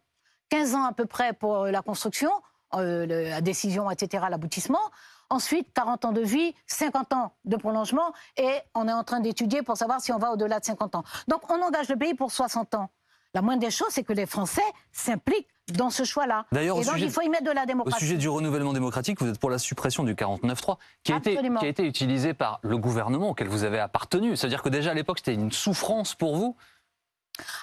15 0.50 0.74
ans 0.74 0.84
à 0.84 0.92
peu 0.92 1.06
près 1.06 1.32
pour 1.32 1.62
euh, 1.62 1.70
la 1.70 1.82
construction, 1.82 2.30
euh, 2.74 3.06
la 3.06 3.40
décision, 3.40 3.90
etc., 3.90 4.26
l'aboutissement. 4.30 4.90
Ensuite, 5.30 5.72
40 5.72 6.04
ans 6.04 6.12
de 6.12 6.20
vie, 6.20 6.54
50 6.66 7.14
ans 7.14 7.32
de 7.46 7.56
prolongement, 7.56 8.12
et 8.36 8.60
on 8.74 8.86
est 8.86 8.92
en 8.92 9.04
train 9.04 9.20
d'étudier 9.20 9.62
pour 9.62 9.76
savoir 9.78 10.02
si 10.02 10.12
on 10.12 10.18
va 10.18 10.32
au-delà 10.32 10.60
de 10.60 10.64
50 10.64 10.96
ans. 10.96 11.04
Donc 11.28 11.50
on 11.50 11.62
engage 11.62 11.88
le 11.88 11.96
pays 11.96 12.14
pour 12.14 12.30
60 12.30 12.74
ans. 12.74 12.90
La 13.32 13.40
moindre 13.40 13.60
des 13.60 13.70
choses, 13.70 13.88
c'est 13.90 14.04
que 14.04 14.12
les 14.12 14.26
Français 14.26 14.62
s'impliquent 14.92 15.48
dans 15.72 15.90
ce 15.90 16.04
choix-là. 16.04 16.46
D'ailleurs, 16.52 16.78
et 16.78 16.84
donc, 16.84 16.94
il 16.98 17.10
faut 17.10 17.22
y 17.22 17.28
mettre 17.28 17.44
de 17.44 17.50
la 17.50 17.66
démocratie. 17.66 17.96
Au 17.96 18.00
sujet 18.00 18.16
du 18.16 18.28
renouvellement 18.28 18.72
démocratique, 18.72 19.20
vous 19.20 19.28
êtes 19.28 19.38
pour 19.38 19.50
la 19.50 19.58
suppression 19.58 20.04
du 20.04 20.14
49.3, 20.14 20.76
qui, 21.02 21.12
a 21.12 21.16
été, 21.16 21.36
qui 21.36 21.64
a 21.64 21.68
été 21.68 21.84
utilisé 21.84 22.34
par 22.34 22.60
le 22.62 22.76
gouvernement 22.76 23.30
auquel 23.30 23.48
vous 23.48 23.64
avez 23.64 23.78
appartenu. 23.78 24.36
C'est-à-dire 24.36 24.62
que 24.62 24.68
déjà 24.68 24.90
à 24.90 24.94
l'époque, 24.94 25.18
c'était 25.18 25.34
une 25.34 25.52
souffrance 25.52 26.14
pour 26.14 26.36
vous 26.36 26.56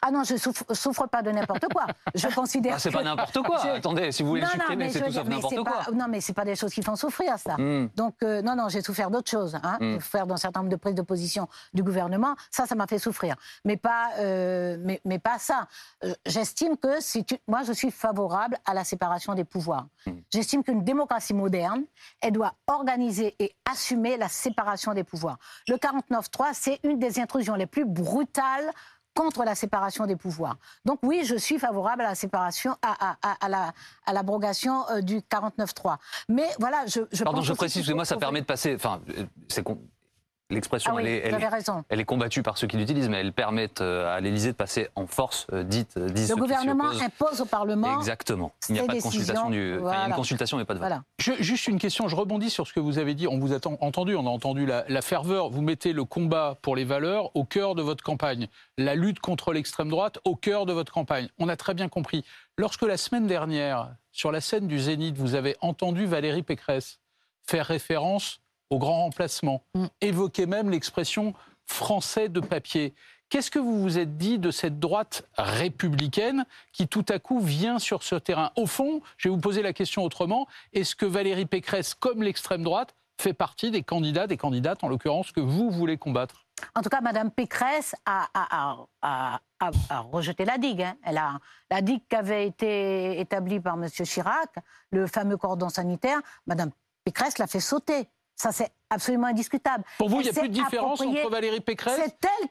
ah 0.02 0.12
non, 0.12 0.24
je 0.24 0.36
souffre, 0.36 0.66
souffre 0.74 1.08
pas 1.08 1.22
de 1.22 1.32
n'importe 1.32 1.66
quoi. 1.72 1.88
Je 2.14 2.28
considère. 2.28 2.76
Ah, 2.76 2.80
c'est 2.80 2.92
pas 2.92 3.04
n'importe 3.04 3.42
quoi. 3.42 3.62
Attendez, 3.66 4.12
si 4.12 4.24
vous 4.24 4.30
voulez 4.30 4.42
le 4.42 4.48
supprimer, 4.48 4.90
c'est 4.90 5.02
tout 5.02 5.12
sauf 5.12 5.28
n'importe 5.28 5.64
quoi. 5.64 5.84
Non, 5.94 6.06
mais 6.10 6.22
c'est 6.22 6.34
pas 6.34 6.46
des 6.46 6.56
choses 6.56 6.74
qui 6.74 6.82
font 6.82 6.96
souffrir, 6.96 7.38
ça. 7.38 7.56
Hmm. 7.58 7.90
Donc, 7.96 8.16
euh, 8.24 8.42
non, 8.42 8.56
non, 8.56 8.68
j'ai 8.70 8.82
souffert 8.82 9.10
d'autres 9.10 9.32
choses. 9.32 9.56
Hein. 9.56 9.78
Hmm. 9.80 9.94
J'ai 9.94 10.00
souffert 10.02 10.28
d'un 10.28 10.38
certain 10.38 10.62
nombre 10.62 10.72
de 10.72 10.76
prises 10.76 10.96
de 10.96 11.02
position 11.02 11.48
du 11.74 11.84
gouvernement. 11.84 12.36
Ça, 12.50 12.66
ça 12.66 12.76
m'a 12.76 12.88
fait 12.88 13.00
souffrir. 13.00 13.36
Mais 13.64 13.78
pas, 13.78 14.10
euh, 14.20 14.78
mais, 14.80 15.02
mais, 15.06 15.20
pas 15.20 15.40
ça. 15.40 15.68
Euh, 16.04 16.14
j'estime 16.26 16.78
que 16.78 17.00
si 17.00 17.24
tu... 17.24 17.38
moi, 17.48 17.62
je 17.64 17.72
suis 17.72 17.92
favorable 17.92 18.58
à 18.66 18.74
la 18.74 18.84
séparation 18.84 19.36
des 19.36 19.46
pouvoirs. 19.46 19.88
Hmm. 20.06 20.20
J'estime 20.30 20.64
qu'une 20.64 20.84
démocratie 20.84 21.34
moderne, 21.34 21.84
elle 22.20 22.34
doit 22.34 22.56
organiser 22.68 23.36
et 23.40 23.56
assumer 23.70 24.18
la 24.18 24.28
séparation 24.28 24.94
des 24.94 25.04
pouvoirs. 25.04 25.38
Le 25.68 25.76
49-3, 25.76 26.50
c'est 26.54 26.80
une 26.84 27.00
des 27.00 27.20
intrusions 27.20 27.56
les 27.56 27.68
plus 27.68 27.86
brutales 27.86 28.72
contre 29.14 29.44
la 29.44 29.56
séparation 29.56 30.06
des 30.06 30.16
pouvoirs. 30.16 30.58
Donc 30.86 31.00
oui, 31.04 31.24
je 31.26 31.36
suis 31.36 31.60
favorable 31.60 32.02
à 32.02 32.10
la 32.10 32.16
séparation, 32.16 32.76
à, 32.82 33.16
à, 33.22 34.14
l'abrogation 34.14 34.88
euh, 34.90 35.02
du 35.02 35.20
49-3. 35.20 35.98
Mais 36.30 36.48
voilà, 36.60 36.86
je, 36.88 37.02
je 37.12 37.24
Pardon, 37.24 37.42
je 37.42 37.54
précise, 37.54 37.90
moi, 37.92 38.06
ça 38.06 38.18
permet 38.18 38.42
de 38.42 38.46
passer. 38.46 38.76
Enfin, 38.76 39.02
c'est 39.48 39.64
L'expression, 40.52 40.98
ah 40.98 41.02
elle, 41.02 41.08
est, 41.08 41.18
elle, 41.90 42.00
est, 42.00 42.06
combattue 42.06 42.44
par 42.44 42.58
ceux 42.58 42.68
qui 42.68 42.78
l'utilisent, 42.78 43.10
mais 43.10 43.22
elle 43.22 43.34
permet 43.34 43.70
euh, 43.80 44.16
à 44.16 44.20
l'Élysée 44.20 44.52
de 44.52 44.58
passer 44.58 44.90
en 44.96 45.08
force 45.08 45.48
euh, 45.54 45.64
dite. 45.64 45.94
le 45.96 46.36
gouvernement 46.36 46.90
impose 46.90 47.42
au 47.42 47.46
Parlement. 47.46 47.98
Exactement. 47.98 48.52
Il 48.70 48.74
n'y 48.74 48.80
a 48.80 48.86
pas 48.86 48.96
de 48.96 49.02
consultation 49.02 49.50
du. 49.50 49.78
il 49.80 49.84
y 49.84 49.88
a 49.88 50.08
une 50.08 50.14
consultation, 50.14 50.58
mais 50.58 50.66
pas 50.66 50.74
de 50.74 50.80
vote. 50.80 50.92
juste 51.40 51.68
une 51.68 51.80
question. 51.80 52.08
Je 52.08 52.16
rebondis 52.16 52.50
sur 52.50 52.68
ce 52.68 52.74
que 52.74 52.80
vous 52.80 53.00
avez 53.00 53.14
dit. 53.14 53.28
On 53.28 53.40
vous 53.40 53.54
a 53.54 53.60
entendu. 53.80 54.16
On 54.16 54.28
a 54.28 54.30
entendu 54.30 54.66
la, 54.66 54.84
la, 54.88 55.02
ferveur. 55.02 55.50
Vous 55.50 55.62
mettez 55.62 55.94
le 55.94 56.04
combat 56.04 56.58
pour 56.62 56.76
les 56.76 56.84
valeurs 56.84 57.36
au 57.36 57.46
cœur 57.46 57.76
de 57.76 57.82
votre 57.82 58.04
campagne. 58.04 58.48
La 58.78 58.96
lutte 58.96 59.20
contre 59.20 59.54
l'extrême 59.54 59.90
droite 59.90 60.20
au 60.26 60.36
cœur 60.36 60.66
de 60.66 60.74
votre 60.74 60.92
campagne. 60.92 61.30
On 61.40 61.48
a 61.50 61.56
très 61.56 61.74
bien 61.74 61.88
compris. 61.88 62.26
Lorsque 62.58 62.84
la 62.84 62.98
semaine 62.98 63.28
dernière, 63.28 63.90
sur 64.12 64.32
la 64.32 64.42
scène 64.42 64.68
du 64.68 64.80
Zénith, 64.80 65.18
vous 65.18 65.36
avez 65.36 65.56
entendu 65.62 66.06
Valérie 66.06 66.44
Pécresse 66.44 67.00
faire 67.44 67.66
référence 67.66 68.42
au 68.72 68.80
grand 68.80 69.04
remplacement, 69.04 69.62
mm. 69.76 69.86
évoquer 70.02 70.48
même 70.48 70.72
l'expression 70.72 71.36
français 71.68 72.30
de 72.30 72.40
papier. 72.40 72.96
Qu'est-ce 73.30 73.52
que 73.52 73.60
vous 73.60 73.82
vous 73.82 73.98
êtes 73.98 74.18
dit 74.18 74.40
de 74.40 74.52
cette 74.52 74.80
droite 74.80 75.24
républicaine 75.38 76.46
qui 76.74 76.88
tout 76.88 77.06
à 77.08 77.20
coup 77.20 77.40
vient 77.40 77.80
sur 77.80 78.04
ce 78.04 78.16
terrain? 78.16 78.52
Au 78.58 78.66
fond, 78.66 79.02
je 79.18 79.30
vais 79.30 79.36
vous 79.36 79.40
poser 79.40 79.62
la 79.62 79.72
question 79.72 80.04
autrement, 80.04 80.48
est-ce 80.74 80.96
que 80.96 81.06
Valérie 81.06 81.46
Pécresse, 81.46 81.94
comme 81.94 82.24
l'extrême 82.24 82.64
droite, 82.64 82.94
fait 83.22 83.34
partie 83.34 83.72
des 83.72 83.84
candidats, 83.84 84.28
des 84.28 84.36
candidates 84.36 84.84
en 84.84 84.90
l'occurrence, 84.90 85.32
que 85.32 85.40
vous 85.40 85.70
voulez 85.70 85.98
combattre? 85.98 86.46
En 86.76 86.82
tout 86.82 86.90
cas, 86.90 87.02
Madame 87.02 87.32
Pécresse 87.32 87.96
a, 88.06 88.78
rejeté 90.12 90.44
la 90.44 90.58
digue. 90.58 90.82
Hein. 90.82 90.96
Elle 91.04 91.18
a, 91.18 91.40
la 91.70 91.82
digue 91.82 92.02
qui 92.10 92.16
avait 92.16 92.48
été 92.48 93.20
établie 93.20 93.60
par 93.60 93.76
M. 93.76 93.88
Chirac, 93.90 94.56
le 94.92 95.08
fameux 95.08 95.38
cordon 95.38 95.70
sanitaire, 95.70 96.20
Madame 96.48 96.72
Pécresse 97.06 97.38
l'a 97.38 97.48
fait 97.48 97.60
sauter. 97.60 98.10
Ça, 98.42 98.52
c'est 98.52 98.72
absolument 98.90 99.28
indiscutable. 99.28 99.84
Pour 100.00 100.10
vous, 100.10 100.22
il 100.22 100.24
n'y 100.24 100.30
a 100.30 100.34
plus 100.34 100.50
de 100.50 100.54
différence 100.54 101.00
entre 101.00 101.30
Valérie 101.30 101.62
Pécresse, 101.62 102.00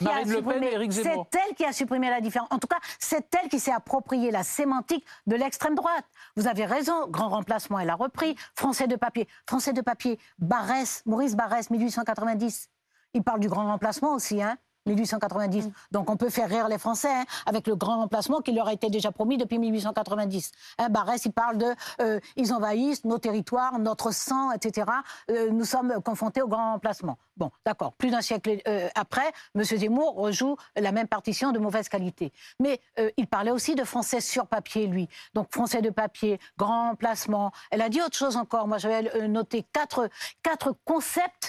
Marine 0.01 0.31
Le 0.31 0.41
Pen 0.41 0.63
et 0.63 0.75
Éric 0.75 0.93
Zemmour 0.93 1.27
C'est 1.33 1.41
elle 1.41 1.55
qui 1.57 1.65
a 1.65 1.73
supprimé 1.73 2.09
la 2.09 2.21
différence. 2.21 2.47
En 2.53 2.61
tout 2.61 2.69
cas, 2.69 2.79
c'est 3.01 3.27
elle 3.35 3.49
qui 3.49 3.59
s'est 3.59 3.73
approprié 3.73 4.31
la 4.31 4.45
sémantique 4.45 5.05
de 5.27 5.35
l'extrême 5.35 5.75
droite. 5.75 6.05
Vous 6.37 6.47
avez 6.47 6.65
raison, 6.65 7.09
grand 7.09 7.31
remplacement, 7.31 7.81
elle 7.81 7.91
a 7.91 7.97
repris. 7.97 8.37
Français 8.55 8.87
de 8.87 8.95
papier. 8.95 9.27
Français 9.49 9.73
de 9.73 9.81
papier, 9.81 10.21
Barès, 10.39 11.03
Maurice 11.07 11.35
Barrès, 11.35 11.69
1890. 11.71 12.69
Il 13.15 13.25
parle 13.25 13.41
du 13.41 13.49
grand 13.49 13.67
remplacement 13.67 14.15
aussi, 14.15 14.41
hein 14.41 14.59
1890. 14.87 15.67
Mm. 15.67 15.73
Donc 15.93 16.11
on 16.11 16.17
peut 16.17 16.31
faire 16.31 16.49
rire 16.49 16.69
les 16.69 16.79
Français 16.79 17.13
hein, 17.13 17.25
avec 17.47 17.67
le 17.67 17.77
grand 17.77 17.99
remplacement 17.99 18.41
qui 18.41 18.53
leur 18.53 18.69
a 18.69 18.73
été 18.73 18.91
déjà 18.91 19.13
promis 19.13 19.39
depuis 19.39 19.59
1890. 19.59 20.53
Hein, 20.79 20.89
Barès, 20.89 21.25
il 21.25 21.33
parle 21.33 21.59
de 21.59 21.75
euh, 22.01 22.21
ils 22.37 22.53
envahissent 22.53 23.05
nos 23.05 23.19
territoires, 23.19 23.79
notre 23.79 24.13
sang, 24.13 24.53
etc. 24.53 24.87
Euh, 25.31 25.51
nous 25.51 25.65
sommes 25.65 26.01
confrontés 26.05 26.43
au 26.43 26.49
grand 26.49 26.73
remplacement. 26.73 27.19
Bon, 27.37 27.51
d'accord. 27.65 27.93
Plus 27.95 28.11
d'un 28.11 28.21
siècle 28.21 28.59
euh, 28.69 28.89
après, 28.95 29.33
M. 29.55 29.65
Zemmour 29.65 30.15
rejoue 30.15 30.57
la 30.77 30.93
même 30.93 31.09
partition 31.09 31.53
de 31.53 31.59
mauvaise 31.59 31.89
qualité. 31.89 32.33
Mais 32.59 32.81
il 33.17 33.27
parlait 33.27 33.51
aussi 33.51 33.75
de 33.75 33.85
français 33.85 34.21
sur 34.21 34.47
papier, 34.47 34.87
lui. 34.87 35.09
Donc 35.35 35.49
français 35.53 35.81
de 35.81 35.91
papier, 35.91 36.39
grand 36.59 36.91
remplacement. 36.91 37.53
Elle 37.71 37.81
a 37.81 37.89
dit 37.89 38.01
autre 38.03 38.17
chose 38.17 38.37
encore. 38.37 38.69
Moi, 38.69 38.79
j'avais 38.79 39.29
noté 39.29 39.65
quatre, 39.73 40.11
quatre 40.43 40.75
concepts 40.85 41.40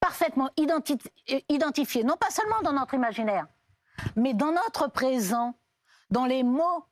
parfaitement 0.00 0.50
identifié, 0.56 2.04
non 2.04 2.16
pas 2.16 2.30
seulement 2.30 2.60
dans 2.62 2.72
notre 2.72 2.94
imaginaire, 2.94 3.46
mais 4.16 4.34
dans 4.34 4.52
notre 4.52 4.88
présent, 4.88 5.54
dans 6.10 6.26
les 6.26 6.42
mots, 6.42 6.84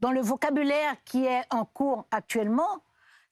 dans 0.00 0.12
le 0.12 0.20
vocabulaire 0.20 0.96
qui 1.04 1.24
est 1.26 1.44
en 1.50 1.64
cours 1.64 2.06
actuellement, 2.10 2.82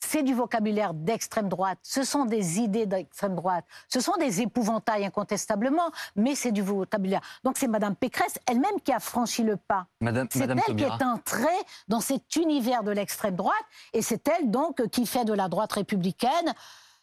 c'est 0.05 0.23
du 0.23 0.35
vocabulaire 0.35 0.95
d'extrême 0.95 1.49
droite. 1.49 1.79
Ce 1.83 2.03
sont 2.03 2.25
des 2.25 2.59
idées 2.59 2.87
d'extrême 2.87 3.37
droite. 3.37 3.65
Ce 3.89 4.01
sont 4.01 4.17
des 4.19 4.43
épouvantails 4.43 5.05
incontestablement, 5.05 5.91
mais 6.17 6.35
c'est 6.35 6.51
du 6.51 6.61
vocabulaire. 6.61 7.21
Donc 7.45 7.57
c'est 7.57 7.69
Madame 7.69 7.95
Pécresse 7.95 8.35
elle-même 8.47 8.81
qui 8.85 8.93
a 8.93 8.99
franchi 8.99 9.45
le 9.45 9.57
pas. 9.57 9.87
c'est 10.33 10.51
elle 10.51 10.77
qui 10.77 10.85
est 10.85 11.05
entrée 11.05 11.47
dans 11.89 12.01
cet 12.01 12.35
univers 12.37 12.83
de 12.83 12.91
l'extrême 12.91 13.37
droite, 13.37 13.55
et 13.93 14.03
c'est 14.03 14.27
elle 14.29 14.51
donc 14.51 14.87
qui 14.89 15.07
fait 15.07 15.25
de 15.25 15.33
la 15.33 15.49
droite 15.49 15.73
républicaine 15.73 16.53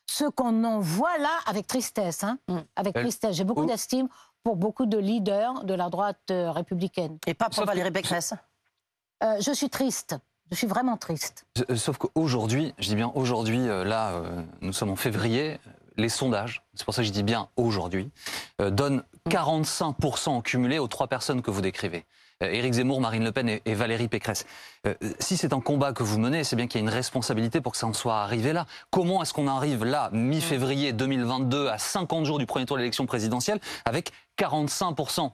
ce 0.10 0.26
qu'on 0.26 0.64
en 0.64 0.80
voit 0.80 1.18
là 1.20 1.30
avec 1.45 1.68
tristesse. 1.68 2.24
Hein, 2.24 2.39
mm. 2.47 2.57
Avec 2.76 2.95
tristesse. 2.95 3.36
J'ai 3.36 3.43
beaucoup 3.43 3.66
d'estime 3.66 4.07
pour 4.43 4.55
beaucoup 4.55 4.86
de 4.86 4.97
leaders 4.97 5.64
de 5.64 5.74
la 5.74 5.89
droite 5.89 6.20
euh, 6.32 6.51
républicaine. 6.51 7.18
Et 7.28 7.34
pas 7.34 7.49
pour 7.49 7.66
Valérie 7.66 7.91
Pécresse 7.91 8.34
euh, 9.24 9.39
Je 9.39 9.51
suis 9.51 9.70
triste. 9.70 10.18
Je 10.51 10.55
suis 10.55 10.68
vraiment 10.68 10.97
triste. 10.97 11.45
Euh, 11.70 11.76
sauf 11.76 11.97
qu'aujourd'hui, 11.97 12.74
je 12.80 12.88
dis 12.88 12.95
bien 12.95 13.12
aujourd'hui, 13.14 13.68
là, 13.68 14.24
nous 14.62 14.74
sommes 14.74 14.89
en 14.89 14.95
février, 14.95 15.60
les 15.95 16.10
sondages, 16.10 16.64
c'est 16.74 16.86
pour 16.86 16.95
ça 16.95 17.03
que 17.03 17.07
je 17.07 17.12
dis 17.12 17.22
bien 17.22 17.49
aujourd'hui, 17.55 18.10
donnent 18.57 19.03
45% 19.30 20.30
en 20.30 20.41
cumulé 20.41 20.80
aux 20.80 20.88
trois 20.88 21.07
personnes 21.07 21.43
que 21.43 21.51
vous 21.51 21.62
décrivez. 21.62 22.03
Euh, 22.41 22.51
Éric 22.51 22.73
Zemmour, 22.73 23.01
Marine 23.01 23.23
Le 23.23 23.31
Pen 23.31 23.49
et, 23.49 23.73
Valérie 23.73 24.07
Pécresse. 24.07 24.45
Euh, 24.87 24.93
si 25.19 25.35
c'est 25.35 25.53
un 25.53 25.59
combat 25.59 25.91
que 25.91 26.03
vous 26.03 26.19
menez, 26.19 26.43
c'est 26.43 26.55
bien 26.55 26.67
qu'il 26.67 26.79
y 26.79 26.83
a 26.83 26.87
une 26.87 26.93
responsabilité 26.93 27.59
pour 27.59 27.73
que 27.73 27.77
ça 27.77 27.87
en 27.87 27.93
soit 27.93 28.21
arrivé 28.21 28.53
là. 28.53 28.65
Comment 28.91 29.21
est-ce 29.21 29.33
qu'on 29.33 29.47
arrive 29.47 29.83
là, 29.83 30.09
mi-février 30.13 30.93
2022, 30.93 31.67
à 31.67 31.77
50 31.77 32.25
jours 32.25 32.39
du 32.39 32.45
premier 32.45 32.65
tour 32.65 32.77
de 32.77 32.81
l'élection 32.81 33.05
présidentielle, 33.05 33.59
avec 33.83 34.11
45% 34.37 35.31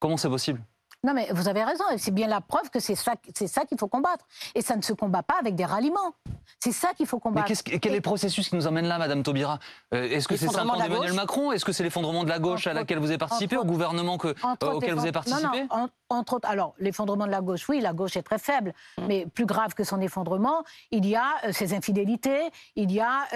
Comment 0.00 0.16
c'est 0.16 0.28
possible? 0.28 0.60
Non, 1.04 1.12
mais 1.12 1.28
vous 1.32 1.48
avez 1.48 1.62
raison. 1.62 1.84
C'est 1.98 2.14
bien 2.14 2.26
la 2.26 2.40
preuve 2.40 2.70
que 2.70 2.80
c'est 2.80 2.94
ça, 2.94 3.12
c'est 3.34 3.46
ça 3.46 3.66
qu'il 3.66 3.78
faut 3.78 3.88
combattre. 3.88 4.24
Et 4.54 4.62
ça 4.62 4.74
ne 4.74 4.82
se 4.82 4.94
combat 4.94 5.22
pas 5.22 5.34
avec 5.38 5.54
des 5.54 5.66
ralliements. 5.66 6.14
C'est 6.58 6.72
ça 6.72 6.94
qu'il 6.96 7.06
faut 7.06 7.18
combattre. 7.18 7.52
Mais 7.70 7.78
quel 7.78 7.92
est 7.92 7.96
le 7.96 8.00
processus 8.00 8.48
qui 8.48 8.56
nous 8.56 8.66
emmène 8.66 8.86
là, 8.86 8.96
Madame 8.96 9.22
Taubira? 9.22 9.58
Euh, 9.92 10.08
Est-ce 10.08 10.26
que 10.26 10.36
c'est 10.36 10.48
ça 10.48 10.64
d'Emmanuel 10.64 11.12
Macron? 11.12 11.52
Est-ce 11.52 11.64
que 11.64 11.72
c'est 11.72 11.82
l'effondrement 11.82 12.24
de 12.24 12.30
la 12.30 12.38
gauche 12.38 12.66
à 12.66 12.72
laquelle 12.72 12.98
vous 12.98 13.10
avez 13.10 13.18
participé, 13.18 13.58
au 13.58 13.64
gouvernement 13.64 14.16
que, 14.16 14.28
euh, 14.28 14.72
auquel 14.72 14.94
vous 14.94 15.00
avez 15.00 15.12
participé 15.12 15.66
non, 15.70 15.76
non, 15.76 15.88
entre 16.08 16.34
autres. 16.34 16.48
Alors, 16.48 16.74
l'effondrement 16.78 17.26
de 17.26 17.30
la 17.30 17.42
gauche, 17.42 17.68
oui, 17.68 17.80
la 17.80 17.92
gauche 17.92 18.16
est 18.16 18.22
très 18.22 18.38
faible. 18.38 18.72
Mm. 18.96 19.06
Mais 19.06 19.26
plus 19.26 19.46
grave 19.46 19.74
que 19.74 19.84
son 19.84 20.00
effondrement, 20.00 20.64
il 20.90 21.06
y 21.06 21.16
a 21.16 21.34
euh, 21.44 21.52
ses 21.52 21.74
infidélités, 21.74 22.50
il 22.76 22.90
y 22.90 23.00
a 23.00 23.26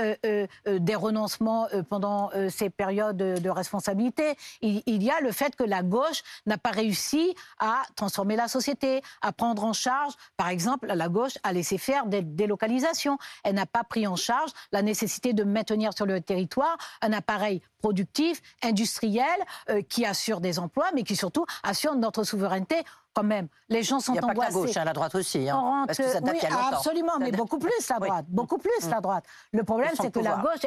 des 0.66 0.94
renoncements 0.94 1.66
pendant 1.90 2.30
ces 2.48 2.70
périodes 2.70 3.16
de 3.16 3.50
responsabilité. 3.50 4.36
Il, 4.62 4.82
il 4.86 5.02
y 5.02 5.10
a 5.10 5.20
le 5.20 5.32
fait 5.32 5.54
que 5.54 5.64
la 5.64 5.82
gauche 5.82 6.22
n'a 6.46 6.56
pas 6.56 6.70
réussi 6.70 7.34
à 7.58 7.82
transformer 7.96 8.36
la 8.36 8.48
société, 8.48 9.02
à 9.22 9.32
prendre 9.32 9.64
en 9.64 9.72
charge, 9.72 10.14
par 10.36 10.48
exemple, 10.48 10.86
la 10.86 11.08
gauche 11.08 11.38
a 11.42 11.52
laissé 11.52 11.78
faire 11.78 12.06
des 12.06 12.22
délocalisations. 12.22 13.18
Elle 13.44 13.54
n'a 13.54 13.66
pas 13.66 13.84
pris 13.84 14.06
en 14.06 14.16
charge 14.16 14.50
la 14.72 14.82
nécessité 14.82 15.32
de 15.32 15.44
maintenir 15.44 15.92
sur 15.94 16.06
le 16.06 16.20
territoire 16.20 16.76
un 17.02 17.12
appareil 17.12 17.62
productif, 17.80 18.40
industriel, 18.62 19.26
euh, 19.70 19.82
qui 19.82 20.04
assure 20.04 20.40
des 20.40 20.58
emplois, 20.58 20.88
mais 20.94 21.04
qui 21.04 21.16
surtout 21.16 21.46
assure 21.62 21.94
notre 21.94 22.24
souveraineté 22.24 22.82
quand 23.14 23.24
même. 23.24 23.48
Les 23.68 23.82
gens 23.82 24.00
sont 24.00 24.12
Il 24.12 24.16
y 24.16 24.18
a 24.18 24.22
Pas 24.22 24.34
que 24.34 24.40
la 24.40 24.50
gauche, 24.50 24.76
hein, 24.76 24.84
la 24.84 24.92
droite 24.92 25.14
aussi. 25.14 25.48
Hein, 25.48 25.84
parce 25.86 25.98
que 25.98 26.08
ça 26.08 26.20
date 26.20 26.36
oui, 26.40 26.48
absolument, 26.72 27.18
mais 27.18 27.32
beaucoup 27.32 27.58
plus 27.58 27.88
la 27.88 27.98
droite. 27.98 28.24
Beaucoup 28.28 28.58
plus 28.58 28.86
mm. 28.86 28.90
la 28.90 29.00
droite. 29.00 29.24
Le 29.52 29.64
problème, 29.64 29.92
c'est 30.00 30.12
que 30.12 30.20
la 30.20 30.36
gauche, 30.36 30.64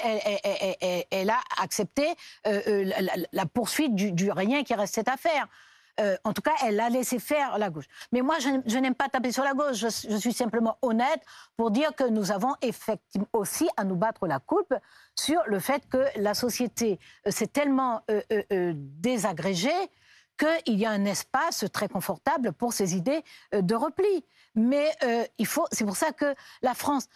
elle, 1.11 1.29
a 1.29 1.39
accepté 1.61 2.07
euh, 2.47 2.61
euh, 2.67 2.91
la, 3.31 3.45
poursuite 3.45 3.95
du, 3.95 4.11
du 4.11 4.31
rien 4.31 4.63
qui 4.63 4.73
restait 4.73 5.09
à 5.09 5.17
faire. 5.17 5.47
Euh, 5.99 6.15
en 6.23 6.33
tout 6.33 6.41
cas, 6.41 6.53
elle 6.63 6.79
a 6.79 6.89
laissé 6.89 7.19
faire 7.19 7.57
la 7.57 7.69
gauche. 7.69 7.85
Mais 8.11 8.21
moi, 8.21 8.37
je, 8.39 8.77
n'aime 8.77 8.95
pas 8.95 9.09
taper 9.09 9.31
sur 9.31 9.43
la 9.43 9.53
gauche. 9.53 9.77
Je, 9.77 10.17
suis 10.17 10.33
simplement 10.33 10.77
honnête 10.81 11.21
pour 11.57 11.71
dire 11.71 11.95
que 11.95 12.07
nous 12.07 12.31
avons 12.31 12.55
effectivement 12.61 13.27
aussi 13.33 13.67
à 13.77 13.83
nous 13.83 13.95
battre 13.95 14.27
la 14.27 14.39
coupe 14.39 14.73
sur 15.15 15.41
le 15.45 15.59
fait 15.59 15.87
que 15.89 16.03
la 16.15 16.33
société 16.33 16.99
euh, 17.27 17.31
s'est 17.31 17.47
tellement 17.47 18.01
euh, 18.09 18.73
désagrégée 18.75 19.69
qu'il 20.37 20.79
y 20.79 20.85
a 20.85 20.91
un 20.91 21.05
espace 21.05 21.65
très 21.71 21.87
confortable 21.87 22.53
pour 22.53 22.73
ces 22.73 22.95
idées 22.95 23.23
de 23.53 23.75
repli. 23.75 24.25
Mais 24.55 24.89
il 25.37 25.45
faut, 25.45 25.67
c'est 25.71 25.85
pour 25.85 25.95
ça 25.95 26.11
que 26.13 26.33
la 26.63 26.73
France, 26.73 27.07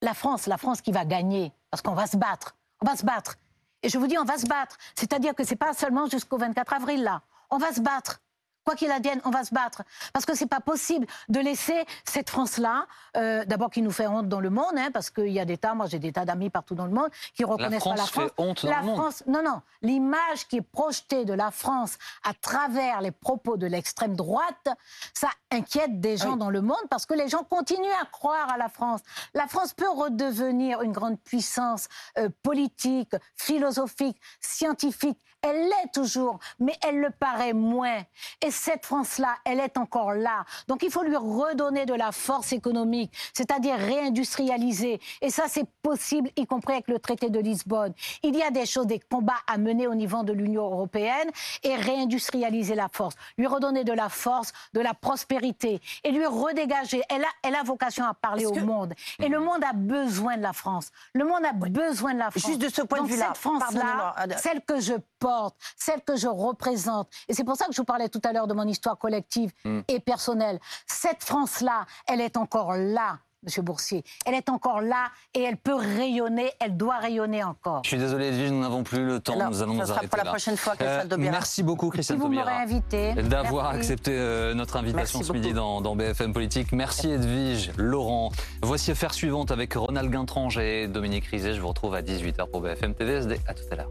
la 0.00 0.14
France, 0.14 0.46
la 0.46 0.56
France 0.56 0.82
qui 0.82 0.92
va 0.92 1.04
gagner, 1.04 1.52
parce 1.70 1.82
qu'on 1.82 1.94
va 1.94 2.06
se 2.06 2.16
battre, 2.16 2.56
on 2.80 2.86
va 2.86 2.96
se 2.96 3.04
battre. 3.04 3.36
Et 3.84 3.90
je 3.90 3.98
vous 3.98 4.06
dis, 4.06 4.16
on 4.16 4.24
va 4.24 4.38
se 4.38 4.46
battre. 4.46 4.78
C'est-à-dire 4.96 5.34
que 5.34 5.44
ce 5.44 5.50
n'est 5.50 5.56
pas 5.56 5.74
seulement 5.74 6.06
jusqu'au 6.08 6.38
24 6.38 6.72
avril, 6.72 7.02
là. 7.02 7.20
On 7.50 7.58
va 7.58 7.70
se 7.70 7.82
battre. 7.82 8.22
Quoi 8.64 8.74
qu'il 8.74 8.90
advienne, 8.90 9.20
on 9.24 9.30
va 9.30 9.44
se 9.44 9.52
battre. 9.52 9.82
Parce 10.12 10.24
que 10.24 10.34
c'est 10.34 10.46
pas 10.46 10.60
possible 10.60 11.06
de 11.28 11.40
laisser 11.40 11.84
cette 12.04 12.30
France-là, 12.30 12.86
euh, 13.16 13.44
d'abord 13.44 13.70
qui 13.70 13.82
nous 13.82 13.90
fait 13.90 14.06
honte 14.06 14.28
dans 14.28 14.40
le 14.40 14.50
monde, 14.50 14.74
hein, 14.76 14.88
parce 14.92 15.10
qu'il 15.10 15.32
y 15.32 15.40
a 15.40 15.44
des 15.44 15.58
tas, 15.58 15.74
moi 15.74 15.86
j'ai 15.86 15.98
des 15.98 16.12
tas 16.12 16.24
d'amis 16.24 16.50
partout 16.50 16.74
dans 16.74 16.86
le 16.86 16.92
monde, 16.92 17.10
qui 17.34 17.44
reconnaissent 17.44 17.84
pas 17.84 17.96
la 17.96 18.06
France. 18.06 18.30
Fait 18.36 18.42
honte 18.42 18.62
la 18.62 18.82
France, 18.82 19.22
non, 19.26 19.42
non. 19.42 19.60
L'image 19.82 20.48
qui 20.48 20.56
est 20.56 20.62
projetée 20.62 21.24
de 21.24 21.34
la 21.34 21.50
France 21.50 21.98
à 22.24 22.32
travers 22.34 23.00
les 23.00 23.10
propos 23.10 23.56
de 23.56 23.66
l'extrême 23.66 24.16
droite, 24.16 24.68
ça 25.12 25.28
inquiète 25.50 26.00
des 26.00 26.16
gens 26.16 26.36
dans 26.36 26.50
le 26.50 26.62
monde 26.62 26.76
parce 26.90 27.06
que 27.06 27.14
les 27.14 27.28
gens 27.28 27.44
continuent 27.44 28.00
à 28.00 28.06
croire 28.06 28.50
à 28.50 28.56
la 28.56 28.68
France. 28.68 29.00
La 29.34 29.46
France 29.46 29.74
peut 29.74 29.90
redevenir 29.90 30.82
une 30.82 30.92
grande 30.92 31.20
puissance 31.20 31.88
euh, 32.18 32.28
politique, 32.42 33.14
philosophique, 33.36 34.20
scientifique. 34.40 35.18
Elle 35.42 35.68
l'est 35.68 35.92
toujours, 35.92 36.38
mais 36.58 36.74
elle 36.82 37.00
le 37.00 37.10
paraît 37.10 37.52
moins. 37.52 38.02
Et 38.40 38.50
cette 38.54 38.86
France-là, 38.86 39.36
elle 39.44 39.60
est 39.60 39.76
encore 39.78 40.12
là. 40.12 40.44
Donc 40.68 40.82
il 40.82 40.90
faut 40.90 41.02
lui 41.02 41.16
redonner 41.16 41.86
de 41.86 41.94
la 41.94 42.12
force 42.12 42.52
économique, 42.52 43.12
c'est-à-dire 43.32 43.76
réindustrialiser. 43.76 45.00
Et 45.20 45.30
ça, 45.30 45.44
c'est 45.48 45.66
possible, 45.82 46.30
y 46.36 46.46
compris 46.46 46.74
avec 46.74 46.88
le 46.88 46.98
traité 46.98 47.30
de 47.30 47.38
Lisbonne. 47.38 47.92
Il 48.22 48.36
y 48.36 48.42
a 48.42 48.50
des 48.50 48.66
choses, 48.66 48.86
des 48.86 49.00
combats 49.00 49.40
à 49.46 49.58
mener 49.58 49.86
au 49.86 49.94
niveau 49.94 50.22
de 50.22 50.32
l'Union 50.32 50.64
européenne 50.64 51.28
et 51.62 51.74
réindustrialiser 51.74 52.74
la 52.74 52.88
force. 52.92 53.14
Lui 53.38 53.46
redonner 53.46 53.84
de 53.84 53.92
la 53.92 54.08
force, 54.08 54.52
de 54.72 54.80
la 54.80 54.94
prospérité 54.94 55.80
et 56.02 56.10
lui 56.10 56.26
redégager. 56.26 57.02
Elle 57.08 57.24
a, 57.24 57.28
elle 57.42 57.54
a 57.54 57.62
vocation 57.62 58.04
à 58.04 58.14
parler 58.14 58.46
au 58.46 58.54
monde. 58.54 58.94
Et 59.18 59.28
le 59.28 59.40
monde 59.40 59.64
a 59.64 59.72
besoin 59.72 60.36
de 60.36 60.42
la 60.42 60.52
France. 60.52 60.90
Le 61.12 61.24
monde 61.24 61.44
a 61.44 61.52
besoin 61.52 62.14
de 62.14 62.18
la 62.18 62.30
France. 62.30 62.46
Juste 62.46 62.60
de 62.60 62.68
ce 62.68 62.82
point 62.82 63.02
de 63.02 63.08
vue-là, 63.08 63.28
cette 63.28 63.38
France-là, 63.38 64.14
celle 64.36 64.60
que 64.62 64.80
je 64.80 64.94
porte, 65.18 65.56
celle 65.76 66.02
que 66.02 66.16
je 66.16 66.28
représente. 66.28 67.08
Et 67.28 67.34
c'est 67.34 67.44
pour 67.44 67.56
ça 67.56 67.66
que 67.66 67.72
je 67.72 67.80
vous 67.80 67.84
parlais 67.84 68.08
tout 68.08 68.20
à 68.24 68.32
l'heure 68.32 68.43
de 68.46 68.54
mon 68.54 68.66
histoire 68.66 68.98
collective 68.98 69.52
hmm. 69.64 69.80
et 69.88 70.00
personnelle. 70.00 70.58
Cette 70.86 71.22
France-là, 71.22 71.86
elle 72.06 72.20
est 72.20 72.36
encore 72.36 72.74
là. 72.74 73.18
Monsieur 73.44 73.62
Boursier. 73.62 74.02
Elle 74.26 74.34
est 74.34 74.48
encore 74.48 74.80
là 74.80 75.10
et 75.34 75.42
elle 75.42 75.56
peut 75.56 75.74
rayonner, 75.74 76.50
elle 76.60 76.76
doit 76.76 76.96
rayonner 76.96 77.44
encore. 77.44 77.82
Je 77.84 77.88
suis 77.88 77.98
désolé, 77.98 78.28
Edwige, 78.28 78.50
nous 78.50 78.60
n'avons 78.60 78.82
plus 78.82 79.04
le 79.04 79.20
temps, 79.20 79.34
nous 79.50 79.62
allons 79.62 79.74
nous 79.74 79.90
arrêter 79.90 80.08
pour 80.08 80.18
la 80.18 80.24
prochaine 80.24 80.56
fois, 80.56 80.74
euh, 80.80 81.04
Merci 81.18 81.62
beaucoup, 81.62 81.90
Christiane 81.90 82.20
si 82.20 82.38
invité. 82.38 83.14
D'avoir 83.22 83.66
accepté 83.66 84.12
euh, 84.14 84.54
notre 84.54 84.76
invitation 84.76 85.22
ce 85.22 85.32
midi 85.32 85.52
dans, 85.52 85.80
dans, 85.80 85.94
BFM 85.94 86.32
Politique. 86.32 86.72
Merci 86.72 87.10
Edwige, 87.10 87.70
Laurent. 87.76 88.30
Voici 88.62 88.90
affaire 88.90 89.12
suivante 89.12 89.50
avec 89.50 89.74
Ronald 89.74 90.10
Guintrange 90.10 90.58
et 90.58 90.88
Dominique 90.88 91.26
Rizet. 91.26 91.54
Je 91.54 91.60
vous 91.60 91.68
retrouve 91.68 91.94
à 91.94 92.02
18h 92.02 92.50
pour 92.50 92.62
BFM 92.62 92.94
TVSD. 92.94 93.40
À 93.46 93.54
tout 93.54 93.64
à 93.70 93.76
l'heure. 93.76 93.90